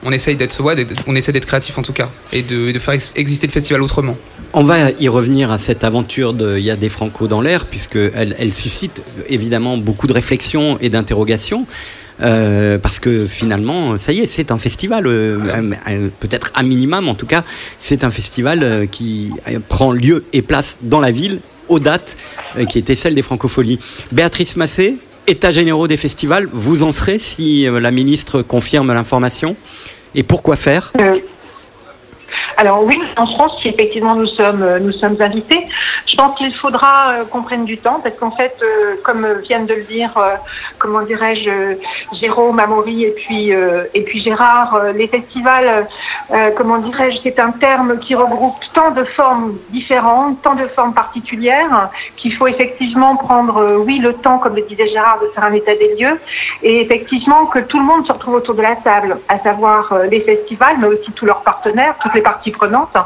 [0.04, 0.76] on essaye d'être, ouais,
[1.08, 3.82] on essaie d'être créatif en tout cas, et de, de faire ex- exister le festival
[3.82, 4.16] autrement.
[4.54, 7.66] On va y revenir à cette aventure de Il y a des Franco dans l'air,
[7.66, 11.68] puisqu'elle elle suscite évidemment beaucoup de réflexions et d'interrogations.
[12.22, 15.40] euh, parce que finalement, ça y est, c'est un festival, euh,
[15.88, 17.44] euh, peut-être à minimum, en tout cas,
[17.80, 19.32] c'est un festival euh, qui
[19.68, 22.18] prend lieu et place dans la ville aux dates
[22.68, 23.78] qui étaient celles des francopholies.
[24.12, 24.98] Béatrice Massé,
[25.30, 29.56] état généraux des festivals, vous en serez si euh, la ministre confirme l'information?
[30.16, 30.92] Et pourquoi faire?
[31.00, 31.20] Euh,
[32.58, 35.66] Alors oui, en France, effectivement nous sommes, euh, nous sommes invités,
[36.08, 39.66] je pense qu'il faudra euh, qu'on prenne du temps parce qu'en fait, euh, comme viennent
[39.66, 40.12] de le dire,
[40.78, 41.78] comment dirais-je,
[42.20, 45.88] Jérôme, Amaury et puis et puis Gérard, les festivals,
[46.58, 51.90] comment dirais-je, c'est un terme qui regroupe tant de formes différentes, tant de formes particulières
[52.18, 55.76] qu'il faut effectivement prendre, oui, le temps, comme le disait Gérard, de faire un état
[55.76, 56.20] des lieux
[56.64, 60.22] et effectivement que tout le monde se retrouve autour de la table, à savoir les
[60.22, 62.98] festivals, mais aussi tous leurs partenaires, toutes les parties prenantes.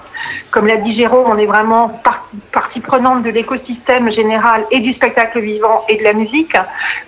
[0.51, 4.93] Comme l'a dit Jérôme, on est vraiment par- partie prenante de l'écosystème général et du
[4.93, 6.55] spectacle vivant et de la musique.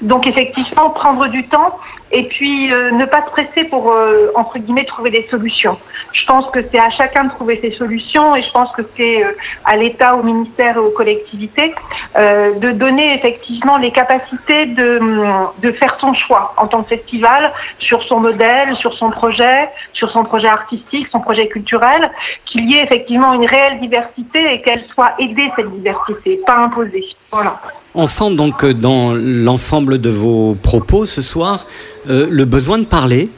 [0.01, 1.77] Donc effectivement, prendre du temps
[2.11, 5.77] et puis euh, ne pas se presser pour, euh, entre guillemets, trouver des solutions.
[6.15, 9.23] Je pense que c'est à chacun de trouver ses solutions et je pense que c'est
[9.23, 9.31] euh,
[9.65, 11.75] à l'État, au ministère et aux collectivités
[12.15, 16.95] euh, de donner effectivement les capacités de, hum, de faire son choix en tant que
[16.95, 22.09] festival sur son modèle, sur son projet, sur son projet artistique, son projet culturel,
[22.45, 27.05] qu'il y ait effectivement une réelle diversité et qu'elle soit aidée cette diversité, pas imposée.
[27.29, 27.59] Voilà.
[27.93, 31.65] On sent donc euh, dans l'ensemble de vos propos ce soir
[32.07, 33.29] le besoin de parler,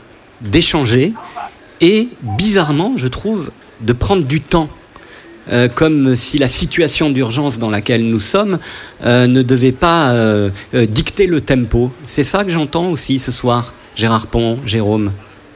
[0.42, 1.14] d'échanger
[1.82, 3.50] et bizarrement, je trouve,
[3.82, 4.70] de prendre du temps.
[5.50, 8.60] Euh, comme si la situation d'urgence dans laquelle nous sommes
[9.06, 11.90] euh, ne devait pas euh, dicter le tempo.
[12.06, 15.14] C'est ça que j'entends aussi ce soir, Gérard Pont, Jérôme,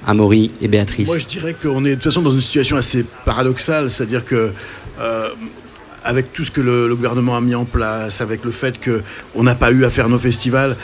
[0.08, 1.08] Amaury et Béatrice.
[1.08, 4.54] Moi, je dirais qu'on est de toute façon dans une situation assez paradoxale, c'est-à-dire que
[6.04, 9.04] avec tout ce que le, le gouvernement a mis en place, avec le fait que
[9.36, 10.76] on n'a pas eu à faire nos festivals,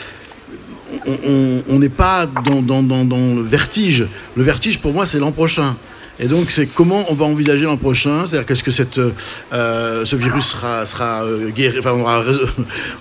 [1.68, 4.06] on- n'est pas dans le vertige.
[4.36, 5.76] Le vertige, pour moi, c'est l'an prochain.
[6.20, 8.24] Et donc, c'est comment on va envisager l'an prochain?
[8.26, 8.98] C'est-à-dire, qu'est-ce que cette,
[9.52, 12.22] euh, ce virus sera, sera euh, guéri Enfin, on aura,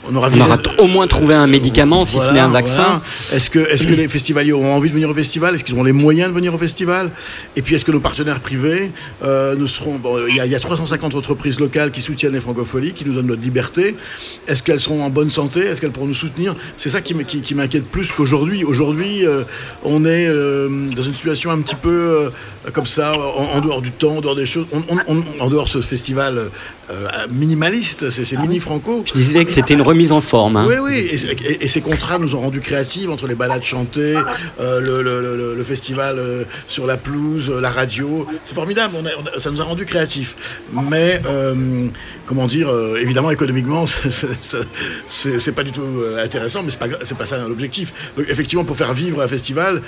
[0.07, 2.75] on aura, On aura t- au moins trouvé un médicament, si ce n'est un vaccin.
[2.83, 3.01] voilà.
[3.33, 5.55] Est-ce que, est-ce que les festivaliers auront envie de venir au festival?
[5.55, 7.09] Est-ce qu'ils auront les moyens de venir au festival?
[7.55, 8.91] Et puis, est-ce que nos partenaires privés
[9.23, 12.33] euh, nous seront bon, Il y, a- il y a 350 entreprises locales qui soutiennent
[12.33, 13.95] les francopholies, qui nous donnent notre liberté.
[14.47, 15.61] Est-ce qu'elles seront en bonne santé?
[15.61, 16.55] Est-ce qu'elles pourront nous soutenir?
[16.77, 18.63] C'est ça qui, qui, qui m'inquiète plus qu'aujourd'hui.
[18.63, 19.43] Aujourd'hui, euh,
[19.83, 22.29] on est euh, dans une situation un petit peu euh,
[22.73, 25.49] comme ça, en, en dehors du temps, en dehors des choses, on- on- on- en
[25.49, 26.49] dehors de ce festival
[26.89, 29.03] euh, minimaliste, c'est c'est mini franco.
[29.05, 30.55] Je disais que c'était une remise en forme.
[30.57, 30.65] hein.
[30.67, 31.15] Oui, oui, et,
[31.51, 34.15] et- et ces contrats nous ont rendus créatifs entre les balades chantées,
[34.59, 38.25] euh, le, le- le- le festival euh, sur la pelouse, la radio.
[38.45, 40.35] C'est formidable, on a- on a- ça nous a rendus créatifs.
[40.89, 41.21] Mais
[42.25, 42.69] comment dire,
[43.01, 43.85] évidemment économiquement,
[45.07, 45.81] c'est- pas du tout
[46.21, 46.87] intéressant, mais c'est pas,
[47.17, 47.93] pas ça l'objectif.
[48.15, 49.81] Donc effectivement, pour faire vivre un festival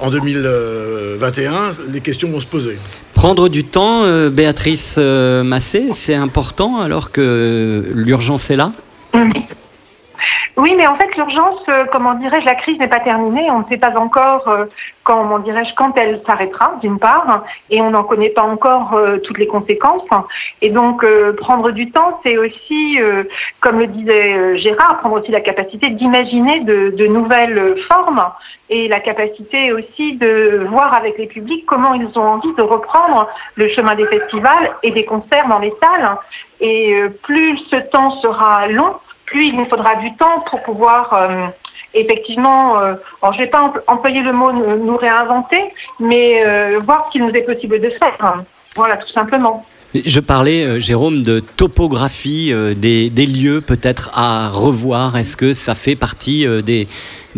[0.00, 2.65] en 2021, les questions vont se poser.
[3.14, 8.72] Prendre du temps, euh, Béatrice euh, Massé, c'est important alors que l'urgence est là?
[10.56, 13.50] Oui, mais en fait, l'urgence, euh, comment dirais-je, la crise n'est pas terminée.
[13.50, 14.64] On ne sait pas encore, euh,
[15.04, 19.38] comment dirais-je, quand elle s'arrêtera, d'une part, et on n'en connaît pas encore euh, toutes
[19.38, 20.08] les conséquences.
[20.62, 23.24] Et donc, euh, prendre du temps, c'est aussi, euh,
[23.60, 28.24] comme le disait euh, Gérard, prendre aussi la capacité d'imaginer de, de nouvelles formes
[28.70, 33.28] et la capacité aussi de voir avec les publics comment ils ont envie de reprendre
[33.56, 36.16] le chemin des festivals et des concerts dans les salles.
[36.60, 38.96] Et plus ce temps sera long,
[39.26, 41.46] plus il nous faudra du temps pour pouvoir euh,
[41.94, 45.60] effectivement, euh, alors je vais pas empl- employer le mot nous nous réinventer,
[46.00, 48.42] mais euh, voir ce qu'il nous est possible de faire.
[48.74, 49.64] Voilà, tout simplement.
[50.04, 55.16] Je parlais, euh, Jérôme, de topographie euh, des, lieux peut-être à revoir.
[55.16, 56.86] Est-ce que ça fait partie euh, des,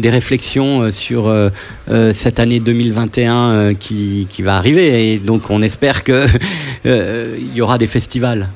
[0.03, 1.51] réflexions euh, sur euh,
[1.91, 5.13] euh, cette année 2021 euh, qui, qui va arriver?
[5.13, 6.27] Et donc on espère que
[6.87, 8.49] euh, il y aura des festivals.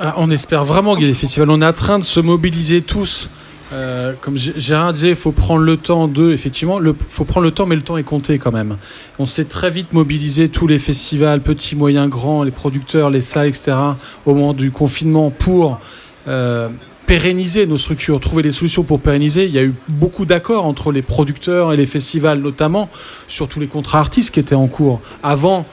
[0.00, 1.50] Ah, on espère vraiment qu'il y ait des festivals.
[1.50, 3.30] On est en train de se mobiliser tous.
[3.72, 7.50] Euh, comme Gérard disait, il faut prendre le temps de, effectivement, il faut prendre le
[7.50, 8.76] temps, mais le temps est compté quand même.
[9.18, 13.48] On s'est très vite mobilisé tous les festivals, petits, moyens, grands, les producteurs, les salles,
[13.48, 13.76] etc.,
[14.24, 15.80] au moment du confinement pour
[16.28, 16.68] euh,
[17.06, 19.46] pérenniser nos structures, trouver des solutions pour pérenniser.
[19.46, 22.88] Il y a eu beaucoup d'accords entre les producteurs et les festivals, notamment
[23.26, 25.00] sur tous les contrats artistes qui étaient en cours.
[25.22, 25.66] Avant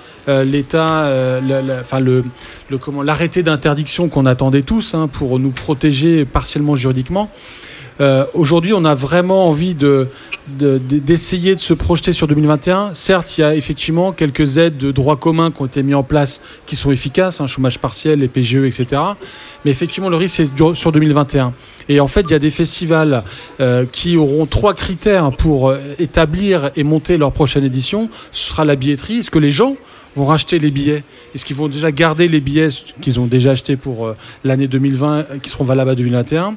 [0.43, 2.23] l'État, euh, la- la- enfin le,
[2.79, 7.29] comment l'arrêté d'interdiction qu'on attendait tous hein, pour nous protéger partiellement juridiquement.
[8.01, 10.07] Euh, Aujourd'hui, on a vraiment envie de
[10.59, 12.93] de- de- d'essayer de, se projeter sur 2021.
[12.93, 16.03] Certes, il y a effectivement quelques aides de droit commun qui ont été mis en
[16.03, 19.01] place qui sont efficaces, un chômage partiel, les PGE, etc.
[19.63, 21.51] Mais effectivement, le risque, dur- sur 2021.
[21.89, 23.23] Et en fait, il y a des festivals
[23.59, 28.09] euh, qui auront trois critères pour euh, établir et monter leur prochaine édition.
[28.31, 29.19] Ce sera la billetterie.
[29.19, 29.77] Est-ce que les gens
[30.15, 31.03] vont racheter les billets
[31.33, 32.69] Est-ce qu'ils vont déjà garder les billets
[33.01, 36.55] qu'ils ont déjà achetés pour euh, l'année 2020, euh, qui seront valables à 2021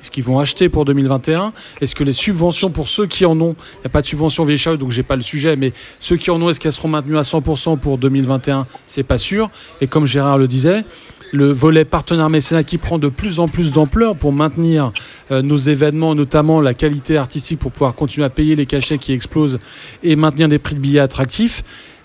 [0.00, 3.56] est-ce qu'ils vont acheter pour 2021 Est-ce que les subventions pour ceux qui en ont,
[3.76, 6.30] il n'y a pas de subvention charrue, donc j'ai pas le sujet, mais ceux qui
[6.30, 9.50] en ont, est-ce qu'elles seront maintenues à 100% pour 2021 C'est pas sûr.
[9.80, 10.84] Et comme Gérard le disait,
[11.32, 14.92] le volet partenaire mécénat qui prend de plus en plus d'ampleur pour maintenir
[15.30, 19.12] euh, nos événements, notamment la qualité artistique pour pouvoir continuer à payer les cachets qui
[19.12, 19.58] explosent
[20.02, 21.62] et maintenir des prix de billets attractifs.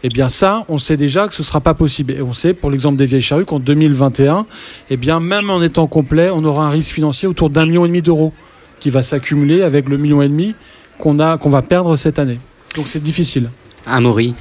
[0.07, 2.13] Eh bien ça, on sait déjà que ce ne sera pas possible.
[2.13, 4.45] Et on sait, pour l'exemple des vieilles charrues, qu'en 2021,
[4.91, 7.87] eh bien même en étant complet, on aura un risque financier autour d'un million et
[7.87, 8.31] demi d'euros
[8.79, 10.53] qui va s'accumuler avec le million et demi
[10.99, 12.37] qu'on a, qu'on va perdre cette année.
[12.75, 13.49] Donc c'est difficile.
[13.87, 14.35] Amaury.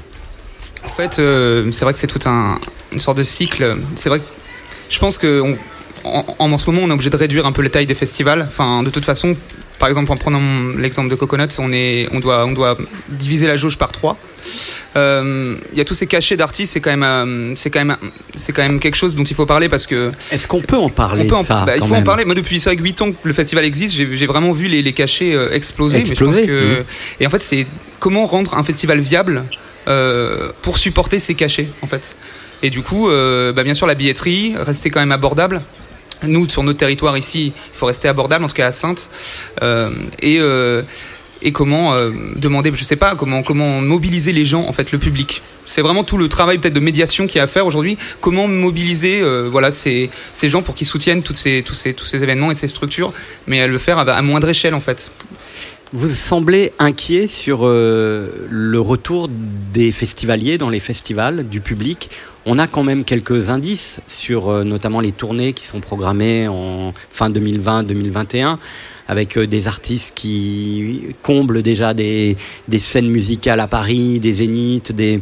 [0.85, 2.59] En fait, euh, c'est vrai que c'est tout un,
[2.93, 3.79] une sorte de cycle.
[3.97, 4.25] C'est vrai que
[4.91, 5.57] je pense que on-
[6.07, 8.45] en, en ce moment, on est obligé de réduire un peu la taille des festivals.
[8.47, 9.35] Enfin, de toute façon,
[9.79, 10.41] par exemple, en prenant
[10.77, 12.77] l'exemple de Coconut, on, est, on, doit, on doit
[13.09, 14.17] diviser la jauge par trois.
[14.97, 17.97] Euh, Il y a tous ces cachets d'artistes, c'est quand même, euh, c'est quand même,
[18.37, 20.13] c'est quand même quelque chose dont il faut parler parce que.
[20.31, 22.25] Est-ce qu'on peut en parler On peut en, ça bah, il faut en parler.
[22.25, 24.83] Moi, depuis c'est vrai que 8 ans que le festival existe, j'ai vraiment vu les,
[24.83, 25.99] les cachets euh, exploser.
[25.99, 26.85] Exploser, Mais je pense que,
[27.21, 27.67] et en fait, c'est
[27.99, 29.45] comment rendre un festival viable
[29.87, 32.17] euh, pour supporter ces cachets, en fait.
[32.63, 35.61] Et du coup, euh, bah, bien sûr, la billetterie, rester quand même abordable.
[36.27, 39.11] Nous, sur notre territoire ici, il faut rester abordable, en tout cas à Sainte.
[39.63, 40.83] Euh, et, euh,
[41.43, 45.43] et comment euh, demander, je sais pas, comment, mobiliser les gens, en fait, le public.
[45.67, 47.97] C'est vraiment tout le travail peut-être de médiation qu'il y a à faire aujourd'hui.
[48.21, 50.11] Comment mobiliser voilà, ces,
[50.43, 53.13] gens pour qu'ils soutiennent toutes ces, tous, ces, événements et ces structures,
[53.47, 55.11] mais à le faire à, à moindre échelle, en fait.
[55.93, 59.31] Vous semblez inquiet sur le retour
[59.73, 62.11] des festivaliers dans les festivals, du public.
[62.47, 66.93] On a quand même quelques indices sur euh, notamment les tournées qui sont programmées en
[67.11, 68.59] fin 2020-2021
[69.09, 72.37] avec euh, des artistes qui comblent déjà des,
[72.69, 74.93] des scènes musicales à Paris, des zéniths.
[74.93, 75.21] Des...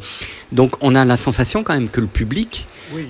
[0.51, 2.67] Donc on a la sensation quand même que le public,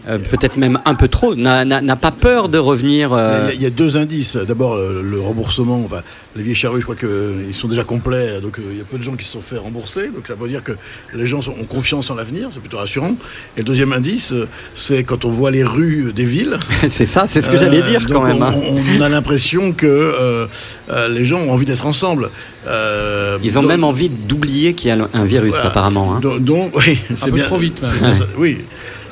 [0.08, 1.64] euh, peut-être même un peu trop, n'a-
[1.96, 3.12] pas peur de revenir.
[3.12, 4.36] euh, Il y a- il y, a deux indices.
[4.36, 5.82] D'abord, euh, le remboursement.
[5.84, 6.02] Enfin,
[6.36, 8.40] les vieilles charrues, je crois qu'ils sont déjà complets.
[8.40, 10.06] Donc, il y a peu de gens qui se sont fait rembourser.
[10.08, 10.72] Donc, ça veut dire que
[11.14, 12.48] les gens ont confiance en l'avenir.
[12.52, 13.14] C'est plutôt rassurant.
[13.56, 14.32] Et le deuxième indice,
[14.74, 16.58] c'est quand on voit les rues des villes.
[16.88, 18.42] c'est ça, c'est ce que j'allais dire quand même.
[18.42, 18.54] hein.
[18.66, 20.46] On, on a l'impression que euh,
[20.90, 22.30] euh, les gens ont envie d'être ensemble.
[22.68, 25.70] Euh, Ils ont donc- même envie d'oublier qu'il y a un virus Voilà.
[25.70, 26.14] apparemment.
[26.14, 26.20] hein.
[26.20, 27.44] Donc, donc, oui, c'est bien.
[27.44, 27.94] trop vite, ça.
[28.38, 28.58] Oui.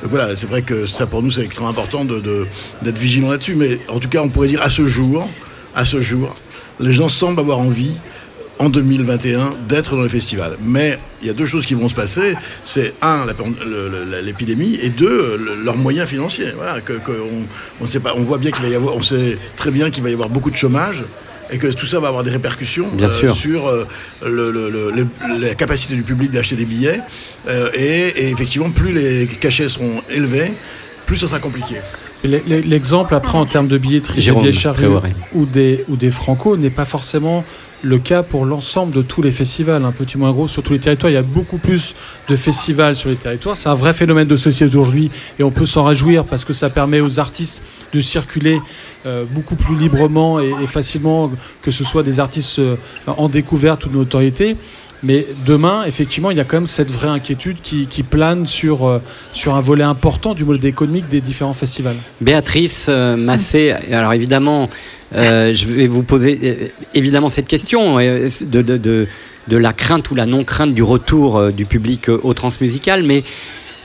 [0.01, 3.55] Donc voilà, c'est vrai que ça pour nous c'est extrêmement important d'être vigilant là-dessus.
[3.55, 5.29] Mais en tout cas, on pourrait dire à ce jour,
[5.75, 6.35] à ce jour,
[6.79, 7.93] les gens semblent avoir envie
[8.59, 10.57] en 2021 d'être dans les festivals.
[10.63, 12.35] Mais il y a deux choses qui vont se passer.
[12.63, 13.25] C'est un,
[14.23, 16.53] l'épidémie, et deux, le- leurs moyens financiers.
[16.55, 16.93] Voilà, que,
[17.79, 20.03] on sait pas, on voit bien qu'il va y avoir, on sait très bien qu'il
[20.03, 21.03] va y avoir beaucoup de chômage.
[21.51, 23.35] Et que tout ça va avoir des répercussions Bien sûr.
[23.35, 23.85] sur euh,
[24.25, 25.07] le- le- le- le-
[25.39, 26.99] la capacité du public d'acheter des billets.
[27.49, 30.53] Euh, et, et effectivement, plus les cachets seront élevés,
[31.05, 31.75] plus ce sera compliqué.
[32.23, 34.85] L'e- l'e- L'exemple après en termes de billetterie des Jérôme charrues
[35.33, 37.43] ou des, ou des franco n'est pas forcément
[37.83, 40.79] le cas pour l'ensemble de tous les festivals, un petit moins gros sur tous les
[40.79, 41.09] territoires.
[41.11, 41.95] Il y a beaucoup plus
[42.29, 43.57] de festivals sur les territoires.
[43.57, 46.69] C'est un vrai phénomène de société aujourd'hui et on peut s'en réjouir parce que ça
[46.69, 48.59] permet aux artistes de circuler
[49.05, 51.31] euh, beaucoup plus librement et, facilement,
[51.61, 52.75] que ce soit des artistes euh,
[53.07, 54.55] en découverte ou de notoriété.
[55.03, 58.99] Mais demain, effectivement, il y a quand même cette vraie inquiétude qui, plane sur, euh,
[59.33, 61.95] sur un volet important du modèle économique des différents festivals.
[62.21, 64.69] Béatrice Massé, alors évidemment,
[65.13, 69.07] je vais vous poser évidemment cette question de, de,
[69.47, 73.23] de, la crainte ou la non-crainte du retour du public euh, au transmusical, mais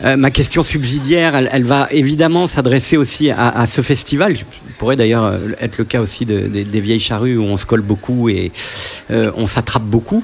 [0.04, 4.36] euh, ma question subsidiaire, elle, va évidemment s'adresser aussi à, ce festival.
[4.78, 7.64] pourrait d'ailleurs euh, être le cas aussi de- de- des vieilles charrues où on se
[7.64, 8.52] colle beaucoup et
[9.10, 10.22] euh, on s'attrape beaucoup.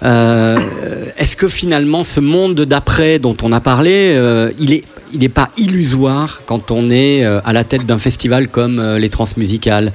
[0.00, 4.16] Est-ce que finalement ce monde d'après dont on a parlé,
[4.60, 9.08] il il n'est pas illusoire quand on est à la tête d'un festival comme les
[9.10, 9.92] Transmusicales?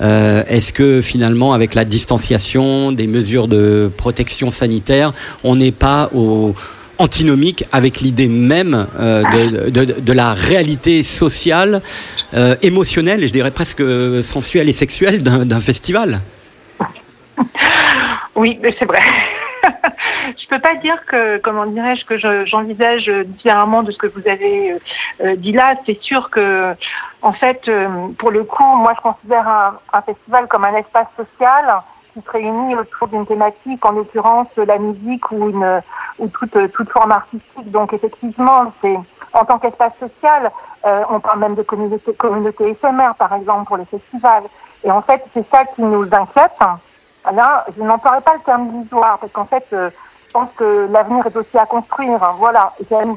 [0.00, 6.54] Est-ce que finalement, avec la distanciation, des mesures de protection sanitaire, on n'est pas au
[6.98, 9.22] antinomique avec l'idée même euh,
[9.70, 11.82] de, la réalité sociale,
[12.34, 13.82] euh, émotionnelle et je dirais presque
[14.22, 16.20] sensuelle et sexuelle d'un festival
[18.34, 19.00] Oui, c'est vrai.
[20.38, 24.26] je peux pas dire que, comment dirais-je, que je- j'envisage différemment de ce que vous
[24.26, 24.78] avez euh,
[25.24, 25.74] euh, dit là.
[25.86, 26.72] C'est sûr que,
[27.20, 27.86] en fait, euh,
[28.18, 29.46] pour le coup, moi, je considère
[29.92, 31.64] un festival comme un espace social
[32.12, 35.82] qui se réunit autour d'une thématique, en l'occurrence la musique ou une
[36.18, 37.70] ou toute toute forme artistique.
[37.70, 38.98] Donc, effectivement, c'est
[39.32, 40.50] en tant qu'espace social,
[40.86, 44.44] euh, on parle même de communauté, communauté éphémère, par exemple, pour les festivals.
[44.84, 46.52] Et en fait, c'est ça qui nous inquiète.
[47.32, 49.90] Là, je n'emploierai pas le terme illusoire, parce qu'en fait, euh,
[50.26, 52.18] je pense que l'avenir est aussi à construire.
[52.38, 53.16] voilà, c'est à, nous,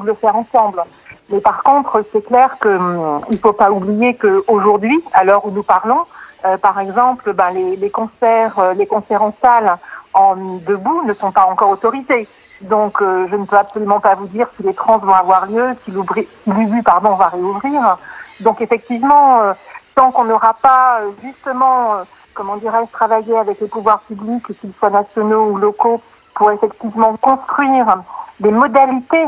[0.00, 0.82] de- le faire ensemble.
[1.30, 5.50] Mais par contre, c'est clair que hum, il faut pas oublier qu'aujourd'hui, à l'heure où
[5.50, 6.04] nous parlons,
[6.44, 9.76] euh, par exemple, ben, les, les concerts, euh, les en salle
[10.12, 12.28] en debout ne sont pas encore autorisés.
[12.62, 15.70] Donc, euh, je ne peux absolument pas vous dire si les trans vont avoir lieu,
[15.84, 17.98] si l'UBU, pardon, va réouvrir.
[18.40, 19.54] Donc, effectivement,
[19.94, 22.02] tant qu'on n'aura pas justement,
[22.34, 26.02] comment dirais-je, travaillé avec les pouvoirs publics, qu'ils soient nationaux ou locaux,
[26.34, 28.02] pour effectivement construire
[28.40, 29.26] des modalités,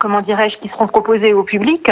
[0.00, 1.88] comment dirais-je, qui seront proposées au public,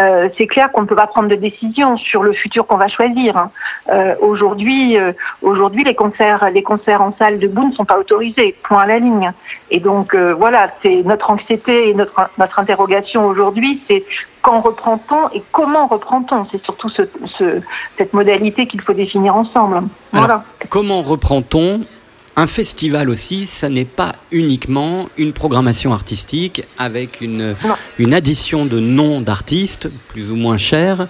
[0.00, 2.88] euh, c'est clair qu'on ne peut pas prendre de décision sur le futur qu'on va
[2.88, 3.36] choisir.
[3.36, 3.50] hein.
[3.92, 8.54] Euh, aujourd'hui, euh, aujourd'hui, les concerts, les concerts en salle debout ne sont pas autorisés.
[8.62, 9.32] Point à la ligne.
[9.70, 14.04] Et donc voilà, c'est notre anxiété et notre notre interrogation aujourd'hui, c'est
[14.40, 16.44] quand reprend-on et comment reprend-on?
[16.50, 17.02] C'est surtout ce,
[17.36, 17.60] ce-
[17.98, 19.82] cette modalité qu'il faut définir ensemble.
[20.12, 20.44] Voilà.
[20.70, 21.80] Comment reprend-on
[22.38, 27.56] un festival aussi Ça n'est pas uniquement une programmation artistique avec une,
[27.98, 31.08] une addition de noms d'artistes plus ou moins chers.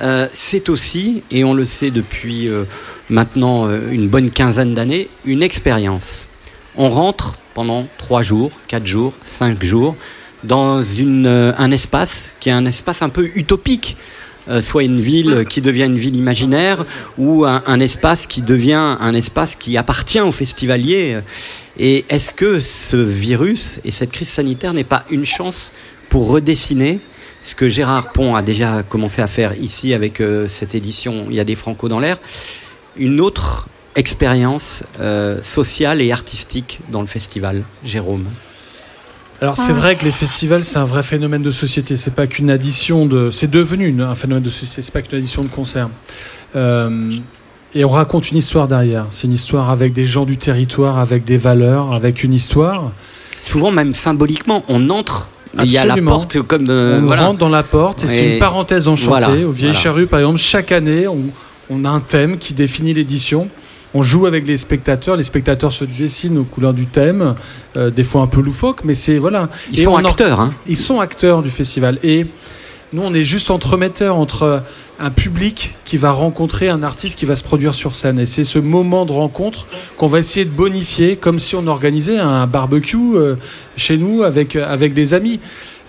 [0.00, 2.64] Euh, c'est aussi, et on le sait depuis euh,
[3.08, 6.26] maintenant euh, une bonne quinzaine d'années, une expérience.
[6.76, 9.94] On rentre pendant trois jours, quatre jours, cinq jours
[10.42, 13.96] dans une, un espace qui est un espace un peu utopique.
[14.48, 16.84] Euh, soit une ville qui devient une ville imaginaire
[17.16, 21.20] ou un, espace qui devient un espace qui appartient aux festivaliers.
[21.78, 25.72] Et est-ce que ce virus et cette crise sanitaire n'est pas une chance
[26.08, 27.00] pour redessiner
[27.42, 31.36] ce que Gérard Pont a déjà commencé à faire ici avec euh, cette édition Il
[31.36, 32.18] y a des Franco dans l'air,
[32.96, 38.26] une autre expérience euh, sociale et artistique dans le festival, Jérôme?
[39.40, 41.96] Alors c'est vrai que les festivals c'est un vrai phénomène de société.
[41.96, 43.30] C'est pas qu'une addition de.
[43.30, 44.82] C'est devenu une- un phénomène de société.
[44.82, 45.90] C'est pas qu'une addition de concerts.
[46.56, 47.16] Euh,
[47.74, 49.06] et on raconte une histoire derrière.
[49.10, 52.92] C'est une histoire avec des gens du territoire, avec des valeurs, avec une histoire.
[53.42, 55.28] Souvent même symboliquement, on entre.
[55.62, 56.10] Il y a la Absolument.
[56.12, 57.26] porte comme euh, on voilà.
[57.26, 59.08] rentre dans la porte et c'est une parenthèse enchantée.
[59.26, 59.72] Voilà, Au Vieilles voilà.
[59.74, 61.18] Charrues, par exemple, chaque année, on,
[61.70, 63.48] on a un thème qui définit l'édition.
[63.94, 65.16] On joue avec les spectateurs.
[65.16, 67.34] Les spectateurs se dessinent aux couleurs du thème,
[67.76, 69.48] euh, des fois un peu loufoque, mais c'est voilà.
[69.72, 70.54] Ils Et sont acteurs, hein.
[70.66, 71.98] Ils sont acteurs du festival.
[72.02, 72.26] Et
[72.92, 74.62] nous, on est juste entremetteurs entre
[75.00, 78.18] un public qui va rencontrer un artiste qui va se produire sur scène.
[78.20, 79.66] Et c'est ce moment de rencontre
[79.96, 83.34] qu'on va essayer de bonifier, comme si on organisait un barbecue euh,
[83.76, 85.40] chez nous avec, avec des amis.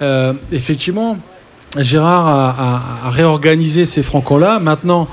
[0.01, 1.17] Euh, effectivement,
[1.77, 4.59] Gérard a, a- a réorganisé ces francons-là.
[4.59, 5.07] Maintenant,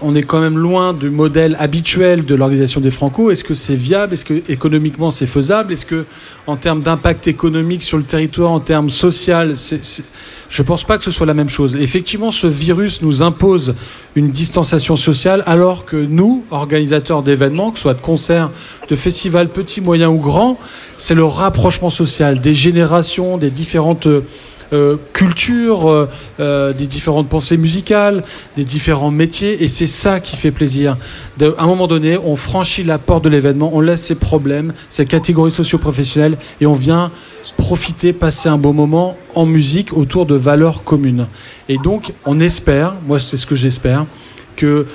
[0.00, 3.30] on est quand même loin du modèle habituel de l'organisation des Franco.
[3.30, 4.14] Est-ce que c'est viable?
[4.14, 5.72] Est-ce que économiquement c'est faisable?
[5.72, 6.04] Est-ce que
[6.46, 10.02] en termes d'impact économique sur le territoire, en termes social, c'est-
[10.48, 11.76] je pense pas que ce soit la même chose.
[11.76, 13.74] Effectivement, ce virus nous impose
[14.16, 18.50] une distanciation sociale, alors que nous, organisateurs d'événements, que ce soit de concerts,
[18.88, 20.58] de festivals petits, moyens ou grands,
[20.96, 24.08] c'est le rapprochement social des générations, des différentes
[24.72, 26.08] euh, cultures, euh,
[26.40, 28.24] euh, des différentes pensées musicales,
[28.56, 30.96] des différents métiers, et c'est ça qui fait plaisir.
[31.40, 35.04] À un moment donné, on franchit la porte de l'événement, on laisse ses problèmes, ses
[35.04, 37.10] catégories socio-professionnelles, et on vient
[37.58, 41.26] profiter, passer un bon moment en musique autour de valeurs communes.
[41.68, 44.06] Et donc, on espère, moi c'est ce que j'espère,
[44.56, 44.86] que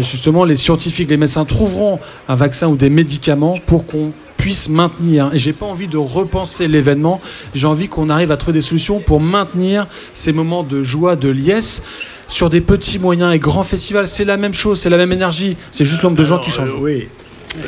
[0.00, 1.98] justement les scientifiques, les médecins trouveront
[2.28, 4.12] un vaccin ou des médicaments pour qu'on
[4.44, 5.30] puisse maintenir.
[5.32, 7.18] Et j'ai pas envie de repenser l'événement.
[7.54, 11.30] J'ai envie qu'on arrive à trouver des solutions pour maintenir ces moments de joie, de
[11.30, 11.82] liesse
[12.28, 14.06] sur des petits moyens et grands festivals.
[14.06, 15.56] C'est la même chose, c'est la même énergie.
[15.72, 16.68] C'est juste le nombre de gens qui changent.
[16.68, 17.08] euh, oui.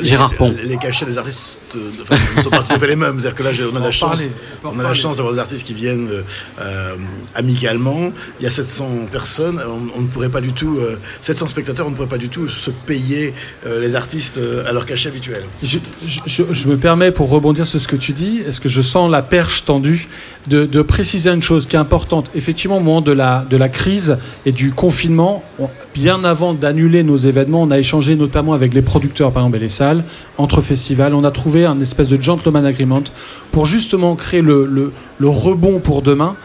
[0.01, 0.53] Gérard Pont.
[0.63, 3.19] Les, les cachets des artistes euh, enfin, ne sont pas tout à fait les mêmes.
[3.19, 4.31] C'est-à-dire que là, on a la chance, parler,
[4.75, 6.21] on a la chance d'avoir des artistes qui viennent euh,
[6.61, 6.95] euh,
[7.35, 8.11] amicalement.
[8.39, 9.61] Il y a 700 personnes.
[9.67, 12.29] On, on ne pourrait pas du tout, euh, 700 spectateurs, on ne pourrait pas du
[12.29, 13.33] tout se payer
[13.65, 15.43] euh, les artistes euh, à leur cachet habituel.
[15.63, 18.69] Je, je- je- je me permets, pour rebondir sur ce que tu dis, est-ce que
[18.69, 20.07] je sens la perche tendue
[20.47, 22.29] de, de préciser une chose qui est importante?
[22.35, 27.01] Effectivement, au moment de la, de la crise et du confinement, on- bien avant d'annuler
[27.03, 30.03] nos événements, on a échangé notamment avec les producteurs, par exemple, et les salles,
[30.37, 31.13] entre festivals.
[31.13, 33.03] On a trouvé un espèce de gentleman agreement
[33.51, 34.91] pour justement créer le,
[35.21, 36.35] rebond pour demain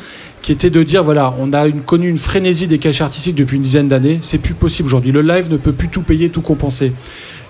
[0.42, 3.62] qui était de dire voilà, on a connu une frénésie des cachets artistiques depuis une
[3.62, 5.12] dizaine d'années, c'est plus possible aujourd'hui.
[5.12, 6.92] Le live ne peut plus tout payer, tout compenser.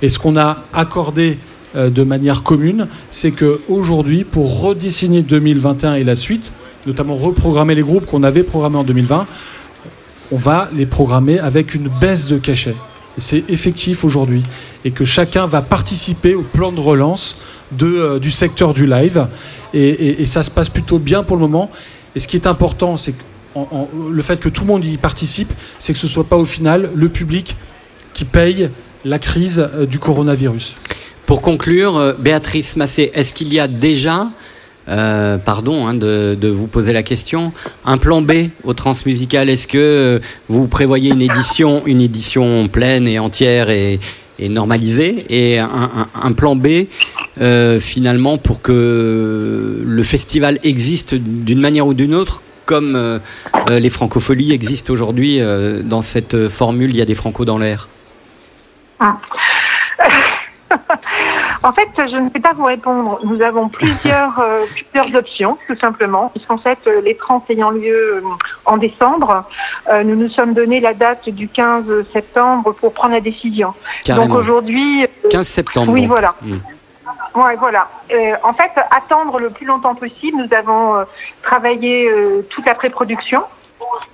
[0.03, 1.39] Et ce qu'on a accordé
[1.75, 6.53] euh, de manière commune, c'est que aujourd'hui, pour redessiner 2021 et la suite,
[6.87, 9.27] notamment reprogrammer les groupes qu'on avait programmés en 2020,
[10.33, 12.75] on va les programmer avec une baisse de cachet.
[13.19, 14.43] C'est effectif aujourd'hui.
[14.85, 17.37] Et que chacun va participer au plan de relance
[17.73, 19.27] de, euh, du secteur du live.
[19.75, 21.71] Et, et- ça se passe plutôt bien pour le moment.
[22.15, 23.15] Et ce qui est important, c'est
[23.55, 26.47] le fait que tout le monde y participe, c'est que ce ne soit pas au
[26.47, 27.55] final le public
[28.15, 28.71] qui paye
[29.05, 30.77] la crise euh, du coronavirus.
[31.27, 34.29] Pour conclure, euh, Béatrice Massé, est-ce qu'il y a déjà,
[34.89, 37.53] euh, pardon hein, de, vous poser la question,
[37.85, 40.19] un plan B au transmusical Est-ce que euh,
[40.49, 44.01] vous prévoyez une édition, une édition pleine et entière et,
[44.41, 46.87] normalisée, et un, plan B
[47.41, 53.21] euh, finalement pour que le festival existe d'une manière ou d'une autre comme
[53.69, 55.41] les francopholies existent aujourd'hui
[55.85, 57.89] dans cette formule, il y a des francos dans l'air?
[58.99, 59.19] Ah.
[61.63, 63.19] En fait, je ne sais pas vous répondre.
[63.25, 66.29] Nous avons plusieurs, euh, plusieurs options, tout simplement.
[66.29, 68.21] Puisqu'en fait, euh, les trans ayant lieu euh,
[68.65, 69.45] en décembre,
[69.89, 73.75] euh, nous nous sommes donné la date du 15 septembre pour prendre la décision.
[74.05, 74.27] Carrément.
[74.27, 75.93] Donc aujourd'hui, euh, 15 septembre.
[75.93, 76.11] Oui, donc.
[76.11, 76.35] voilà.
[76.43, 76.59] Hmm.
[77.35, 77.89] Ouais, voilà.
[78.13, 80.37] Euh, en fait, attendre le plus longtemps possible.
[80.37, 81.05] Nous avons euh,
[81.43, 83.43] travaillé euh, toute la pré-production.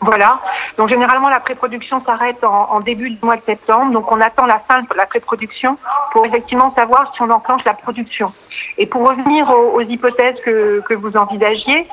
[0.01, 0.41] Voilà.
[0.77, 3.93] Donc généralement la pré-production s'arrête en, en début du mois de septembre.
[3.93, 5.77] Donc on attend la fin de la pré-production
[6.13, 8.33] pour effectivement savoir si on enclenche la production.
[8.77, 11.87] Et pour revenir aux, aux hypothèses que, que vous envisagiez,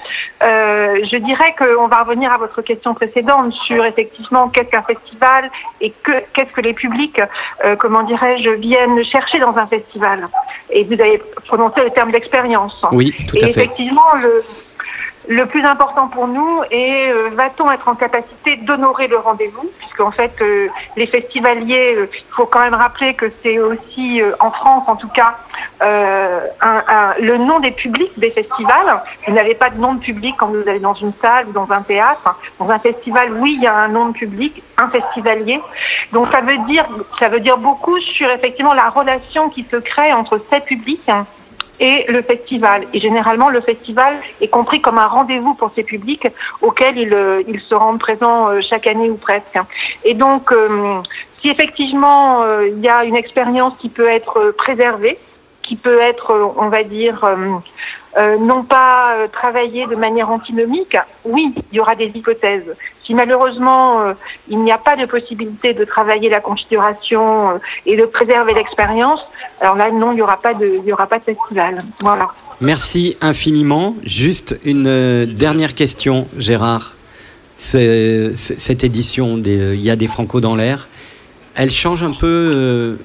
[0.44, 5.50] euh, je dirais qu'on va revenir à votre question précédente sur effectivement qu'est-ce qu'un festival
[5.82, 7.22] et que qu'est-ce que les publics,
[7.64, 10.28] euh, comment dirais-je, viennent chercher dans un festival.
[10.70, 11.18] Et vous avez
[11.48, 12.80] prononcé le terme d'expérience.
[12.92, 13.52] Oui, tout et à fait.
[13.52, 14.44] effectivement, le,
[15.28, 19.70] le plus important pour nous est euh, va-t-on être en capacité d'honorer le rendez-vous?
[19.80, 24.32] Puisqu'en fait, euh, les festivaliers, euh, il faut quand même rappeler que c'est aussi, euh,
[24.40, 25.36] en France en tout cas,
[25.84, 29.02] euh, un, un- le nom des publics des festivals.
[29.28, 31.70] Vous n'avez pas de nom de public quand vous allez dans une salle ou dans
[31.72, 32.40] un théâtre.
[32.60, 35.60] Dans un festival, oui, il y a un nom de public, un festivalier.
[36.12, 36.86] Donc ça veut dire,
[37.20, 41.10] ça veut dire beaucoup sur effectivement la relation qui se crée entre ces publics
[41.80, 42.84] et le festival.
[42.94, 46.28] Et généralement, le festival est compris comme un rendez-vous pour ces publics
[46.62, 49.58] auxquels ils, euh, ils se rendent présents euh, chaque année ou presque.
[50.04, 51.02] Et donc, euh,
[51.42, 55.20] si effectivement il y a une expérience qui peut être préservée,
[55.62, 57.24] qui peut être, on va dire,
[58.40, 62.76] non pas travaillée de manière antinomique, oui, il y aura des hypothèses.
[63.06, 64.14] Si malheureusement euh,
[64.50, 69.22] il n'y a pas de possibilité de travailler la configuration euh, et de préserver l'expérience,
[69.62, 71.78] alors là non, il n'y aura pas de, il y aura pas de festival.
[72.02, 72.28] Voilà.
[72.62, 73.96] Merci infiniment.
[74.06, 76.96] Juste une euh, dernière question, Gérard.
[77.58, 80.88] C'est- c'est- cette édition des Il y a des Franco dans l'air,
[81.56, 82.96] elle change un peu euh,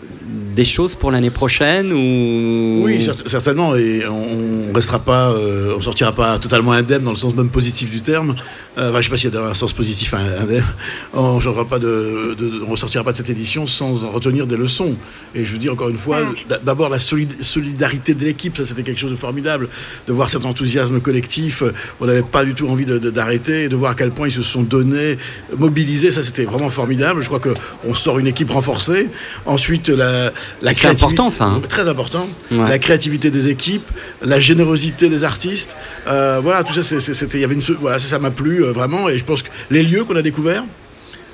[0.56, 2.82] des choses pour l'année prochaine ou?
[2.85, 7.10] Oui, cer- certainement, et on on restera pas, euh, on sortira pas totalement indemne dans
[7.10, 8.36] le sens même positif du terme.
[8.81, 10.65] Euh, enfin, je sais pas s'il y a un sens positif à indemne.
[11.12, 14.57] On ne pas de, de- on ressortira pas de cette édition sans en retenir des
[14.57, 14.97] leçons.
[15.35, 18.65] Et je veux dire encore une fois, d'a- d'abord la solid- solidarité de l'équipe, ça
[18.65, 19.69] c'était quelque chose de formidable,
[20.09, 21.62] de voir cet enthousiasme collectif.
[21.62, 24.11] euh, On n'avait pas du tout envie de- de- d'arrêter, et de voir à quel
[24.12, 25.19] point ils se sont donnés,
[25.59, 27.20] mobilisés, ça c'était vraiment formidable.
[27.20, 27.51] Je crois que
[27.86, 29.09] on sort une équipe renforcée.
[29.47, 30.31] Ensuite, la, la
[30.70, 31.61] C'est créativité- important, ça, hein.
[31.69, 32.28] Très important.
[32.51, 32.69] Ouais.
[32.69, 33.89] La créativité des équipes,
[34.23, 35.77] la générosité des artistes.
[36.07, 38.65] Euh, voilà, tout ça, c'était, il y avait une, se- voilà, ça, ça m'a plu
[38.65, 39.09] euh, vraiment.
[39.09, 40.64] Et je pense que les lieux qu'on a découverts,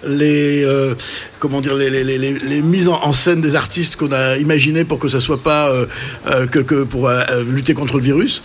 [0.07, 0.95] les euh,
[1.39, 5.09] comment dire les, les, les, mises en, scène des artistes qu'on a imaginées pour que
[5.09, 5.87] ça soit pas euh,
[6.27, 7.11] euh, que, que pour
[7.47, 8.43] lutter contre le virus.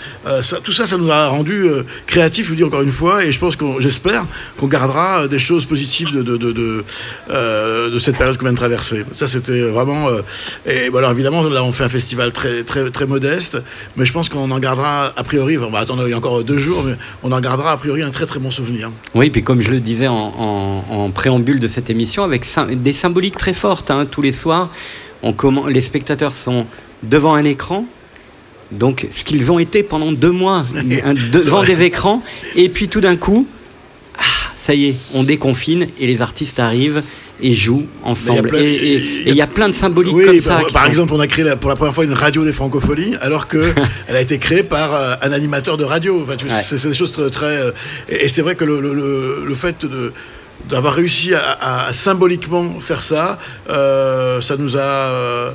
[0.64, 1.66] Tout ça ça nous a rendu
[2.08, 4.26] créatifs je vous dis encore une fois et je pense qu'on j'espère
[4.58, 6.84] qu'on gardera des choses positives de de, de,
[7.90, 9.06] de, cette période qu'on vient de traverser.
[9.14, 10.08] Ça c'était vraiment
[10.66, 13.58] et bon, alors évidemment là on fait un festival très très très modeste
[13.96, 16.44] mais je pense qu'on en gardera a priori on va attendre il y a encore
[16.44, 18.92] deux jours mais on en gardera a priori un très très bon souvenir.
[19.16, 23.54] Oui, puis comme je le disais en préambule de cette émission, avec des symboliques très
[23.54, 24.70] fortes, hein, tous les soirs,
[25.24, 25.34] on
[25.68, 26.66] les spectateurs sont
[27.04, 27.86] devant un écran,
[28.72, 30.66] donc ce qu'ils ont été pendant deux mois,
[31.34, 32.24] devant des écrans,
[32.56, 33.48] et puis tout d'un coup,
[34.18, 34.22] ah,
[34.56, 37.04] ça y est, on déconfine et les artistes arrivent
[37.44, 38.50] et jouent ensemble.
[38.50, 40.58] plein- Et- il y, a plein de symboliques Oui, comme ça.
[40.58, 42.44] par, qui par sont- exemple, on a créé la- pour la première fois une radio
[42.44, 43.58] des francopholies, alors que
[44.08, 46.22] elle a été créée par euh, un animateur de radio.
[46.22, 46.62] Enfin, Ouais.
[46.64, 47.30] c'est, des choses très.
[47.32, 47.72] très, euh,
[48.10, 50.14] et, et c'est vrai que le, le- le- le fait de
[50.70, 53.40] d'avoir réussi à, à- à symboliquement faire ça,
[53.70, 55.52] euh, ça nous a euh,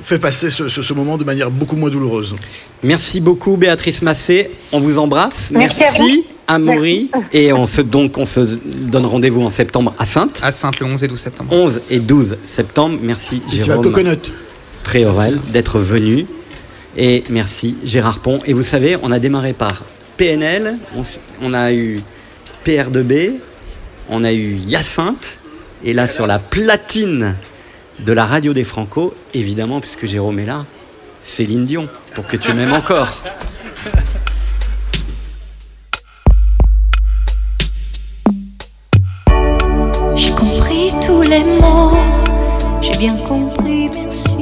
[0.00, 2.34] fait passer ce, ce- ce moment de manière beaucoup moins douloureuse.
[2.82, 5.50] Merci beaucoup Béatrice Massé, on vous embrasse.
[5.50, 6.24] Merci à vous.
[6.48, 7.10] Amaury.
[7.32, 10.38] Et on se, donc on se donne rendez-vous en septembre à Sainte.
[10.44, 11.52] À Sainte le 11 et 12 septembre.
[11.52, 12.98] 11 et 12 septembre.
[13.02, 14.32] Merci Jérôme Coconut.
[14.84, 16.26] Tréorel d'être venu.
[16.96, 18.38] Et merci Gérard Pont.
[18.46, 19.82] Et vous savez, on a démarré par
[20.16, 20.76] PNL,
[21.42, 22.00] on a eu
[22.64, 23.32] PR2B,
[24.08, 25.38] on a eu Hyacinthe.
[25.84, 27.34] Et là, sur la platine
[27.98, 30.64] de la radio des Franco, évidemment, puisque Jérôme est là,
[31.22, 33.22] Céline Dion, pour que tu m'aimes encore.
[40.14, 41.96] J'ai compris tous les mots,
[42.80, 44.35] j'ai bien compris, merci.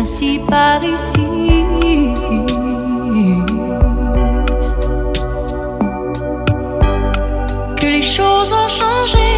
[0.00, 1.64] Ainsi par ici.
[7.76, 9.30] Que les choses ont changé,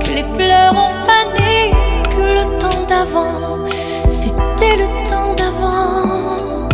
[0.00, 1.72] que les fleurs ont fané,
[2.12, 3.58] que le temps d'avant,
[4.06, 6.68] c'était le temps d'avant.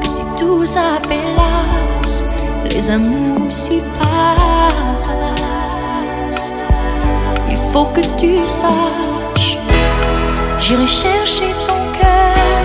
[0.00, 2.24] Que si tout s'appelasse,
[2.70, 5.18] les amours s'y passent.
[7.50, 9.17] Il faut que tu saches,
[10.68, 12.62] j'irai chercher ton cœur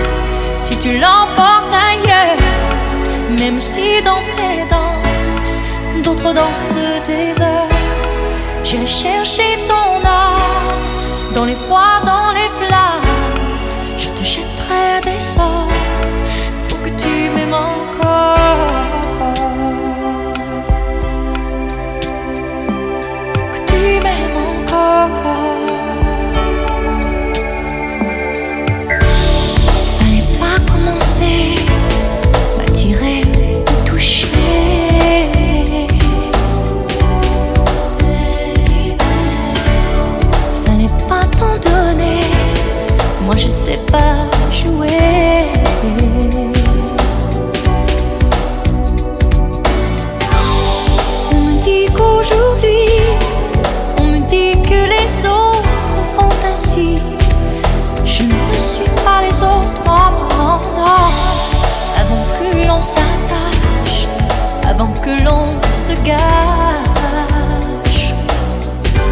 [0.58, 2.38] si tu l'emportes ailleurs,
[3.40, 5.62] même si dans tes danses,
[6.02, 6.76] d'autres dansent
[7.06, 7.68] des heures.
[8.62, 12.23] J'irai chercher ton âme dans les froids, dans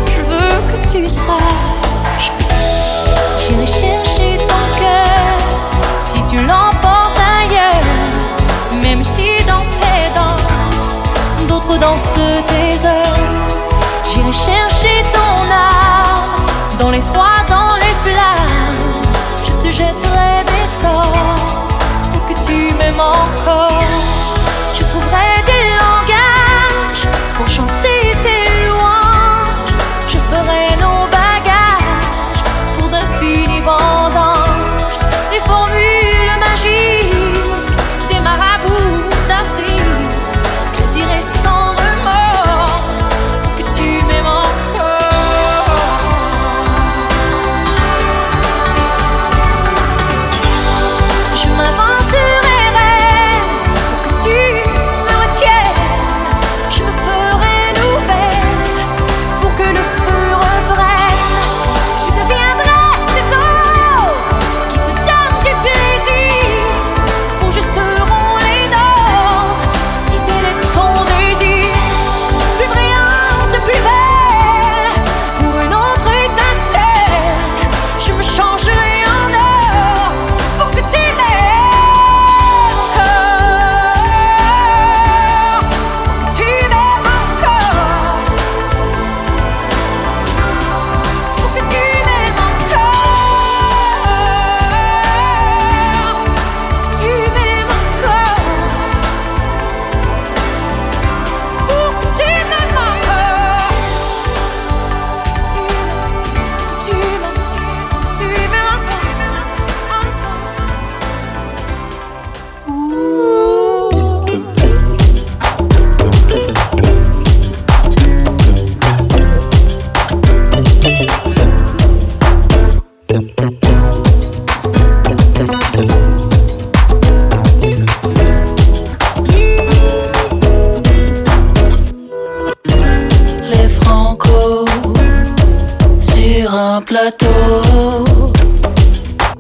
[0.05, 2.32] je veux que tu saches.
[3.40, 5.39] J'irai chercher ton cœur
[6.01, 7.82] si tu l'emportes ailleurs,
[8.82, 11.02] même si dans tes danses,
[11.48, 13.19] d'autres dansent tes heures.
[14.09, 17.41] J'irai chercher ton âme dans les froids,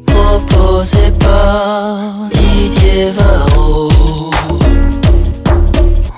[0.06, 1.98] proposé par
[2.32, 3.88] Didier Varro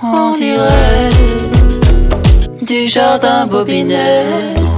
[0.03, 1.81] en direct
[2.63, 4.74] du jardin Bobinec.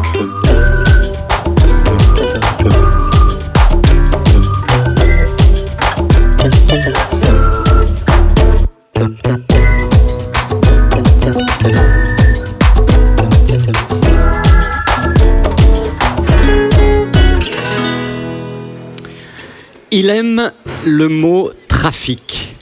[20.86, 22.54] Le mot trafic.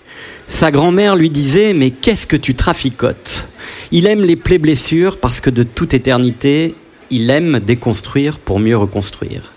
[0.49, 3.47] Sa grand-mère lui disait Mais qu'est-ce que tu traficotes?
[3.93, 6.75] Il aime les plaies-blessures parce que de toute éternité,
[7.11, 9.53] il aime déconstruire pour mieux reconstruire.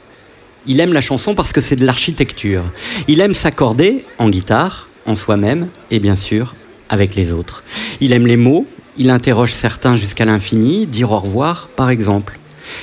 [0.67, 2.63] Il aime la chanson parce que c'est de l'architecture.
[3.07, 6.53] Il aime s'accorder en guitare, en soi-même et bien sûr
[6.89, 7.63] avec les autres.
[8.01, 8.67] Il aime les mots,
[8.97, 12.37] il interroge certains jusqu'à l'infini, dire au revoir par exemple.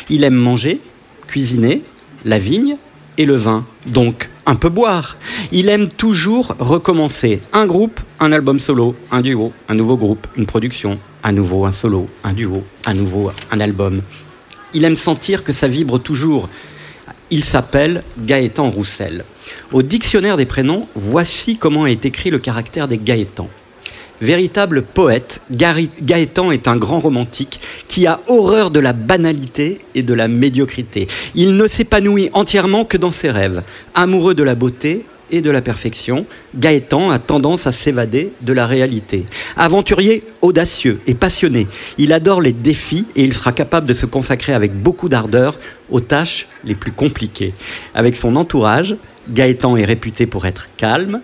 [0.08, 0.80] Il aime manger,
[1.26, 1.82] cuisiner,
[2.24, 2.76] la vigne
[3.18, 5.16] et le vin, donc un peu boire.
[5.52, 7.40] Il aime toujours recommencer.
[7.52, 11.72] Un groupe, un album solo, un duo, un nouveau groupe, une production, à nouveau un
[11.72, 14.02] solo, un duo, à nouveau un album.
[14.72, 16.48] Il aime sentir que ça vibre toujours.
[17.30, 19.24] Il s'appelle Gaëtan Roussel.
[19.72, 23.48] Au dictionnaire des prénoms, voici comment est écrit le caractère des Gaëtans.
[24.20, 30.14] Véritable poète, Gaëtan est un grand romantique qui a horreur de la banalité et de
[30.14, 31.08] la médiocrité.
[31.34, 33.62] Il ne s'épanouit entièrement que dans ses rêves.
[33.94, 38.66] Amoureux de la beauté et de la perfection, Gaëtan a tendance à s'évader de la
[38.66, 39.24] réalité.
[39.56, 41.66] Aventurier audacieux et passionné,
[41.98, 45.58] il adore les défis et il sera capable de se consacrer avec beaucoup d'ardeur
[45.90, 47.52] aux tâches les plus compliquées.
[47.94, 48.94] Avec son entourage,
[49.28, 51.20] Gaëtan est réputé pour être calme,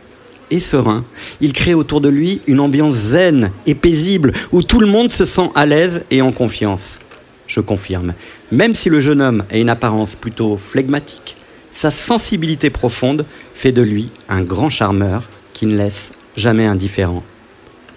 [0.50, 1.04] et serein.
[1.40, 5.24] Il crée autour de lui une ambiance zen et paisible où tout le monde se
[5.24, 6.98] sent à l'aise et en confiance.
[7.46, 8.14] Je confirme.
[8.52, 11.36] Même si le jeune homme a une apparence plutôt flegmatique,
[11.72, 13.24] sa sensibilité profonde
[13.54, 17.22] fait de lui un grand charmeur qui ne laisse jamais indifférent.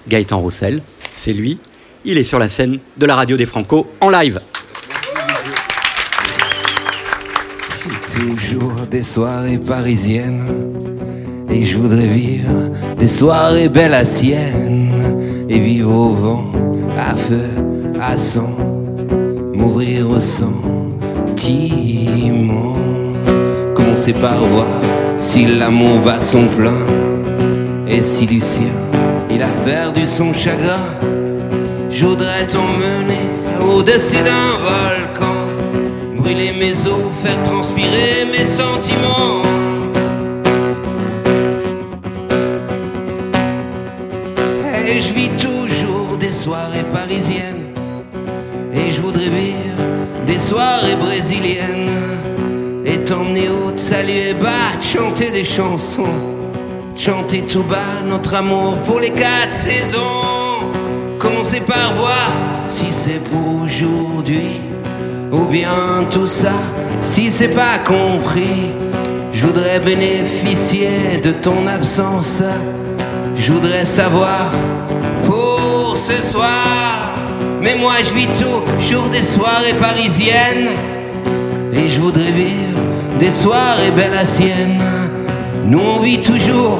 [0.07, 0.81] Gaëtan Roussel,
[1.13, 1.57] c'est lui.
[2.05, 4.41] Il est sur la scène de la radio des Franco en live.
[8.13, 10.92] Toujours des soirées parisiennes
[11.53, 14.89] Et je voudrais vivre des soirées belles à Sienne
[15.47, 16.45] Et vivre au vent,
[16.97, 17.47] à feu,
[18.01, 18.57] à sang
[19.53, 20.63] Mourir au sentiment
[23.75, 24.65] Commencer par voir
[25.17, 26.81] si l'amour bat son plein
[27.87, 28.73] Et si Lucien,
[29.29, 30.97] il a perdu son chagrin?
[31.91, 33.27] Je voudrais t'emmener
[33.63, 35.45] au-dessus d'un volcan
[36.17, 39.62] Brûler mes os, faire transpirer mes sentiments.
[50.53, 51.89] Des soirées brésiliennes.
[52.85, 56.05] Et t'emmener haute, saluer battre, chanter des chansons.
[56.95, 60.69] Chanter tout bas notre amour pour les quatre saisons.
[61.17, 62.31] Commencer par voir
[62.67, 64.61] si c'est pour aujourd'hui.
[65.31, 66.53] Ou bien tout ça,
[67.01, 68.71] si c'est pas compris,
[69.33, 72.43] je voudrais bénéficier de ton absence.
[73.35, 74.51] Je voudrais savoir
[75.25, 76.82] pour ce soir.
[77.63, 80.69] Mais moi je vis toujours des soirées parisiennes.
[81.73, 82.81] Et je voudrais vivre
[83.19, 83.93] des soirées
[84.25, 84.83] Sienne.
[85.65, 86.79] Nous on vit toujours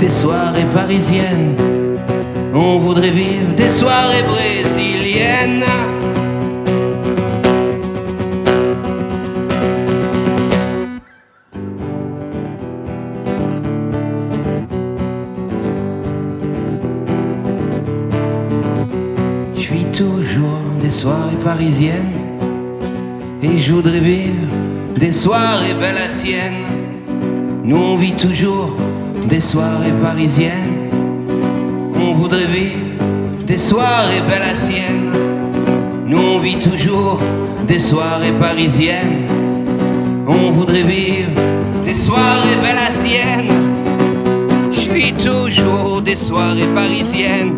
[0.00, 1.54] des soirées parisiennes.
[2.52, 5.64] On voudrait vivre des soirées brésiliennes.
[19.94, 22.10] Toujours des soirées parisiennes
[23.42, 24.34] et je voudrais vivre
[24.98, 25.76] des soirées
[26.08, 26.64] Sienne.
[27.62, 28.74] Nous on vit toujours
[29.28, 30.90] des soirées parisiennes.
[31.94, 34.22] On voudrait vivre des soirées
[34.54, 35.12] Sienne.
[36.06, 37.20] Nous on vit toujours
[37.68, 39.28] des soirées parisiennes.
[40.26, 41.30] On voudrait vivre
[41.84, 42.58] des soirées
[42.90, 43.48] Sienne.
[44.72, 47.54] Je vis toujours des soirées parisiennes.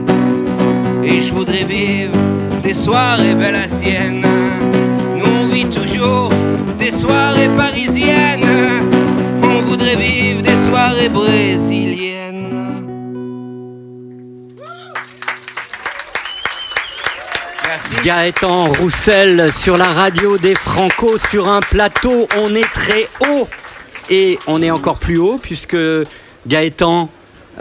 [1.03, 2.26] Et je voudrais vivre
[2.66, 3.36] des soirées
[3.68, 4.26] Sienne.
[5.14, 6.30] Nous on vit toujours
[6.78, 8.44] des soirées parisiennes.
[9.40, 12.84] On voudrait vivre des soirées brésiliennes.
[18.05, 22.26] Gaëtan Roussel sur la radio des Franco sur un plateau.
[22.36, 23.47] On est très haut
[24.10, 25.78] et on est encore plus haut puisque
[26.48, 27.10] Gaëtan,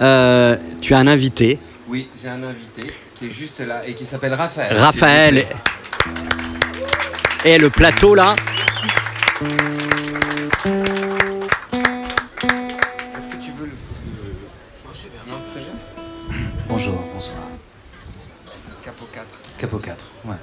[0.01, 1.59] euh, tu as un invité.
[1.87, 4.75] Oui, j'ai un invité juste là et qui s'appelle Raphaël.
[4.77, 5.45] Raphaël.
[7.43, 8.35] Et le plateau là.
[13.17, 13.71] Est-ce que tu veux le.
[16.67, 17.37] Bonjour, bonsoir.
[18.83, 19.25] Capot 4.
[19.57, 20.35] Capot 4, ouais.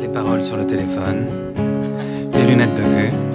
[0.00, 1.26] Les paroles sur le téléphone,
[2.34, 3.31] les lunettes de vue.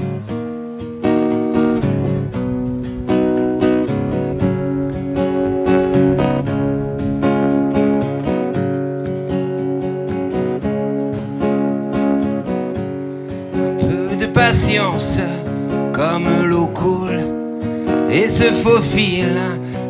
[18.29, 19.39] Se faufile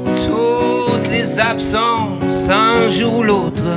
[0.06, 3.72] toutes les absences un jour ou l'autre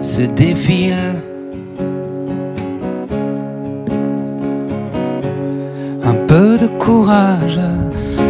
[0.00, 1.14] se défilent
[6.06, 7.60] Un peu de courage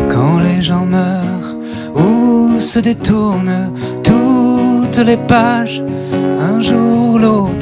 [0.09, 1.57] quand les gens meurent
[1.97, 5.83] ou se détournent toutes les pages.
[6.41, 7.54] Un jour ou l'autre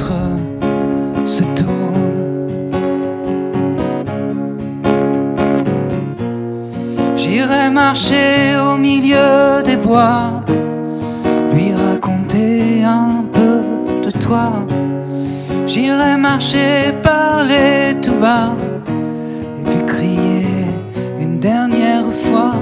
[7.92, 10.42] marcher au milieu des bois,
[11.52, 13.60] lui raconter un peu
[14.02, 14.50] de toi.
[15.66, 18.54] J'irai marcher, parler tout bas
[19.58, 20.46] et puis crier
[21.20, 22.54] une dernière fois,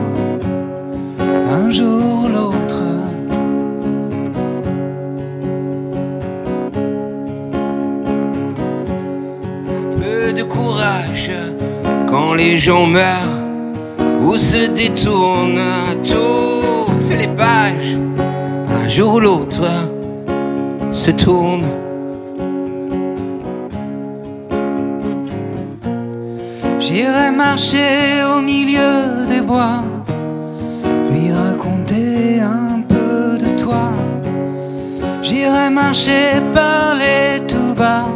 [1.58, 2.82] un jour ou l'autre.
[10.00, 11.30] peu de courage
[12.08, 13.29] quand les gens meurent
[15.00, 15.60] se détournent
[16.04, 17.96] toutes les pages.
[18.68, 19.66] Un jour ou l'autre
[20.92, 21.64] se tournent
[26.78, 29.84] J'irai marcher au milieu des bois,
[31.10, 33.90] lui raconter un peu de toi.
[35.22, 38.09] J'irai marcher, parler tout bas,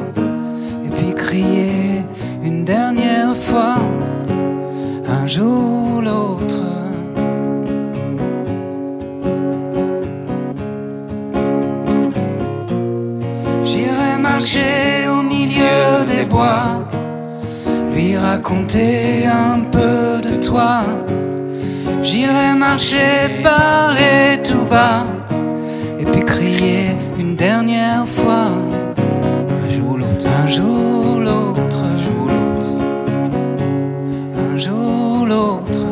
[18.77, 20.83] un peu de toi.
[22.03, 25.07] J'irai marcher, parler tout bas,
[26.01, 28.51] et puis crier une dernière fois.
[29.65, 32.73] Un jour ou l'autre, un jour ou l'autre, un jour ou l'autre,
[34.53, 35.87] un jour ou l'autre.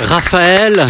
[0.00, 0.86] Raphaël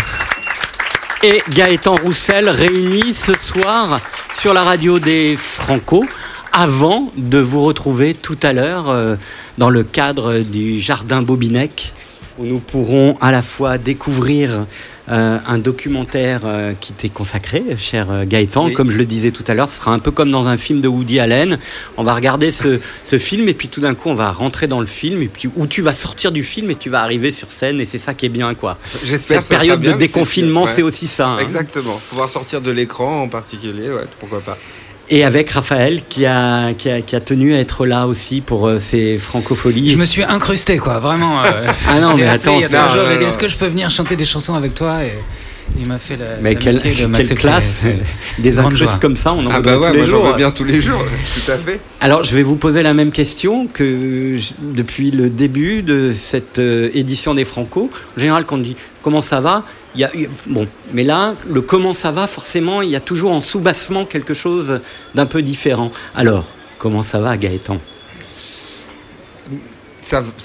[1.25, 3.99] et Gaëtan Roussel réunis ce soir
[4.35, 6.05] sur la radio des Franco
[6.53, 9.17] avant de vous retrouver tout à l'heure euh,
[9.57, 11.95] dans le cadre du Jardin Bobinec
[12.39, 14.67] où nous pourrons à la fois découvrir
[15.11, 18.67] euh, un documentaire euh, qui t'est consacré, cher euh, Gaëtan.
[18.67, 18.73] Oui.
[18.73, 20.81] Comme je le disais tout à l'heure, ce sera un peu comme dans un film
[20.81, 21.59] de Woody Allen.
[21.97, 24.81] On va regarder ce, ce film et puis tout d'un coup, on va rentrer dans
[24.81, 27.53] le film et puis où tu vas sortir du film et tu vas arriver sur
[27.53, 28.79] scène et c'est ça qui est bien, quoi.
[29.05, 30.83] J'espère Cette que ça période bien, de déconfinement, c'est ouais.
[30.83, 31.29] aussi ça.
[31.29, 31.39] hein.
[31.39, 32.01] Exactement.
[32.09, 34.57] Pouvoir sortir de l'écran en particulier, ouais, pourquoi pas.
[35.11, 38.67] Et avec Raphaël qui a, qui a, qui a tenu à être là aussi pour
[38.67, 39.91] euh, ces francopholies.
[39.91, 41.43] Je me suis incrusté, quoi, vraiment.
[41.43, 41.67] euh.
[41.89, 42.69] Ah non, mais appelé attends,
[43.19, 45.13] c'est- est-ce que je peux venir chanter des chansons avec toi et
[45.79, 46.25] il m'a fait la.
[46.41, 47.85] Mais quelle, de classe
[48.39, 50.27] Des incrustes comme ça, on en Ah bah ouais, tous les jours.
[50.27, 51.05] veux bien tous les jours,
[51.35, 51.81] tout à fait.
[52.01, 56.59] Alors, je vais vous poser la même question que je- depuis le début de cette
[56.59, 57.91] euh, édition des Franco.
[58.17, 59.65] En général, quand on dit comment ça va,
[60.47, 64.35] bon, mais là, le comment ça va, forcément, il y a toujours en sous-bassement quelque
[64.35, 64.81] chose
[65.15, 65.91] d'un peu différent.
[66.15, 66.45] Alors,
[66.79, 67.79] comment ça va, Gaëtan?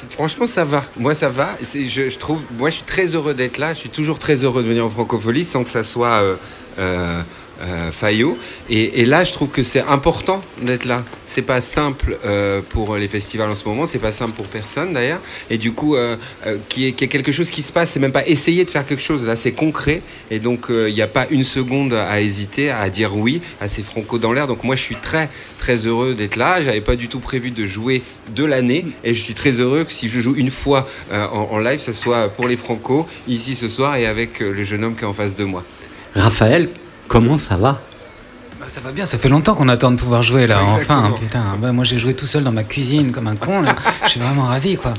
[0.09, 0.85] Franchement, ça va.
[0.97, 1.49] Moi, ça va.
[1.61, 3.73] Je trouve, moi, je suis très heureux d'être là.
[3.73, 6.35] Je suis toujours très heureux de venir en francophonie sans que ça soit euh,
[6.80, 7.21] euh,
[7.61, 8.38] euh, Fayot.
[8.69, 11.03] Et, là, je trouve que c'est important d'être là.
[11.26, 13.86] C'est pas simple euh, pour les festivals en ce moment.
[13.86, 15.22] C'est pas simple pour personne d'ailleurs.
[15.49, 16.15] Et du coup, euh,
[16.45, 18.69] euh, qu'il y, y ait quelque chose qui se passe, c'est même pas essayer de
[18.69, 19.23] faire quelque chose.
[19.23, 20.02] Là, c'est concret.
[20.31, 23.68] Et donc, euh, il n'y a pas une seconde à hésiter, à dire oui à
[23.68, 24.48] ces franco dans l'air.
[24.48, 26.61] Donc, moi, je suis très, très heureux d'être là.
[26.61, 28.02] J'avais pas du tout prévu de jouer
[28.36, 28.86] de l'année.
[29.03, 31.94] Et je suis très heureux que si je joue une fois en, en live, ça
[31.94, 35.14] soit pour les franco, ici ce soir, et avec le jeune homme qui est en
[35.14, 35.64] face de moi.
[36.15, 36.69] Raphaël,
[37.10, 37.81] comment ça va
[38.60, 41.11] Bah, Ça va bien, ça fait longtemps qu'on attend de pouvoir jouer là, enfin.
[41.19, 43.61] Putain, bah, moi j'ai joué tout seul dans ma cuisine comme un con.
[43.61, 43.76] Là.
[44.06, 44.94] Je suis vraiment ravi quoi.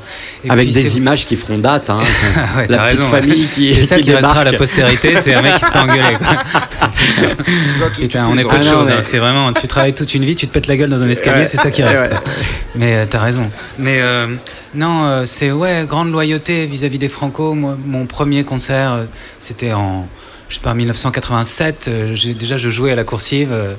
[0.45, 1.89] Et Avec puis, des images qui feront date.
[1.91, 2.01] Hein.
[2.57, 5.35] Ouais, la petite raison, famille qui C'est ça qui qui restera à la postérité, c'est
[5.35, 6.17] un mec qui se fait engueuler.
[6.19, 7.89] quoi.
[7.97, 8.87] Putain, on est peu de Ah choses.
[8.89, 9.03] mais- hein.
[9.05, 11.43] C'est vraiment, tu travailles toute une vie, tu te pètes la gueule dans un escalier,
[11.43, 11.49] Ouais.
[11.49, 12.07] c'est ça qui reste.
[12.11, 12.19] Ouais.
[12.75, 13.51] Mais euh, t'as raison.
[13.79, 14.27] Mais euh,
[14.75, 17.55] non, euh, c'est ouais, grande loyauté vis-à-vis des Franco.
[17.55, 19.01] Moi, mon premier concert,
[19.39, 20.07] c'était en,
[20.51, 21.87] je sais pas, 1987.
[21.89, 23.49] euh, j'ai- déjà, je jouais à la coursive.
[23.53, 23.73] euh,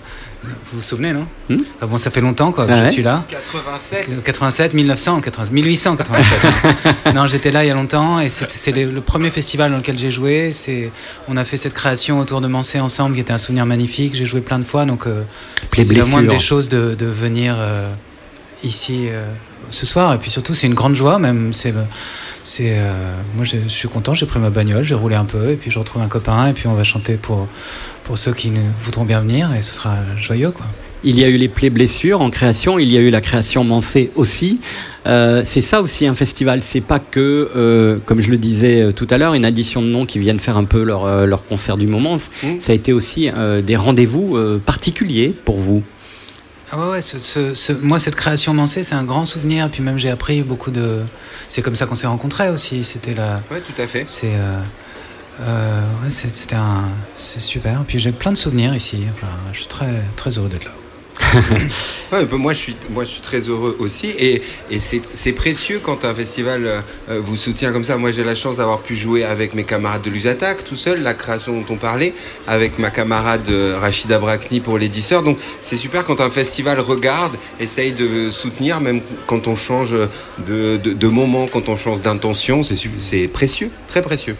[0.43, 2.89] vous vous souvenez, non Enfin, Bon, ça fait longtemps quoi, que Ah je ouais.
[2.91, 3.23] suis là.
[3.30, 7.14] 87 87, 1900, 80, 1887.
[7.14, 9.99] non, j'étais là il y a longtemps et c'est le, le premier festival dans lequel
[9.99, 10.52] j'ai joué.
[10.52, 10.91] C'est,
[11.27, 14.15] on a fait cette création autour de Mansé ensemble, qui était un souvenir magnifique.
[14.15, 15.22] J'ai joué plein de fois, donc euh,
[15.76, 17.88] c'est la moindre des choses de, de venir euh,
[18.64, 19.26] ici euh,
[19.69, 20.11] ce soir.
[20.14, 21.53] Et puis surtout, c'est une grande joie même.
[21.53, 21.73] C'est,
[22.43, 22.91] c'est, euh,
[23.35, 24.13] moi, je, je suis content.
[24.13, 26.53] J'ai pris ma bagnole, j'ai roulé un peu, et puis je retrouve un copain, et
[26.53, 27.47] puis on va chanter pour
[28.03, 30.65] pour ceux qui nous voudront bien venir, et ce sera joyeux, quoi.
[31.03, 33.63] Il y a eu les plaies blessures en création, il y a eu la création
[33.63, 34.59] Mansé aussi.
[35.07, 39.07] Euh, c'est ça aussi un festival, c'est pas que, euh, comme je le disais tout
[39.09, 41.88] à l'heure, une addition de noms qui viennent faire un peu leur, leur concert du
[41.88, 42.18] moment.
[42.19, 43.30] Ça a été aussi
[43.63, 45.81] des rendez-vous particuliers pour vous.
[46.72, 49.69] Ah ouais, ouais, ce- ce- ce- moi cette création Mansé, c'est un grand souvenir.
[49.69, 50.99] Puis même j'ai appris beaucoup de.
[51.53, 52.86] C'est comme ça qu'on s'est rencontrés aussi.
[52.86, 53.41] C'était la.
[53.52, 54.07] Ouais, tout à fait.
[54.07, 54.36] C'est.
[54.36, 54.61] euh,
[55.41, 56.84] euh, ouais, c'est- c'était un.
[57.18, 57.84] C'est super.
[57.86, 59.03] Puis j'ai plein de souvenirs ici.
[59.11, 60.72] Enfin, je suis très très heureux d'être là.
[62.31, 62.76] Moi, je suis,
[63.22, 64.07] très heureux aussi.
[64.18, 64.41] Et,
[64.80, 66.81] c'est précieux quand un festival euh,
[67.22, 67.98] vous soutient comme ça.
[67.98, 71.14] Moi, j'ai la chance d'avoir pu jouer avec mes camarades de l'USATAC, tout seul, la
[71.14, 72.14] création dont on parlait,
[72.48, 75.23] avec ma camarade euh, Rachida Brakni pour l'éditeur.
[75.23, 79.95] Donc, c'est super quand un festival regarde, essaye de soutenir, même quand on change
[80.48, 82.61] de, moment, quand on change d'intention.
[82.64, 84.35] C'est précieux, très précieux.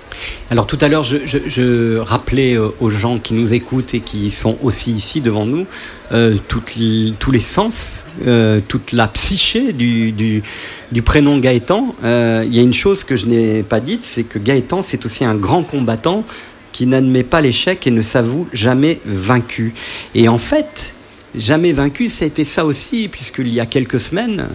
[0.50, 4.58] Alors tout à l'heure, je rappelais euh, aux gens qui nous écoutent et qui sont
[4.62, 5.66] aussi ici devant nous
[6.12, 6.78] euh, toutes
[7.20, 10.44] tous les sens, euh, toute la psyché du, du,
[10.92, 11.96] du prénom Gaëtan.
[12.04, 15.06] Euh, Il y a une chose que je n'ai pas dite, c'est que Gaëtan, c'est
[15.06, 16.24] aussi un grand combattant
[16.72, 19.74] qui n'admet pas l'échec et ne s'avoue jamais vaincu.
[20.16, 20.94] Et en fait,
[21.36, 24.48] jamais vaincu, ça a été ça aussi, puisqu'il y a quelques semaines,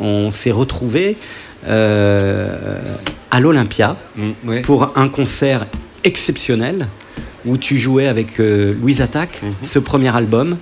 [0.00, 1.16] on s'est retrouvés
[1.66, 3.96] à l'Olympia
[4.44, 4.60] ouais.
[4.60, 5.66] pour un concert
[6.04, 6.86] exceptionnel
[7.46, 10.56] où tu jouais avec euh, Louise Attaque, ce premier album.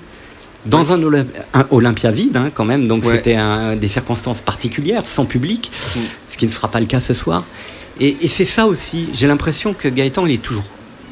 [0.67, 3.17] Dans un, Olymp- un Olympia vide, hein, quand même, donc Ouais.
[3.17, 3.37] c'était
[3.81, 5.71] des circonstances particulières, sans public,
[6.29, 7.45] ce qui ne sera pas le cas ce soir.
[8.01, 10.65] Et, et c'est ça aussi, j'ai l'impression que Gaëtan, il est toujours.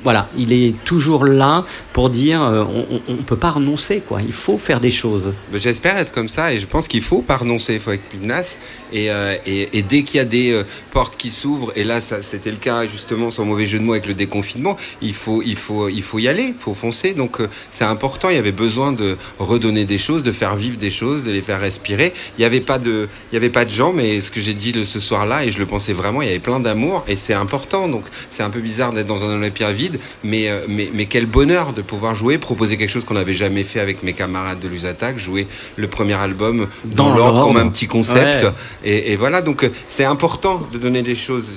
[0.03, 2.65] Voilà, il est toujours là pour dire euh,
[3.09, 4.21] on ne peut pas renoncer, quoi.
[4.23, 5.35] Il faut faire des choses.
[5.55, 8.59] J'espère être comme ça et je pense qu'il faut pas renoncer, il faut être pugnace.
[8.95, 10.63] Euh, et, et dès qu'il y a des euh,
[10.93, 14.07] portes qui s'ouvrent, et là c'était le cas justement, sans mauvais jeu de mots, avec
[14.07, 17.13] le déconfinement, il faut, il faut, il faut y aller, il faut foncer.
[17.13, 17.39] Donc
[17.71, 21.25] c'est important, il y avait besoin de redonner des choses, de faire vivre des choses,
[21.25, 22.15] de les faire respirer.
[22.39, 24.99] Il n'y avait, pas de- avait pas de gens, mais ce que j'ai dit ce
[25.01, 27.87] soir-là, et je le pensais vraiment, il y avait plein d'amour et c'est important.
[27.89, 29.90] Donc c'est un peu bizarre d'être dans un Olympia vide,
[30.25, 33.63] mais, euh, mais, mais quel bonheur de pouvoir jouer, proposer quelque chose qu'on n'avait jamais
[33.63, 35.47] fait avec mes camarades de l'USATAC, jouer
[35.77, 38.43] le premier album dans, Dans l'ordre comme un petit concept.
[38.43, 38.51] Ouais.
[38.85, 41.49] Et, et voilà, donc euh, c'est important de donner des choses.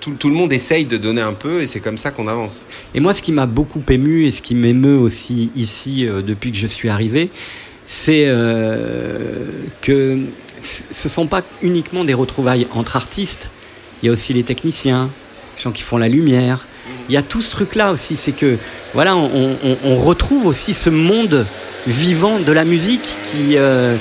[0.00, 2.66] Tout, tout le monde essaye de donner un peu et c'est comme ça qu'on avance.
[2.94, 6.50] Et moi, ce qui m'a beaucoup ému et ce qui m'émeut aussi ici euh, depuis
[6.50, 7.30] que je suis arrivé,
[7.86, 9.46] c'est euh,
[9.80, 10.18] que
[10.62, 13.50] ce ne sont pas uniquement des retrouvailles entre artistes,
[14.02, 15.10] il y a aussi les techniciens,
[15.56, 16.66] les gens qui font la lumière.
[17.08, 18.58] Il y a tout ce truc-là aussi, c'est que
[18.94, 21.46] voilà, on, retrouve aussi ce monde
[21.86, 23.96] vivant de la musique qui, euh,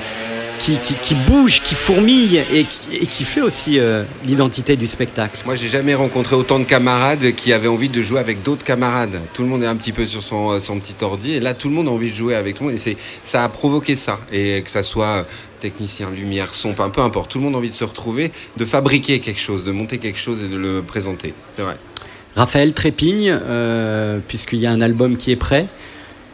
[0.59, 2.65] qui, bouge, qui fourmille et
[3.05, 5.39] qui, fait aussi euh, l'identité du spectacle.
[5.45, 9.19] Moi, j'ai jamais rencontré autant de camarades qui avaient envie de jouer avec d'autres camarades.
[9.33, 11.53] Tout le monde est un petit peu sur son, euh, son petit ordi et là,
[11.53, 12.79] tout le monde a envie de jouer avec tout le monde.
[12.85, 14.19] Et ça a provoqué ça.
[14.31, 15.25] Et que ça soit
[15.59, 17.31] technicien, lumière, son, peu importe.
[17.31, 20.19] Tout le monde a envie de se retrouver, de fabriquer quelque chose, de monter quelque
[20.19, 21.33] chose et de le présenter.
[21.55, 21.77] C'est vrai.
[22.35, 25.67] Raphaël Trépigne, euh, puisqu'il y a un album qui est prêt.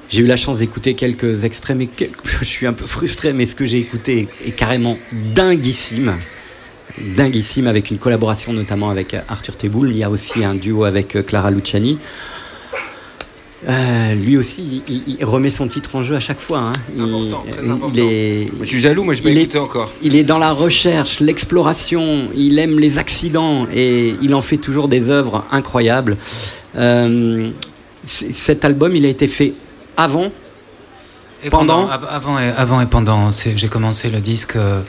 [0.10, 1.90] J'ai eu la chance d'écouter quelques extraits, mais
[2.40, 6.14] je suis un peu frustré, mais ce que j'ai écouté est carrément dinguissime.
[7.16, 9.92] Dinguissime, avec une collaboration notamment avec Arthur Teboul.
[9.92, 11.98] Il y a aussi un duo avec euh, Clara Luciani.
[13.68, 16.60] Euh, lui aussi, il, remet son titre en jeu à chaque fois.
[16.60, 16.74] hein.
[16.98, 17.36] Il,
[17.94, 19.92] il est, Moi, je suis jaloux, moi, je peux il est- écouter encore.
[20.02, 24.88] il est dans la recherche, l'exploration, il aime les accidents et il en fait toujours
[24.88, 26.16] des œuvres incroyables.
[26.78, 27.48] Euh,
[28.06, 29.54] cet album, il a été fait
[29.98, 30.32] avant,
[31.44, 34.80] Et pendant, av- avant, et, avant et pendant, c'est- j'ai commencé le disque euh,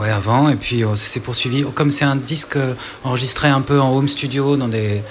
[0.00, 1.64] Ouais, avant, et puis euh, ça s'est poursuivi.
[1.74, 2.58] Comme c'est un disque
[3.04, 5.02] enregistré un peu en home studio, dans des...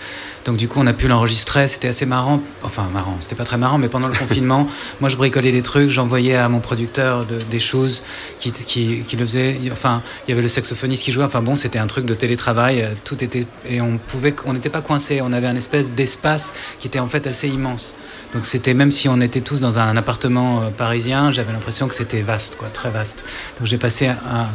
[0.49, 2.41] donc du coup on a pu l'enregistrer, c'était assez marrant.
[2.63, 4.67] Enfin, marrant, c'était pas très marrant, mais pendant le confinement,
[4.99, 8.03] moi je bricolais des trucs, j'envoyais à mon producteur de- des choses
[8.39, 9.59] qui, qui, qui le faisait.
[9.71, 12.81] Enfin, il y avait le saxophoniste qui jouait, enfin bon, c'était un truc de télétravail,
[12.81, 13.45] euh, tout était.
[13.69, 17.07] Et on pouvait, on n'était pas coincé, on avait un espèce d'espace qui était en
[17.07, 17.93] fait assez immense.
[18.33, 21.93] Donc c'était même si on était tous dans un appartement euh, parisien, j'avais l'impression que
[21.93, 23.23] c'était vaste, quoi, très vaste.
[23.59, 24.47] Donc j'ai passé un,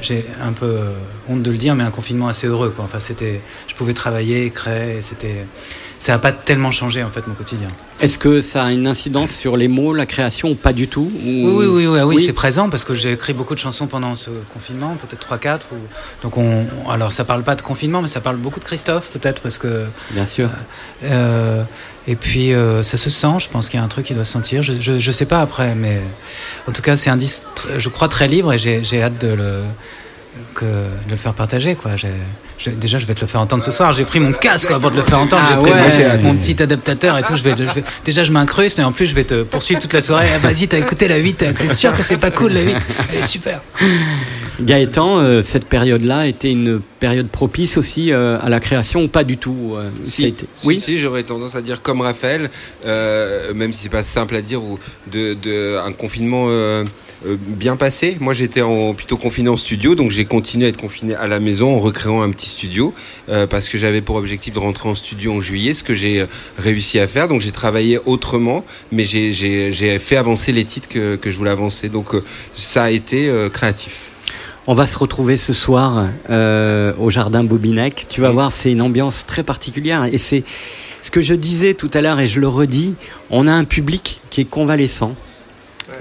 [0.00, 0.92] j'ai un peu euh,
[1.28, 2.84] honte de le dire, mais un confinement assez heureux, quoi.
[2.84, 5.46] Enfin c'était, je pouvais travailler, créer, c'était,
[6.02, 7.68] ça n'a pas tellement changé en fait mon quotidien.
[8.00, 11.08] Est-ce que ça a une incidence sur les mots, la création ou pas du tout
[11.14, 13.86] ou- Oui, oui, oui, oui, oui, c'est présent parce que j'ai écrit beaucoup de chansons
[13.86, 15.60] pendant ce confinement, peut-être 3-4.
[15.70, 15.76] Ou...
[16.24, 16.66] Donc, on...
[16.90, 19.86] alors ça parle pas de confinement, mais ça parle beaucoup de Christophe, peut-être, parce que.
[20.10, 20.50] Bien sûr.
[21.04, 21.62] Euh,
[22.08, 24.24] et puis, euh, ça se sent, je pense qu'il y a un truc qui doit
[24.24, 24.64] se sentir.
[24.64, 26.00] Je, je, je sais pas après, mais
[26.68, 27.44] en tout cas, c'est un disque,
[27.78, 29.60] je crois, très libre et j'ai hâte de le,
[30.54, 31.92] que, de le faire partager, quoi.
[32.76, 33.92] Déjà, je vais te le faire entendre ce soir.
[33.92, 35.42] J'ai pris mon casque avant de le faire entendre.
[35.44, 36.18] Ah J'ai pris ouais.
[36.22, 37.36] mon- petit adaptateur et tout.
[37.36, 39.92] Je vais, je vais- déjà, je m'incruste et en plus, je vais te poursuivre toute
[39.92, 40.28] la soirée.
[40.34, 42.76] Ah, Vas-y, t'as écouté la 8, t'es sûr que c'est pas cool la 8
[43.12, 43.60] Elle est super.
[44.60, 49.24] Gaëtan, euh, cette période-là était une période propice aussi euh, à la création ou pas
[49.24, 52.50] du tout euh, Si, été- si, si, j'aurais tendance à dire comme Raphaël,
[52.86, 54.78] euh, même si c'est pas simple à dire, ou
[55.10, 56.46] de, de un confinement
[57.26, 58.16] bien passé.
[58.20, 61.40] Moi, j'étais en, plutôt confiné en studio, donc j'ai continué à être confiné à la
[61.40, 62.92] maison en recréant un petit studio,
[63.28, 66.20] euh, parce que j'avais pour objectif de rentrer en studio en juillet, ce que j'ai
[66.22, 66.26] euh,
[66.58, 67.28] réussi à faire.
[67.28, 71.88] Donc j'ai travaillé autrement, mais j'ai- fait avancer les titres que, que je voulais avancer.
[71.88, 72.24] Donc euh,
[72.54, 74.10] ça a été euh, créatif.
[74.66, 78.06] On va se retrouver ce soir euh, au jardin Bobinec.
[78.08, 80.44] Tu vas voir, c'est une ambiance très particulière et c'est
[81.02, 82.94] ce que je disais tout à l'heure et je le redis.
[83.30, 85.16] On a un public qui est convalescent,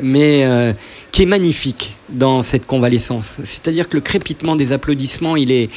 [0.02, 0.74] mais euh,
[1.12, 3.42] qui est magnifique dans cette convalescence.
[3.44, 5.70] C'est-à-dire que le crépitement des applaudissements, il est,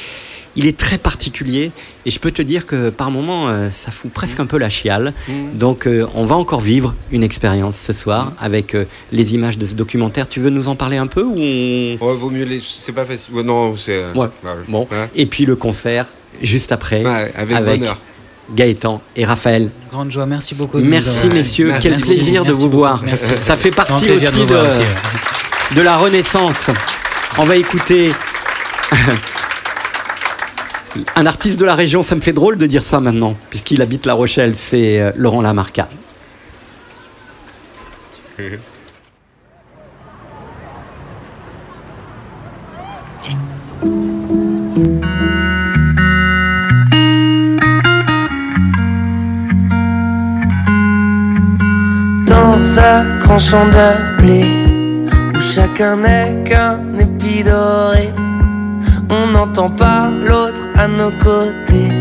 [0.55, 1.71] il est très particulier
[2.05, 4.69] et je peux te dire que par moments, euh, ça fout presque un peu la
[4.69, 5.13] chiale.
[5.53, 9.65] Donc, euh, on va encore vivre une expérience ce soir avec euh, les images de
[9.65, 10.27] ce documentaire.
[10.29, 11.97] Tu veux nous en parler un peu ou on...
[11.99, 12.59] Ouais, vaut mieux les.
[12.61, 13.33] C'est pas facile.
[13.35, 13.97] Ouais, non, c'est.
[13.97, 14.27] euh, Ouais.
[14.43, 14.51] ouais.
[14.67, 14.87] Bon.
[14.91, 15.09] Ouais.
[15.15, 16.07] Et puis le concert
[16.41, 17.97] juste après avec bonheur.
[18.53, 19.71] Gaëtan et Raphaël.
[19.91, 20.79] Grande joie, merci beaucoup.
[20.79, 22.77] de Merci messieurs, Merci quel plaisir de vous beaucoup.
[22.77, 23.01] voir.
[23.03, 23.25] Merci.
[23.43, 26.69] Ça fait partie aussi de la renaissance.
[27.37, 28.11] On va écouter
[31.15, 34.05] un artiste de la région, ça me fait drôle de dire ça maintenant, puisqu'il habite
[34.05, 35.89] La Rochelle, c'est euh, Laurent Lamarca.
[52.79, 54.45] un grand champ de blé
[55.33, 58.11] où chacun n'est qu'un épi doré.
[59.09, 61.91] On n'entend pas l'autre à nos côtés.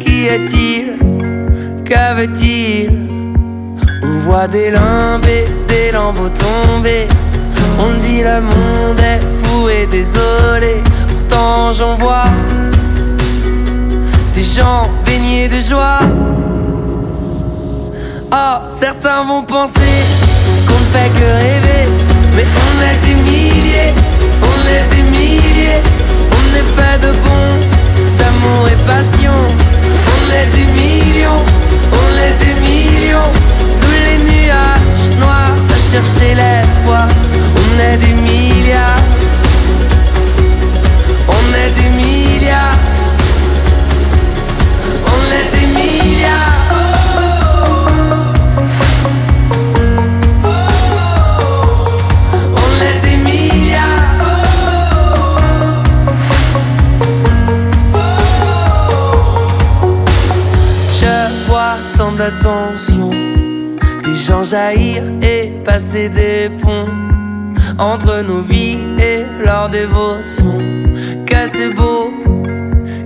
[0.00, 0.98] Qui est-il?
[1.84, 2.90] Que veut-il
[4.02, 7.06] On voit des limbes et des lambeaux tomber.
[7.78, 10.82] On dit le monde est fou et désolé.
[11.08, 12.30] Pourtant j'en vois
[14.34, 16.00] des gens baignés de joie.
[18.32, 19.80] Oh, certains vont penser
[20.66, 21.88] qu'on ne fait que rêver.
[22.36, 23.92] Mais on est des milliers,
[24.40, 25.82] on est des milliers.
[26.30, 27.46] On est fait de bon,
[28.16, 29.34] d'amour et passion.
[30.14, 31.42] On est des millions,
[31.92, 33.32] on est des millions.
[33.68, 37.08] Sous les nuages noirs, à chercher l'espoir.
[37.56, 39.02] On est des milliards.
[41.26, 42.78] On est des milliards.
[45.04, 46.59] On est des milliards.
[64.30, 66.88] Gens jaillir et passer des ponts
[67.78, 70.58] entre nos vies et leur dévotion.
[71.26, 72.12] Que c'est beau,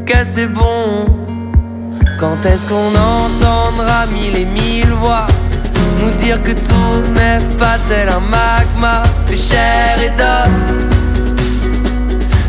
[0.05, 1.06] que c'est bon.
[2.18, 5.26] Quand est-ce qu'on entendra mille et mille voix
[6.01, 10.76] nous dire que tout n'est pas tel un magma de chair et d'os,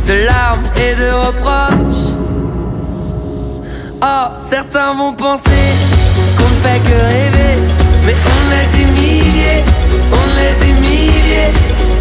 [0.10, 2.08] de larmes et de reproches?
[4.02, 5.66] Oh, certains vont penser
[6.38, 7.55] qu'on ne fait que rêver,
[8.06, 9.64] mais on est des milliers,
[10.12, 11.52] on est des milliers,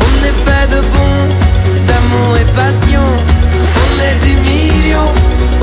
[0.07, 1.13] on est fait de bon,
[1.87, 3.07] d'amour et passion,
[3.83, 5.13] on est des millions,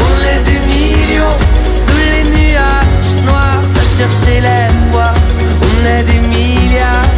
[0.07, 1.38] on est des millions,
[1.85, 5.13] sous les nuages noirs à chercher l'espoir,
[5.68, 7.09] on est des milliards,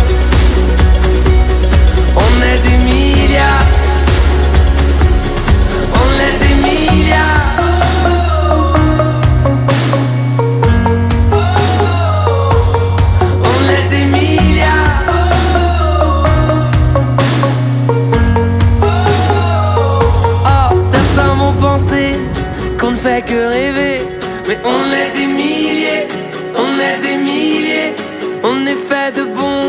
[2.15, 3.65] on est des milliards,
[23.03, 24.01] fait que rêver.
[24.47, 26.07] Mais on est des milliers,
[26.55, 27.91] on est des milliers.
[28.43, 29.59] On est fait de bon,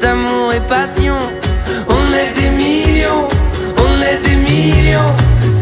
[0.00, 1.20] d'amour et passion.
[1.98, 3.28] On est des millions,
[3.86, 5.12] on est des millions.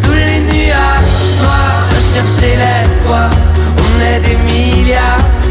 [0.00, 1.12] Sous les nuages
[1.42, 3.30] noirs, à l'espoir.
[3.84, 5.41] On est des milliards.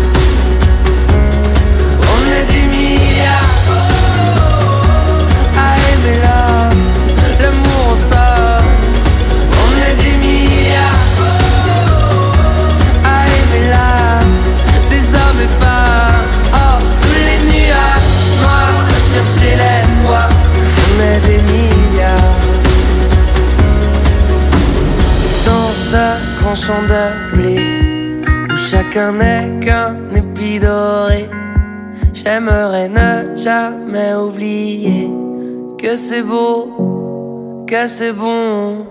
[35.91, 38.85] Que c'est beau, que c'est bon.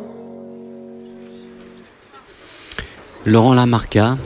[3.24, 4.18] Laurent Lamarca,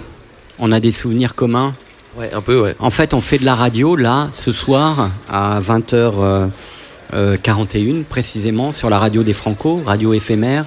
[0.58, 1.74] on a des souvenirs communs
[2.16, 2.74] Ouais, un peu, ouais.
[2.80, 8.98] En fait, on fait de la radio là, ce soir, à 20h41 précisément, sur la
[8.98, 10.64] radio des Franco, radio éphémère.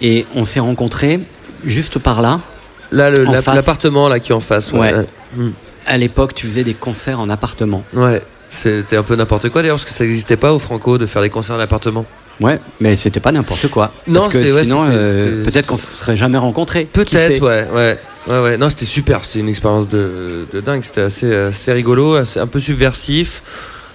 [0.00, 1.20] Et on s'est rencontrés
[1.64, 2.40] juste par là.
[2.92, 4.72] Là, l'appartement là qui est en face.
[4.72, 4.94] Ouais.
[4.94, 5.06] Ouais.
[5.36, 5.50] Mm.
[5.86, 7.82] À l'époque, tu faisais des concerts en appartement.
[7.92, 8.22] Ouais,
[8.54, 11.22] c'était un peu n'importe quoi d'ailleurs, parce que ça n'existait pas au Franco de faire
[11.22, 12.06] des concerts en appartement.
[12.40, 13.92] Ouais, mais c'était pas n'importe quoi.
[14.08, 16.88] Non, Parce que c'est- ouais, sinon, euh, peut-être qu'on se serait jamais rencontrés.
[16.92, 17.98] Peut-être, ouais, ouais.
[18.26, 18.56] Ouais, ouais.
[18.56, 22.46] Non, c'était super, c'était une expérience de, de dingue, c'était assez, assez rigolo, assez, un
[22.46, 23.42] peu subversif,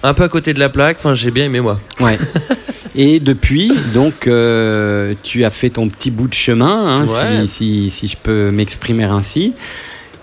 [0.02, 1.78] un peu à côté de la plaque, enfin j'ai bien aimé moi.
[1.98, 2.16] Ouais.
[2.96, 7.46] Et depuis, donc, euh, tu as fait ton petit bout de chemin, hein, Ouais.
[7.46, 9.52] si, si, si je peux m'exprimer ainsi,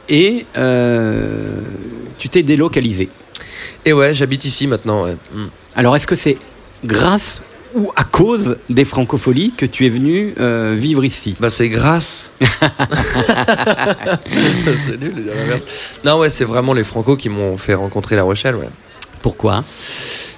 [0.10, 1.60] et euh,
[2.18, 3.10] tu t'es délocalisé.
[3.88, 5.16] Et ouais, j'habite ici maintenant, ouais.
[5.34, 5.46] Mm.
[5.78, 6.38] Alors, est-ce que c'est
[6.84, 7.40] grâce
[7.74, 11.38] ou à cause des francopholies que tu es venu euh, vivre ici?
[11.40, 12.30] Bah, c'est grâce.
[14.76, 15.66] c'est nul l'inverse.
[16.04, 18.68] Non, ouais, c'est vraiment les Franco qui m'ont fait rencontrer La Rochelle, ouais.
[19.22, 19.64] Pourquoi?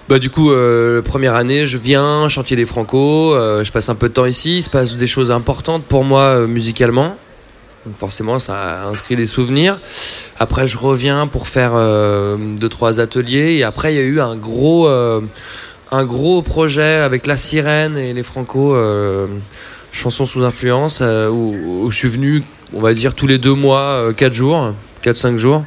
[0.07, 3.95] Bah du coup, euh, première année, je viens, chantier des Franco, euh, je passe un
[3.95, 7.15] peu de temps ici, il se passe des choses importantes pour moi musicalement.
[7.85, 9.79] Donc forcément, ça inscrit des souvenirs.
[10.37, 14.19] Après, je reviens pour faire euh, deux trois ateliers et après, il y a eu
[14.19, 15.21] un gros euh,
[16.41, 19.27] projet avec la Sirène et les Franco euh,
[19.93, 22.43] chansons sous influence euh, où, où je suis venu,
[22.73, 25.63] on va dire tous les deux mois, quatre jours, quatre cinq jours.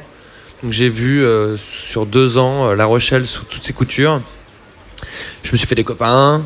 [0.61, 1.25] Donc j'ai vu
[1.57, 4.21] sur deux ans La Rochelle sous toutes ses coutures.
[5.41, 6.41] Je me suis fait des copains.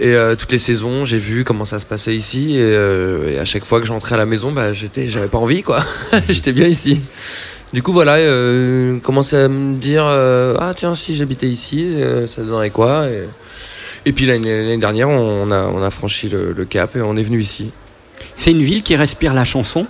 [0.00, 2.56] Et euh, toutes les saisons, j'ai vu comment ça se passait ici.
[2.56, 5.36] Et, euh, et à chaque fois que j'entrais à la maison, bah, j'étais, j'avais pas
[5.36, 5.84] envie, quoi.
[6.30, 7.02] j'étais bien ici.
[7.74, 11.94] Du coup, voilà, euh, commençais à me dire euh, Ah, tiens, si j'habitais ici,
[12.26, 13.08] ça donnerait quoi?
[14.06, 17.70] Et, puis l'année, dernière, on a, franchi le cap et on est venu ici.
[18.36, 19.86] C'est une ville qui respire la chanson.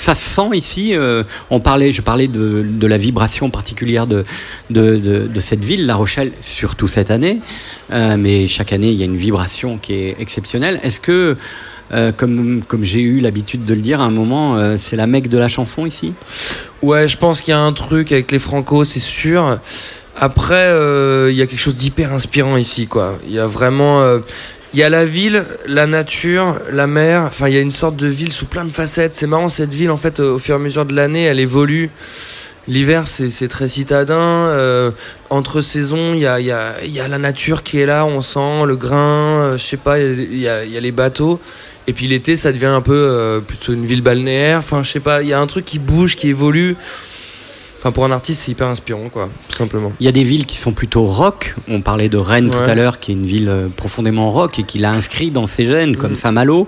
[0.00, 0.94] Ça se sent ici.
[0.94, 4.24] euh, on parlait, je parlais de, la vibration particulière de,
[5.40, 7.40] cette ville, La Rochelle, surtout cette année.
[7.92, 10.80] Euh, mais chaque année, il y a une vibration qui est exceptionnelle.
[10.82, 11.36] Est-ce que,
[11.92, 15.38] euh, comme, j'ai eu l'habitude de le dire à un moment, c'est la mecque de
[15.38, 16.12] la chanson ici?
[16.82, 19.58] Ouais, je pense qu'il y a un truc avec les Franco, c'est sûr.
[20.18, 20.70] Après,
[21.30, 23.18] il y a quelque chose d'hyper inspirant ici, quoi.
[23.26, 24.20] Il y a vraiment,
[24.76, 27.22] il y a la ville, la nature, la mer.
[27.22, 29.14] Enfin, il y a une sorte de ville sous plein de facettes.
[29.14, 31.88] C'est marrant cette ville, en fait, au fur et à mesure de l'année, elle évolue.
[32.68, 34.14] L'hiver, c'est très citadin.
[34.20, 34.90] euh,
[35.30, 38.20] entre saisons, il y a, y, a, y a la nature qui est là, on
[38.20, 41.40] sent le grain, euh, je sais pas, il y a, y a les bateaux.
[41.86, 44.58] Et puis l'été, ça devient un peu euh, plutôt une ville balnéaire.
[44.58, 46.76] Enfin, je sais pas, il y a un truc qui bouge, qui évolue.
[47.86, 49.92] Enfin, pour un artiste, c'est hyper inspirant, quoi, tout simplement.
[50.00, 51.54] Il y a des villes qui sont plutôt rock.
[51.68, 54.64] On parlait de Rennes tout à l'heure, qui est une ville euh, profondément rock et
[54.64, 56.16] qui l'a inscrit dans ses gènes, comme Mm.
[56.16, 56.66] Saint-Malo.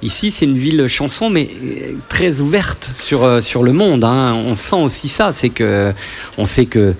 [0.00, 4.04] Ici, c'est une ville chanson, mais euh, très ouverte sur, euh, sur le monde.
[4.04, 4.32] hein.
[4.46, 5.32] On sent aussi ça.
[5.34, 5.92] C'est que,
[6.38, 6.94] on sait que.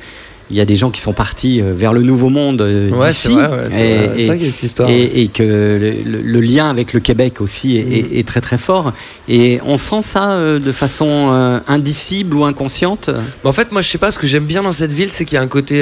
[0.54, 3.08] Il y a des gens qui sont partis euh, vers le nouveau monde euh, Ouais,
[3.08, 3.32] d'ici.
[3.34, 4.38] vrai, ouais, et, vrai.
[4.38, 7.92] Histoire, et- que le, lien avec le Québec aussi est, Mm.
[7.92, 8.92] est- est très très fort.
[9.28, 13.10] Et on sent ça euh, de façon indicible ou inconsciente?
[13.42, 15.24] Bah, en fait, moi, je sais pas, ce que j'aime bien dans cette ville, c'est
[15.24, 15.80] qu'il y a un côté.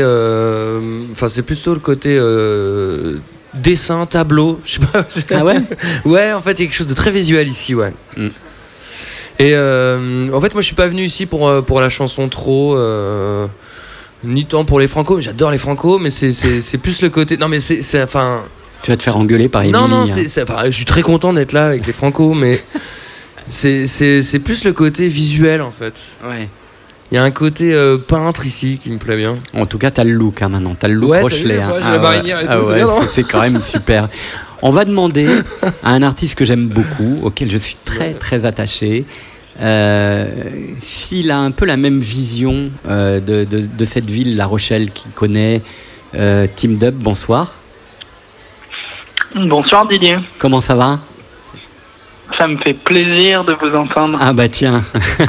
[1.12, 2.18] Enfin, c'est plutôt le côté.
[3.52, 5.06] dessin, tableau, je sais pas.
[5.38, 5.56] Ah ouais?
[6.06, 7.92] Ouais, en fait, il y a quelque chose de très visuel ici, ouais.
[8.16, 8.28] Mm.
[9.38, 12.74] Et euh, en fait, moi, je suis pas venu ici pour, pour la chanson trop.
[12.76, 13.46] euh,
[14.24, 17.36] ni tant pour les Franco, j'adore les Franco, mais c'est- plus le côté.
[17.36, 18.02] Non, mais c'est.
[18.02, 18.42] Enfin.
[18.82, 19.78] Tu vas te faire engueuler par Émilie.
[19.78, 20.06] Non, non, hein.
[20.26, 22.60] c'est, enfin, je suis très content d'être là avec les Franco, mais
[23.48, 25.94] c'est, plus le côté visuel en fait.
[26.24, 26.48] Ouais.
[27.10, 29.36] Il y a un côté euh, peintre ici qui me plaît bien.
[29.54, 30.74] En tout cas, t'as le look hein, maintenant.
[30.78, 31.60] T'as le look Ouais, Rochelet.
[31.60, 31.74] hein.
[31.78, 31.88] et tout,
[32.48, 32.60] ah
[33.06, 34.08] c'est ouais, quand même super.
[34.62, 35.28] On va demander
[35.82, 39.04] à un artiste que j'aime beaucoup, auquel je suis très très attaché,
[39.58, 44.90] s'il a un peu la même vision euh, de, de- de cette ville, La Rochelle,
[44.90, 45.62] qu'il connaît.
[46.14, 47.54] Euh, Team Dub, bonsoir.
[49.34, 50.98] Bonsoir Didier, Comment ça va?
[52.38, 54.18] Ça me fait plaisir de vous entendre.
[54.20, 54.82] Ah bah tiens.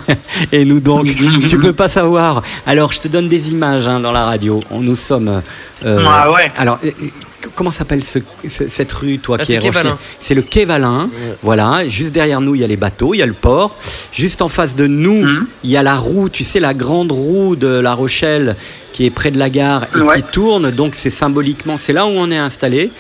[0.51, 1.07] Et nous donc,
[1.47, 2.41] tu peux pas savoir.
[2.65, 4.63] Alors je te donne des images hein, dans la radio.
[4.71, 5.41] On, nous sommes.
[5.85, 6.47] euh, Ah ouais.
[6.57, 7.07] Alors euh, euh,
[7.55, 9.97] comment s'appelle ce- ce- cette rue, toi Ah, qui c'est es Quai Rocher Valin.
[10.19, 11.09] C'est le quai Valin.
[11.41, 11.87] Voilà.
[11.87, 13.75] Juste derrière nous, il y a les bateaux, il y a le port.
[14.11, 15.47] Juste en face de nous, Hum.
[15.63, 16.29] il y a la roue.
[16.29, 18.55] Tu sais la grande roue de La Rochelle
[18.91, 20.69] qui est près de la gare et qui tourne.
[20.71, 22.91] Donc c'est symboliquement, c'est là où on est installé.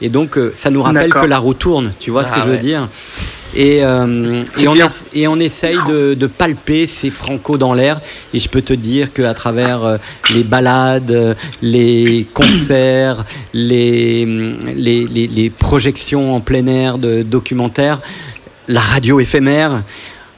[0.00, 1.92] Et donc euh, ça nous rappelle que la roue tourne.
[1.98, 2.88] Tu vois ce que Ah je veux dire?
[3.58, 4.86] Et, euh, et, on bien.
[4.86, 8.00] essa- et on essaye de, de palper ces franco dans l'air.
[8.32, 9.96] Et je peux te dire qu'à travers euh,
[10.30, 14.24] les balades, euh, les concerts, les,
[14.76, 18.00] les, les- les projections en plein air de documentaires,
[18.68, 19.82] la radio éphémère,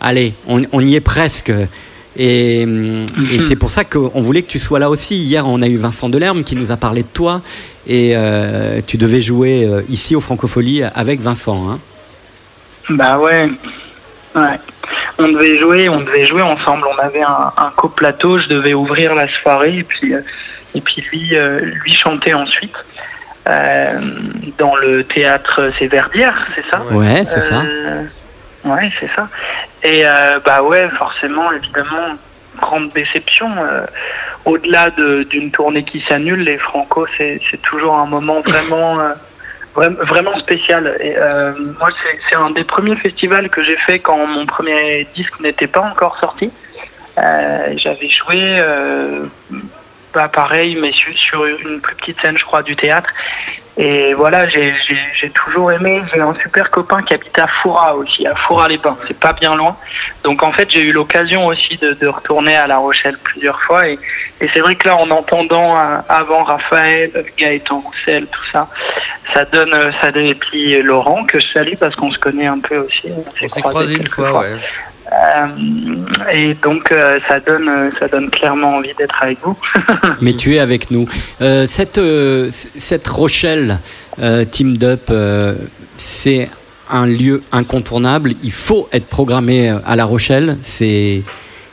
[0.01, 1.53] allez, on, on y est presque.
[2.17, 5.17] Et, et c'est pour ça qu'on voulait que tu sois là aussi.
[5.17, 7.43] Hier, on a eu Vincent Delerme qui nous a parlé de toi.
[7.87, 11.71] Et euh, tu devais jouer ici au Francofolie avec Vincent.
[11.71, 11.79] Hein.
[12.89, 13.49] Bah ouais.
[14.35, 14.59] ouais.
[15.19, 16.87] On devait jouer, on devait jouer ensemble.
[16.97, 18.39] On avait un, un coplateau.
[18.39, 20.21] Je devais ouvrir la soirée et puis euh,
[20.75, 22.75] et puis lui euh, lui chanter ensuite
[23.49, 24.01] euh,
[24.59, 26.83] dans le théâtre C'est Verdière, c'est ça?
[26.93, 27.61] Ouais, c'est ça.
[27.63, 28.05] Euh,
[28.63, 29.27] Ouais, c'est ça.
[29.83, 32.17] Et euh, bah ouais, forcément, évidemment,
[32.61, 33.49] grande déception.
[34.45, 39.15] Au-delà de- d'une tournée qui s'annule, les Franco, c'est toujours un moment vraiment, vra-
[39.75, 40.97] vraiment spécial.
[41.01, 45.39] Et euh, moi, c'est- un des premiers festivals que j'ai fait quand mon premier disque
[45.41, 46.51] n'était pas encore sorti.
[47.19, 48.61] Euh, J'avais joué,
[50.15, 53.11] bah, pareil, mais sur, sur une plus petite scène, je crois, du théâtre.
[53.77, 54.75] Et voilà, j'ai
[55.19, 56.03] j'ai toujours aimé.
[56.13, 58.99] J'ai un super copain qui habite à Foura aussi, à Foura-les-Bains.
[59.07, 59.75] C'est pas bien loin.
[60.23, 63.89] Donc en fait, j'ai eu l'occasion aussi de, de retourner à La Rochelle plusieurs fois.
[63.89, 63.99] Et,
[64.41, 68.69] et c'est vrai que là, en entendant euh, avant Raphaël, Gaëtan Roussel, tout ça,
[69.33, 70.27] ça donne, euh, ça donne.
[70.27, 73.09] Et puis Laurent que je salue parce qu'on se connaît un peu aussi.
[73.41, 74.59] On s'est croisé une fois, ouais.
[75.13, 75.47] Euh,
[76.33, 79.57] et donc euh, ça donne, euh, ça donne clairement envie d'être avec vous.
[80.21, 81.07] Mais tu es avec nous.
[81.41, 82.01] Euh, cette,
[82.53, 83.79] cette Rochelle
[84.53, 85.55] Team Dup, euh,
[85.97, 86.49] c'est
[86.89, 88.33] un lieu incontournable.
[88.43, 90.59] Il faut être programmé à La Rochelle.
[90.63, 91.23] C'est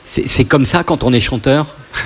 [0.06, 1.68] c'est comme ça quand on est chanteur.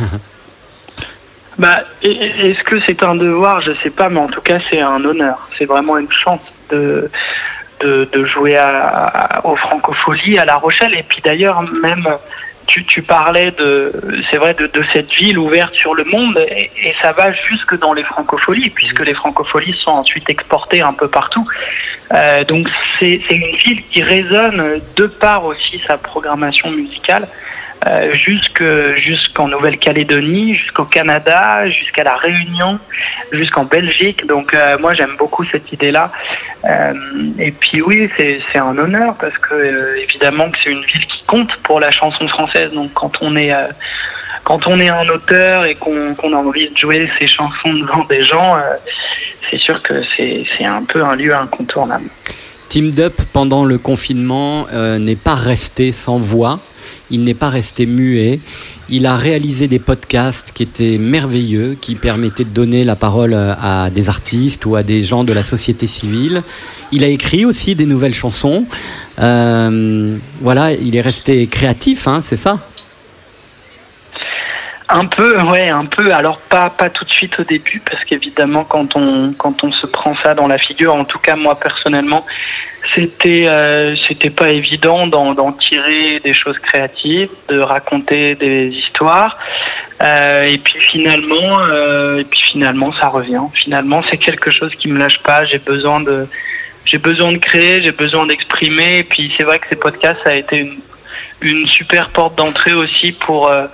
[1.59, 3.61] Bah, et- et- est-ce que c'est un devoir?
[3.61, 5.47] Je sais pas, mais en tout cas, c'est un honneur.
[5.57, 6.39] C'est vraiment une chance
[6.71, 7.09] de
[7.81, 8.57] de, jouer
[9.43, 10.95] aux Francopholies à La Rochelle.
[10.95, 12.07] Et puis d'ailleurs, même
[12.67, 13.91] tu, parlais de,
[14.29, 18.03] c'est vrai, de, cette ville ouverte sur le monde, et, ça va jusque dans les
[18.03, 21.45] Francopholies, puisque les Francopholies sont ensuite exportées un peu partout.
[22.13, 22.67] Euh, donc
[22.99, 27.27] c'est c'est une ville qui résonne de par aussi sa programmation musicale.
[27.87, 28.63] Euh, jusque
[28.97, 32.77] jusqu'en Nouvelle-Calédonie, jusqu'au Canada, jusqu'à la Réunion,
[33.31, 34.27] jusqu'en Belgique.
[34.27, 36.11] Donc euh, moi j'aime beaucoup cette idée-là.
[36.65, 36.93] Euh,
[37.39, 41.55] et puis oui, c'est un honneur parce que évidemment que c'est une ville qui compte
[41.63, 42.71] pour la chanson française.
[42.71, 43.51] Donc quand on est
[44.43, 48.23] quand on est un auteur et qu'on a envie de jouer ses chansons devant des
[48.23, 48.57] gens,
[49.49, 52.05] c'est sûr que c'est un peu un lieu incontournable.
[52.69, 56.59] Team Dup, pendant le confinement, n'est pas resté sans voix.
[57.11, 58.39] Il n'est pas resté muet.
[58.89, 63.53] Il a réalisé des podcasts qui étaient merveilleux, qui permettaient de donner la parole euh,
[63.61, 66.43] à des artistes ou à des gens de la société civile.
[66.91, 68.65] Il a écrit aussi des nouvelles chansons.
[69.19, 72.70] Euh, voilà, il est resté créatif, hein, c'est ça?
[74.93, 76.13] Un peu, ouais, un peu.
[76.13, 79.87] Alors pas pas tout de suite au début, parce qu'évidemment quand on quand on se
[79.87, 82.25] prend ça dans la figure, en tout cas moi personnellement,
[82.93, 89.37] c'était euh, c'était pas évident d'en tirer des choses créatives, de raconter des histoires.
[90.01, 93.43] Euh, et puis finalement, euh, et puis finalement ça revient.
[93.53, 95.45] Finalement c'est quelque chose qui me lâche pas.
[95.45, 96.27] J'ai besoin de
[96.83, 98.97] j'ai besoin de créer, j'ai besoin d'exprimer.
[98.97, 100.79] Et puis c'est vrai que ces podcasts ça a été une
[101.41, 103.67] une super porte d'entrée aussi pour euh,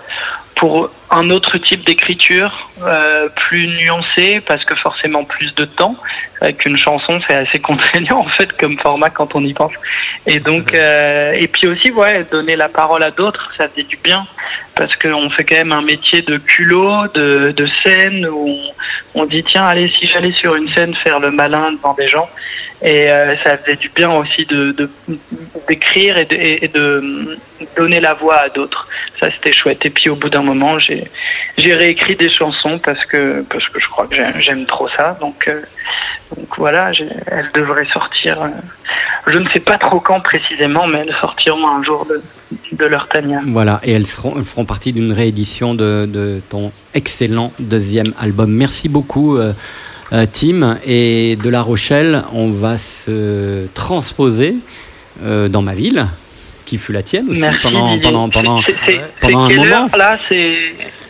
[0.56, 5.96] pour un autre type d'écriture euh, plus nuancée parce que forcément plus de temps
[6.42, 9.72] avec une chanson c'est assez contraignant en fait comme format quand on y pense.
[10.26, 13.98] Et donc euh, et puis aussi ouais donner la parole à d'autres ça fait du
[14.04, 14.28] bien
[14.76, 18.60] parce qu'on fait quand même un métier de culot de, de scène où
[19.16, 22.08] on, on dit tiens allez si j'allais sur une scène faire le malin devant des
[22.08, 22.30] gens.
[22.84, 24.92] Et euh, ça faisait du bien aussi de de-
[25.68, 27.38] d'écrire et, de, et de
[27.76, 28.88] donner la voix à d'autres.
[29.20, 29.84] Ça c'était chouette.
[29.84, 30.97] Et puis au bout d'un moment j'ai
[31.58, 35.18] j'ai réécrit des chansons parce que parce que je crois que j'aime trop ça.
[35.20, 35.62] Donc euh,
[36.36, 36.92] donc voilà,
[37.28, 38.42] elles devraient sortir.
[38.42, 38.48] euh,
[39.28, 42.22] je ne sais pas trop quand précisément, mais elles sortiront un jour de
[42.72, 43.42] de leur Tania.
[43.48, 48.52] Voilà, et elles, seront, feront partie d'une réédition de, de ton excellent deuxième album.
[48.52, 49.54] Merci beaucoup, euh,
[50.32, 50.78] Tim.
[50.86, 54.56] Et de La Rochelle, on va se transposer
[55.24, 56.08] dans ma ville,
[56.68, 59.88] qui fut la tienne aussi Merci, pendant, un moment.
[59.98, 60.58] là C'est.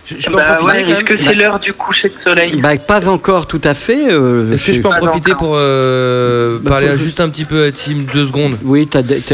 [0.05, 2.55] je peux en Bah ouais, Est-ce que c'est l'heure du coucher de soleil?
[2.61, 4.09] Bah, pas encore tout à fait.
[4.11, 5.47] euh, Est-ce que je peux en profiter encore.
[5.47, 8.57] pour euh, Bah, parler faut- juste un petit peu à Tim deux secondes?
[8.63, 8.87] Oui,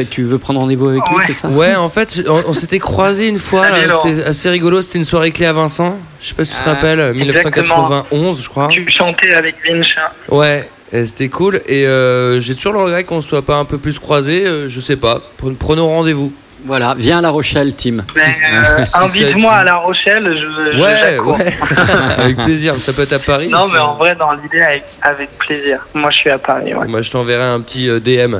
[0.10, 1.50] tu veux prendre rendez-vous avec lui, c'est ça?
[1.50, 3.66] Ouais, en fait, on, on s'était croisés une fois,
[4.08, 6.64] c'était assez rigolo, c'était une soirée clé à Vincent, je sais pas si tu te
[6.70, 8.70] Ah, rappelles, 1991 je crois.
[8.72, 9.96] Tu chantais avec Vinch.
[9.98, 10.10] hein.
[10.30, 10.70] Ouais,
[11.06, 14.46] c'était cool, et euh, j'ai toujours le regret qu'on soit pas un peu plus croisés,
[14.46, 16.32] euh, je sais pas, Pre- prenons rendez-vous.
[16.66, 17.98] Voilà, viens à La Rochelle, Tim.
[18.16, 18.22] Mais,
[18.54, 21.38] euh, Invite-moi à La Rochelle, je, je Ouais, j'accours.
[21.38, 21.54] ouais,
[22.18, 23.50] avec plaisir, ça peut être à Paris.
[23.50, 25.80] Non, mais en vrai, dans l'idée, avec, avec plaisir.
[25.94, 26.74] Moi, je suis à Paris.
[26.74, 26.88] ouais.
[26.88, 28.38] Moi je t'enverrai un petit euh, DM,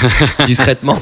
[0.46, 0.98] discrètement.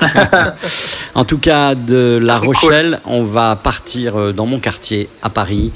[1.15, 5.71] En tout cas, de La Rochelle, on va partir euh, dans mon quartier, à Paris.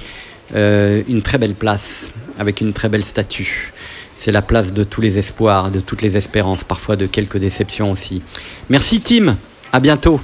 [0.57, 2.11] Euh, une très belle place,
[2.41, 3.73] avec une très belle statue.
[4.19, 7.93] C'est la place de tous les espoirs, de toutes les espérances, parfois de quelques déceptions
[7.93, 8.21] aussi.
[8.69, 9.37] Merci Tim,
[9.73, 10.21] à bientôt.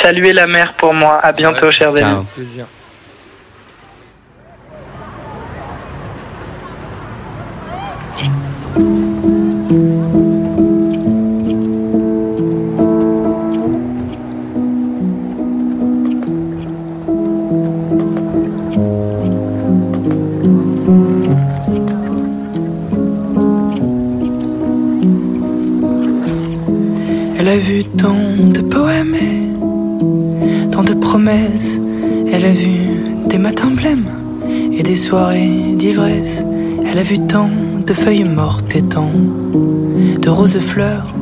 [0.00, 1.16] Saluez la mer pour moi.
[1.16, 1.98] À bientôt, chers amis.
[1.98, 2.24] Ciao.
[2.36, 2.66] plaisir.
[27.44, 31.80] Elle a vu tant de poèmes et tant de promesses.
[32.32, 34.06] Elle a vu des matins blêmes
[34.72, 36.44] et des soirées d'ivresse.
[36.86, 37.50] Elle a vu tant
[37.84, 39.10] de feuilles mortes et tant
[40.20, 41.12] de roses fleurs.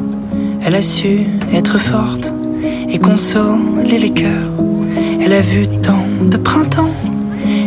[0.62, 1.20] Elle a su
[1.54, 2.34] être forte
[2.90, 4.52] et consoler les cœurs.
[5.22, 6.92] Elle a vu tant de printemps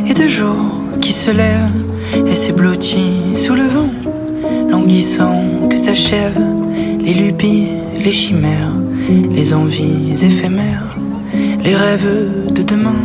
[0.08, 1.86] et de jours qui se lèvent.
[2.28, 3.90] Elle s'est blottie sous le vent,
[4.70, 6.46] languissant que s'achèvent
[7.04, 7.70] les lubies,
[8.04, 8.74] les chimères,
[9.32, 10.98] les envies éphémères,
[11.64, 13.00] les rêves de demain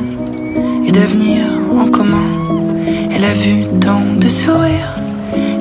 [0.84, 1.44] et d'avenir
[1.78, 2.28] en commun.
[3.14, 4.98] Elle a vu tant de sourires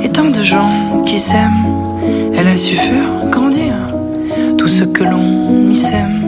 [0.04, 1.66] et tant de gens qui s'aiment.
[2.36, 3.76] Elle a su faire grandir
[4.58, 6.22] tout ce que l'on y sème.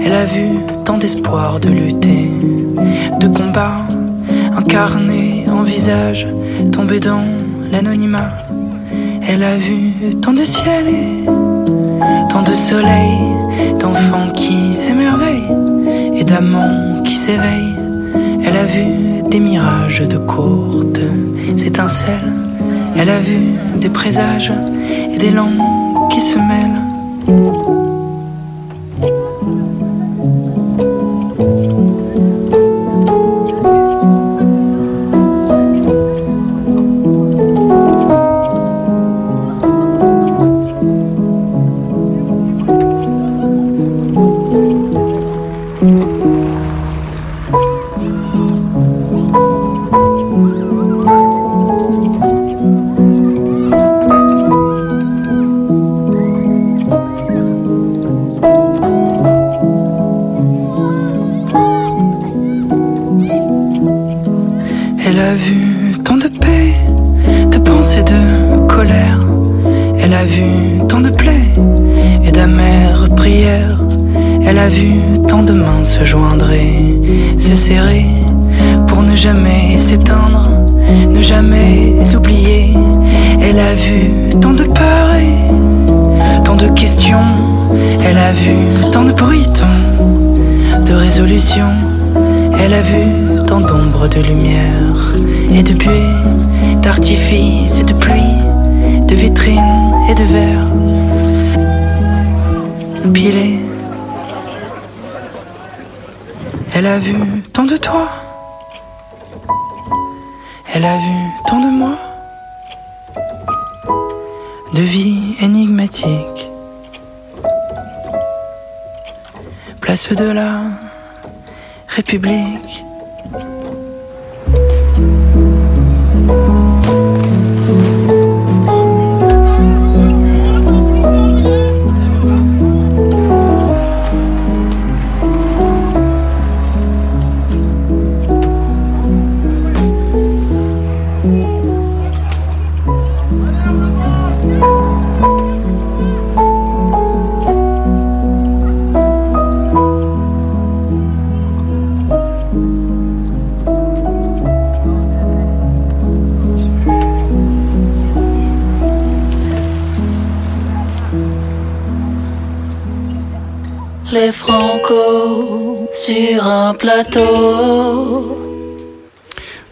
[0.00, 2.30] Elle a vu tant d'espoir de lutter,
[3.20, 3.78] de combat,
[4.56, 6.28] incarné en visage,
[6.70, 7.24] tomber dans
[7.72, 8.30] l'anonymat.
[9.28, 11.35] Elle a vu tant de ciel et
[12.48, 13.18] de soleil,
[13.80, 15.52] d'enfants qui s'émerveillent
[16.14, 17.76] et d'amants qui s'éveillent.
[18.44, 21.00] Elle a vu des mirages de courtes
[21.64, 22.32] étincelles.
[22.96, 23.38] Elle a vu
[23.76, 24.52] des présages
[25.12, 25.60] et des langues
[26.10, 27.65] qui se mêlent.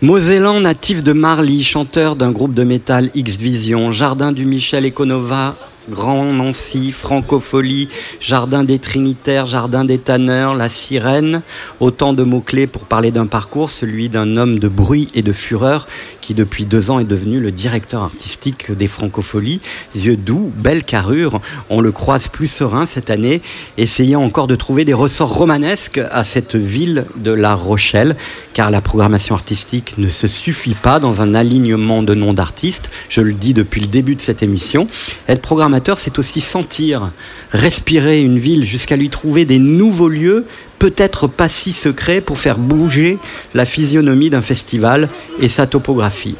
[0.04, 5.54] Mosellan, natif de Marly, chanteur d'un groupe de métal X Vision, Jardin du Michel Econova,
[5.88, 7.88] Grand Nancy, Francofolie,
[8.20, 11.40] Jardin des Trinitaires, Jardin des Tanneurs, La Sirène,
[11.80, 15.86] autant de mots-clés pour parler d'un parcours, celui d'un homme de bruit et de fureur
[16.24, 19.60] qui depuis deux ans est devenu le directeur artistique des Francopholies.
[19.94, 21.38] Yeux doux, belle carrure,
[21.68, 23.42] on le croise plus serein cette année,
[23.76, 28.16] essayant encore de trouver des ressorts romanesques à cette ville de La Rochelle,
[28.54, 33.20] car la programmation artistique ne se suffit pas dans un alignement de noms d'artistes, je
[33.20, 34.88] le dis depuis le début de cette émission.
[35.28, 37.10] Être programmateur, c'est aussi sentir,
[37.52, 40.46] respirer une ville jusqu'à lui trouver des nouveaux lieux
[40.78, 43.18] peut-être pas si secrets pour faire bouger
[43.54, 45.08] la physionomie d'un festival
[45.40, 46.36] et sa topographie.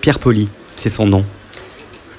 [0.00, 1.24] Pierre Poli, c'est son nom.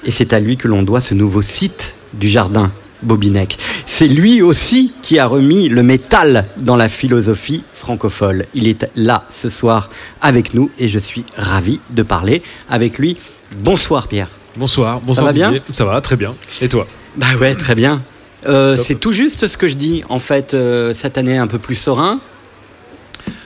[0.04, 2.72] Et c'est à lui que l'on doit ce nouveau site du jardin
[3.02, 3.58] Bobinec.
[3.86, 8.44] C'est lui aussi qui a remis le métal dans la philosophie francophone.
[8.54, 13.16] Il est là ce soir avec nous et je suis ravi de parler avec lui.
[13.56, 14.28] Bonsoir Pierre.
[14.56, 15.60] Bonsoir, bonsoir Ça va bien.
[15.70, 16.34] Ça va, très bien.
[16.60, 16.86] Et toi?
[17.16, 18.02] Bah ouais, très bien.
[18.46, 20.04] Euh, c'est tout juste ce que je dis.
[20.08, 22.20] En fait, euh, cette année un peu plus serein.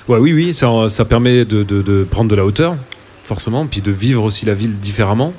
[0.09, 2.77] Ouais, oui, oui, ça, ça permet de, de- de prendre de la hauteur,
[3.25, 5.33] forcément, puis de vivre aussi la ville différemment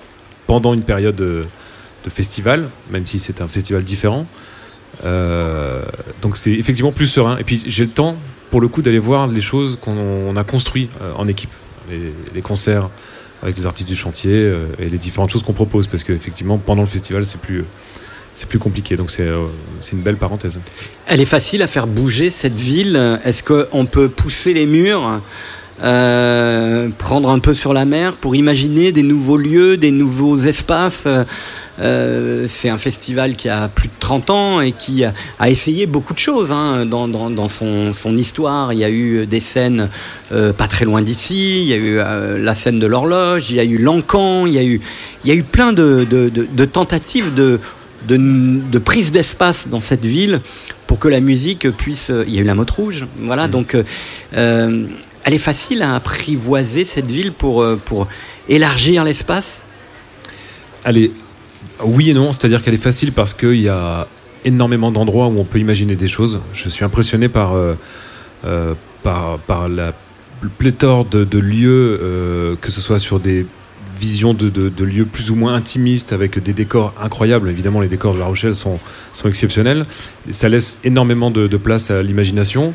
[0.48, 1.46] pendant une période de,
[2.06, 4.26] de festival, même si c'est un festival différent.
[5.06, 5.82] Euh,
[6.22, 7.38] donc c'est effectivement plus serein.
[7.38, 8.16] Et puis j'ai le temps,
[8.52, 11.50] pour le coup, d'aller voir les choses qu'on on a construites en équipe,
[11.92, 12.90] les, les concerts
[13.42, 16.88] avec les artistes du chantier et les différentes choses qu'on propose, parce qu'effectivement, pendant le
[16.88, 17.66] festival, c'est plus,
[18.34, 18.97] c'est plus compliqué.
[18.97, 19.41] Donc c'est euh,
[19.81, 20.60] c'est une belle parenthèse.
[21.07, 23.19] Elle est facile à faire bouger cette ville.
[23.26, 25.22] Est-ce qu'on peut pousser les murs,
[25.84, 31.07] euh, prendre un peu sur la mer pour imaginer des nouveaux lieux, des nouveaux espaces
[31.80, 35.14] Euh, C'est un festival qui a plus de 30 ans et qui a,
[35.49, 38.72] essayé beaucoup de choses hein, dans, dans- son, son histoire.
[38.73, 39.89] Il y a eu des scènes
[40.30, 41.97] pas très loin d'ici, il y a eu
[42.43, 44.81] la scène de l'horloge, il y a eu l'encan, il y a eu,
[45.26, 47.60] il y a eu plein de- de tentatives de,
[48.08, 50.42] de, de prise d'espace dans cette ville
[50.88, 52.12] pour que la musique puisse.
[52.28, 53.48] Il y a eu la motte rouge, voilà.
[53.48, 53.84] Donc, euh,
[54.36, 54.86] euh,
[55.24, 58.08] elle est facile à apprivoiser cette ville pour, euh, pour
[58.50, 59.64] élargir l'espace?
[60.84, 61.12] Elle est
[61.84, 64.08] oui et non, c'est-à-dire qu'elle est facile parce qu'il y a
[64.46, 66.42] énormément d'endroits où on peut imaginer des choses.
[66.54, 67.76] Je suis impressionné par, euh,
[68.46, 69.94] euh, par, par la
[70.58, 73.46] pléthore de, de lieux, euh, que ce soit sur des
[73.98, 77.49] visions de, lieux plus ou moins intimistes avec des décors incroyables.
[77.49, 78.80] Évidemment, les décors de La Rochelle sont,
[79.26, 79.86] exceptionnels.
[80.32, 82.74] Ça laisse énormément de place à l'imagination.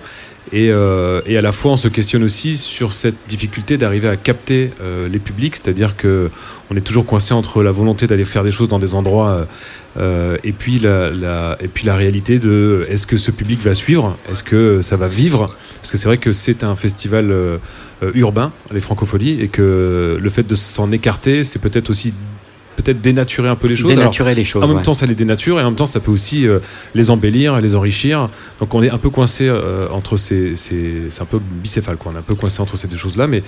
[0.53, 4.16] Et, euh, et à la fois, on se questionne aussi sur cette difficulté d'arriver à
[4.16, 6.31] capter euh, les publics, c'est-à-dire que
[6.70, 9.47] on est toujours coincé entre la volonté d'aller faire des choses dans des endroits
[9.99, 14.16] euh, et puis la, et puis la réalité de est-ce que ce public va suivre,
[14.31, 17.35] est-ce que ça va vivre, parce que c'est vrai que c'est un festival
[18.15, 22.12] urbain, les Francopholies, et que le fait de s'en écarter, c'est peut-être aussi
[22.83, 23.91] peut-être dénaturer un peu les choses.
[23.95, 24.83] Dénaturer les choses, En même ouais.
[24.83, 26.59] temps, ça les dénature et en même temps, ça peut aussi euh,
[26.95, 28.29] les embellir, les enrichir.
[28.61, 32.13] Donc, on est un peu coincé euh, entre ces, ces- c'est un peu bicéphale, quoi.
[32.13, 33.43] On est un peu coincé entre ces deux choses-là, mais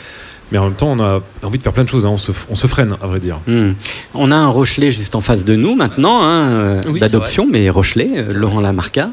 [0.53, 2.05] mais en même temps, on a envie de faire plein de choses.
[2.07, 2.11] hein.
[2.13, 3.39] On se on se freine, à vrai dire.
[3.47, 3.73] Hmm.
[4.15, 8.11] On a un Rochelet juste en face de nous maintenant, hein, Oui, d'adoption, mais Rochelet,
[8.17, 9.11] euh, Laurent Lamarca.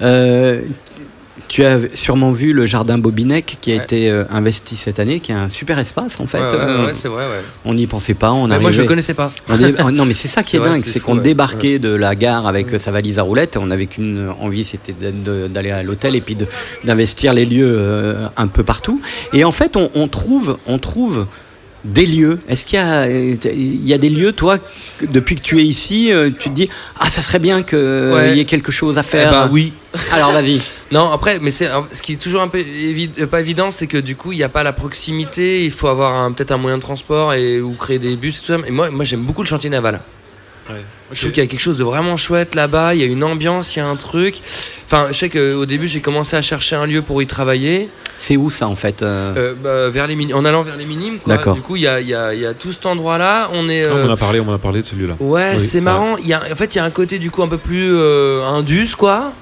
[0.00, 0.60] Euh,
[1.48, 3.82] tu as sûrement vu le jardin Bobinec qui a Ouais.
[3.84, 6.38] été euh, investi cette année, qui est un super espace en fait.
[6.38, 7.42] Ouais, ouais, Euh, c'est vrai, ouais.
[7.64, 8.32] On n'y pensait pas.
[8.32, 9.32] On moi, je le connaissais pas.
[9.48, 9.56] On
[9.86, 12.72] oh, non, mais c'est ça qui est, dingue, c'est qu'on débarquait de la gare avec
[12.72, 13.56] euh, sa valise à roulettes.
[13.60, 14.94] On avait qu'une envie, c'était
[15.48, 16.36] d'aller à l'hôtel et puis
[16.84, 19.00] d'investir les lieux euh, un peu partout.
[19.32, 21.26] Et en fait, on, on trouve, on trouve
[21.84, 22.38] des lieux.
[22.48, 25.58] Est-ce qu'il y a, euh, il y a des lieux, toi, que- depuis que tu
[25.60, 26.68] es ici, euh, tu te dis
[27.00, 28.36] ah ça serait bien qu'il Ouais.
[28.36, 29.30] y ait quelque chose à Eh faire.
[29.30, 29.72] ben, oui.
[30.12, 30.60] Alors vas-y.
[30.92, 33.86] Non, après, mais c'est ce qui est toujours un peu évi- euh, pas évident, c'est
[33.86, 35.64] que du coup, il n'y a pas la proximité.
[35.64, 38.40] Il faut avoir un- peut-être un moyen de transport et ou créer des bus et
[38.40, 38.58] tout ça.
[38.66, 40.00] Et moi, moi, j'aime beaucoup le chantier naval.
[41.12, 42.94] Je trouve qu'il y a quelque chose de vraiment chouette là-bas.
[42.94, 44.36] Il y a une ambiance, il y a un truc.
[44.86, 47.88] Enfin, je sais qu'au début, j'ai commencé à chercher un lieu pour y travailler.
[48.18, 50.84] C'est où ça en fait euh Euh, bah, vers les mini- en allant vers les
[50.84, 51.18] minimes.
[51.18, 51.34] quoi.
[51.36, 51.54] D'accord.
[51.54, 53.50] Du coup, il y a, il y a- il y a tout cet endroit-là.
[53.52, 53.84] On est.
[53.86, 55.14] Ah, euh, on en a parlé, on en a parlé de celui-là.
[55.18, 56.16] Ouais, Oui, c'est marrant.
[56.18, 57.90] Il y a, en fait, il y a un côté du coup un peu plus
[57.94, 59.32] euh, indus, quoi.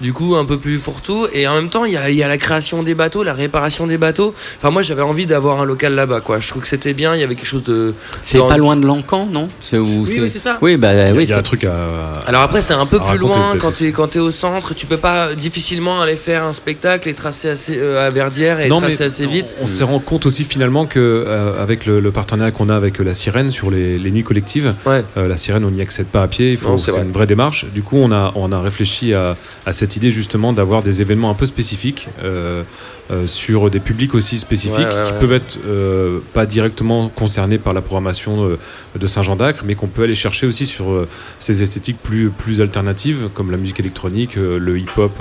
[0.00, 1.26] Du coup, un peu plus fourre-tout.
[1.34, 3.34] Et en même temps, il y a, il y a la création des bateaux, la
[3.34, 4.34] réparation des bateaux.
[4.58, 6.40] Enfin, moi, j'avais envie d'avoir un local là-bas, quoi.
[6.40, 7.14] Je trouve que c'était bien.
[7.14, 7.94] Il y avait quelque chose de.
[8.22, 9.48] C'est dans- pas loin de l'encan, non?
[9.60, 10.58] C'est où Oui, oui, c'est ça.
[10.62, 11.24] Oui, bah oui.
[11.24, 12.22] il y a c'est- un truc à.
[12.26, 14.74] Alors après, c'est un peu plus loin quand tu es, quand t'es au centre.
[14.74, 18.68] Tu peux pas difficilement aller faire un spectacle et tracer assez, euh, à Verdière et
[18.68, 19.54] Non, tracer mais assez vite.
[19.60, 22.98] On se rend compte aussi finalement que euh, avec le, le partenariat qu'on a avec
[22.98, 25.04] la Sirène sur les, les nuits collectives, Ouais.
[25.16, 27.02] euh, la Sirène on n'y accède pas à pied, il faut c'est c'est vrai.
[27.02, 27.66] une vraie démarche.
[27.74, 29.36] Du coup on a on a réfléchi à,
[29.66, 32.62] à cette cette idée justement d'avoir des événements un peu spécifiques euh,
[33.10, 35.18] euh, sur des publics aussi spécifiques Ouais, ouais, qui ouais.
[35.18, 38.56] peuvent être euh, pas directement concernés par la programmation
[38.96, 41.06] de, Saint-Jean d'Acre, mais qu'on peut aller chercher aussi sur
[41.40, 45.20] ces esthétiques plus, plus alternatives, comme la musique électronique, le hip-hop.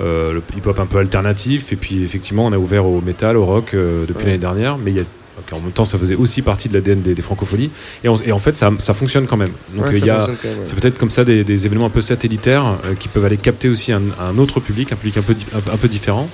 [0.00, 3.74] le hip-hop un peu alternatif et puis effectivement on a ouvert au métal, au rock
[3.74, 5.04] depuis l'année dernière mais il y a
[5.50, 7.70] donc, en même temps ça faisait aussi partie de l'ADN des, des francophonies
[8.04, 10.10] et, on- et en fait ça, ça fonctionne quand même donc Ouais, euh, il y
[10.10, 10.34] a ouais.
[10.64, 13.68] c'est peut-être comme ça des, des événements un peu satellitaires euh, qui peuvent aller capter
[13.68, 16.28] aussi un, un autre public un public un peu, di- un, un peu différent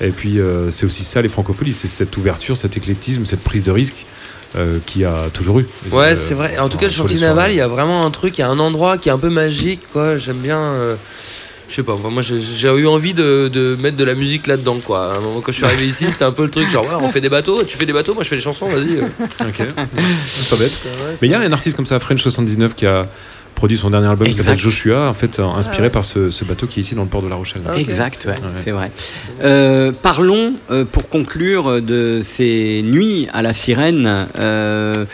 [0.00, 3.62] et puis euh, c'est aussi ça les francophonies c'est cette ouverture cet éclectisme cette prise
[3.62, 4.06] de risque
[4.56, 6.56] euh, qui a toujours eu Ouais, c'est vrai.
[6.58, 8.48] En tout cas, le chantier naval, il y a vraiment un truc, il y a
[8.48, 10.16] un endroit qui est un peu magique, quoi.
[10.16, 10.58] J'aime bien.
[11.68, 15.12] Je sais pas, moi j'ai eu envie de, de mettre de la musique là-dedans, quoi.
[15.14, 16.94] À un moment, quand je suis arrivé ici, c'était un peu le truc, genre, ouais,
[17.00, 18.98] on fait des bateaux, tu fais des bateaux, moi je fais des chansons, vas-y.
[19.40, 19.58] Ok.
[19.74, 20.80] pas bête.
[20.84, 23.02] Ouais, Mais il y a un artiste comme ça, French 79, qui a
[23.54, 25.90] produit son dernier album qui s'appelle Joshua, en fait, euh, inspiré Ah ouais.
[25.90, 27.62] par ce, ce bateau qui est ici dans le port de La Rochelle.
[27.78, 28.90] Exact, ouais, c'est vrai.
[29.42, 34.28] Euh, parlons, euh, pour conclure, de ces nuits à la sirène.
[34.38, 35.06] euh,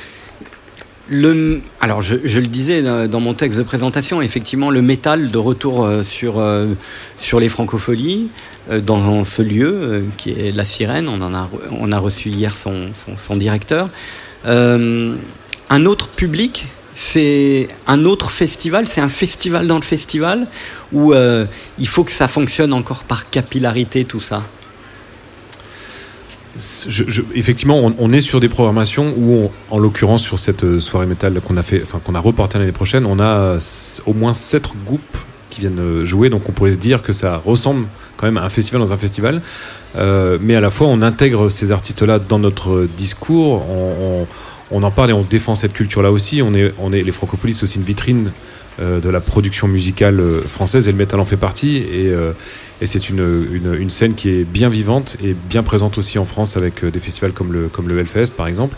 [1.81, 6.05] alors, je, le disais dans mon texte de présentation, effectivement, le métal de retour euh,
[6.05, 6.67] sur, euh,
[7.19, 8.29] sur les francopholies,
[8.71, 11.09] euh, dans ce lieu qui est la sirène.
[11.09, 13.89] On, en a, on a reçu hier son, directeur.
[14.45, 20.47] Un autre public, c'est un autre festival, c'est un festival dans le festival
[20.93, 24.43] où il faut que ça fonctionne encore par capillarité, tout ça.
[27.35, 31.57] Effectivement, on, est sur des programmations où, en l'occurrence, sur cette euh, soirée métal qu'on
[31.57, 33.57] a fait, enfin a l'année prochaine, on a
[34.07, 35.17] au moins sept groupes
[35.49, 36.29] qui viennent euh, jouer.
[36.29, 38.99] Donc, on pourrait se dire que ça ressemble quand même à un festival dans un
[38.99, 39.43] festival,
[39.95, 43.63] Euh, mais à la fois, on intègre ces artistes-là dans notre discours.
[44.71, 46.41] On, en parle et on défend cette culture-là aussi.
[46.41, 48.33] On est, on est, les francophonies, c'est aussi une vitrine
[48.81, 51.77] de la production musicale euh, française et le métal en fait partie.
[51.77, 52.33] Et, euh,
[52.81, 53.21] et c'est une,
[53.53, 56.91] une, une scène qui est bien vivante et bien présente aussi en France avec euh,
[56.91, 58.77] des festivals comme le, comme le Hellfest par exemple.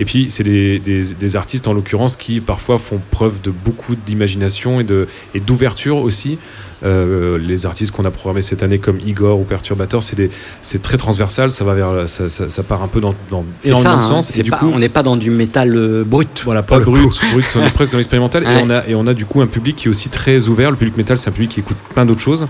[0.00, 3.94] Et puis c'est des, des, des artistes en l'occurrence qui parfois font preuve de beaucoup
[3.94, 6.38] d'imagination et de- et d'ouverture aussi.
[6.84, 10.30] Euh, les artistes qu'on a programmés cette année comme Igor ou Perturbator, c'est des-
[10.62, 13.90] c'est très transversal, ça va vers, ça, ça, ça part un peu dans, dans énormément
[13.90, 14.36] ça, de hein, sens.
[14.36, 16.42] Et du pas- coup, on n'est pas dans du métal euh, brut.
[16.44, 17.02] voilà, pas brut,
[17.32, 18.42] brut, on est presque dans l'expérimental.
[18.52, 18.58] Ouais.
[18.60, 20.70] Et, on a, et on a du coup un public qui est aussi très ouvert.
[20.70, 22.46] Le public métal, c'est un public qui écoute plein d'autres choses.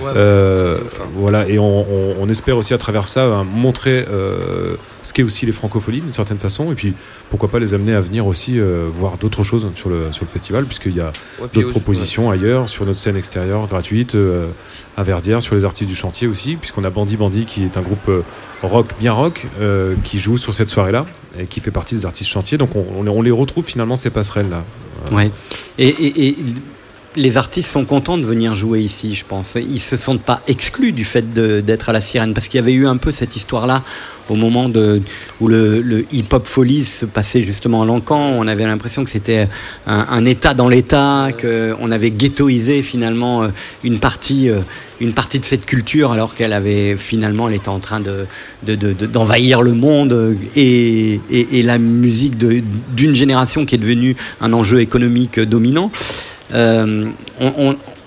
[0.00, 1.04] Ouais, Euh, hein.
[1.14, 5.22] voilà, et on, on- on espère aussi à travers ça hein, montrer euh, ce qu'est
[5.22, 6.72] aussi les francopholies d'une certaine façon.
[6.72, 6.94] Et puis
[7.30, 10.30] pourquoi pas les amener à venir aussi euh, voir d'autres choses sur le, sur le
[10.30, 14.46] festival, puisqu'il y a Ouais, d'autres propositions ailleurs, sur notre scène extérieure gratuite, euh,
[14.96, 17.82] à Verdière, sur les artistes du chantier aussi, puisqu'on a Bandy Bandy qui est un
[17.82, 18.10] groupe
[18.62, 21.06] rock, bien rock, euh, qui joue sur cette soirée-là
[21.38, 22.58] et qui fait partie des artistes chantiers.
[22.58, 24.62] Donc on, on les- retrouve finalement ces passerelles-là.
[25.12, 25.30] Ouais.
[25.78, 26.36] Et, et- et
[27.16, 29.56] les artistes sont contents de venir jouer ici, je pense.
[29.56, 32.72] Ils se sentent pas exclus du fait d'être à la sirène, parce qu'il y avait
[32.72, 33.82] eu un peu cette histoire-là
[34.30, 35.02] au moment de,
[35.40, 38.32] où le, hip-hop folies se passait justement à Lancan.
[38.38, 39.48] On avait l'impression que c'était
[39.86, 43.48] un, État dans l'État, qu'on avait ghettoisé finalement euh,
[43.84, 44.60] une partie, euh,
[45.00, 48.26] une partie de cette culture, alors qu'elle avait finalement, elle était en train de
[48.66, 51.20] de- de- de- d'envahir le monde et,
[51.62, 55.90] la musique d'une génération qui est devenue un enjeu économique dominant.
[56.52, 57.06] Euh,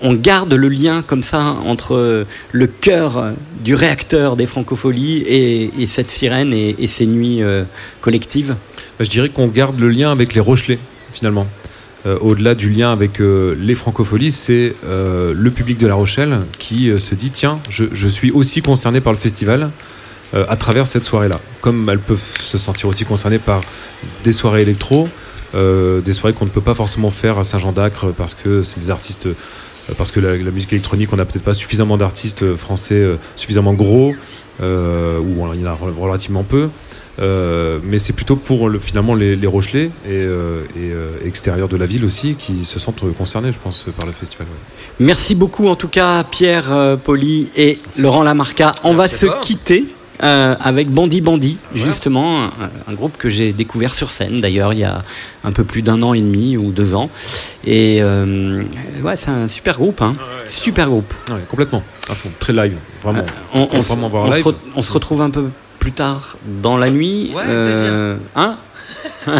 [0.00, 3.32] on, garde le lien comme ça entre le cœur
[3.64, 7.64] du réacteur des francopholies et, et cette sirène et, ces nuits euh,
[8.00, 8.54] collectives.
[8.98, 10.78] Bah, je dirais qu'on garde le lien avec les Rochelais,
[11.12, 11.46] finalement.
[12.06, 17.14] Euh, Au-delà du lien avec les francopholies, c'est le public de La Rochelle qui se
[17.14, 19.70] dit tiens, je, suis aussi concerné par le festival
[20.32, 21.40] à travers cette soirée-là.
[21.60, 23.62] Comme elles peuvent se sentir aussi concernées par
[24.22, 25.08] des soirées électro,
[25.54, 28.90] euh, des soirées qu'on ne peut pas forcément faire à Saint-Jean-d'Acre parce que c'est des
[28.90, 29.26] artistes.
[29.26, 29.34] euh,
[29.96, 33.16] Parce que la, la musique électronique, on n'a peut-être pas suffisamment d'artistes euh, français euh,
[33.36, 34.14] suffisamment gros,
[34.60, 36.68] euh, ou il y en a relativement peu.
[37.20, 41.66] Euh, mais c'est plutôt pour le, finalement les, les Rochelais et, euh, et euh, extérieurs
[41.68, 44.46] de la ville aussi qui se sentent concernés, je pense, par le festival.
[44.46, 45.04] ouais.
[45.06, 48.70] Merci beaucoup en tout cas Pierre euh, Poli et Laurent Lamarca.
[48.84, 49.86] On va se quitter
[50.22, 52.50] euh, avec Bandy Bandy, justement, un,
[52.88, 55.02] un groupe que j'ai découvert sur scène d'ailleurs il y a
[55.44, 57.10] un peu plus d'un an et demi ou deux ans.
[57.64, 58.62] Et euh,
[59.02, 60.14] ouais, c'est un super groupe, hein.
[60.48, 61.12] super groupe.
[61.28, 63.20] Ouais, complètement, à fond, très live, vraiment.
[63.20, 63.24] Euh,
[63.54, 64.46] on, Faut on vraiment se- voir on se live.
[64.46, 65.44] re- on se retrouve un peu
[65.78, 67.30] plus tard dans la nuit.
[67.34, 68.56] Ouais, euh, hein?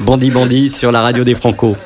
[0.00, 1.76] Bandy Bandy sur la radio des Franco.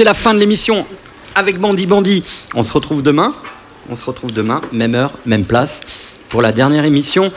[0.00, 0.86] C'est la fin de l'émission
[1.34, 2.24] avec Bandit Bandit.
[2.54, 3.34] On se retrouve demain.
[3.90, 5.80] On se retrouve demain, même heure, même place,
[6.30, 7.30] pour la dernière émission.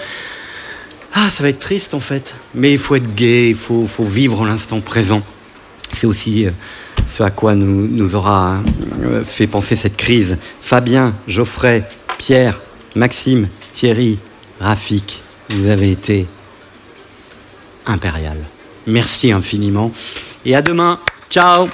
[1.14, 2.36] Ah, ça va être triste en fait.
[2.56, 5.24] Mais il faut être gai, il faut, faut vivre l'instant présent.
[5.92, 6.52] C'est aussi euh,
[7.06, 8.60] ce à quoi nous, nous aura
[9.02, 10.38] euh, fait penser cette crise.
[10.62, 11.86] Fabien, Geoffrey,
[12.18, 12.62] Pierre,
[12.96, 14.20] Maxime, Thierry,
[14.62, 16.28] Rafik, vous avez été
[17.86, 18.38] impérial.
[18.88, 19.92] Merci infiniment.
[20.46, 21.02] Et à demain.
[21.30, 21.68] Ciao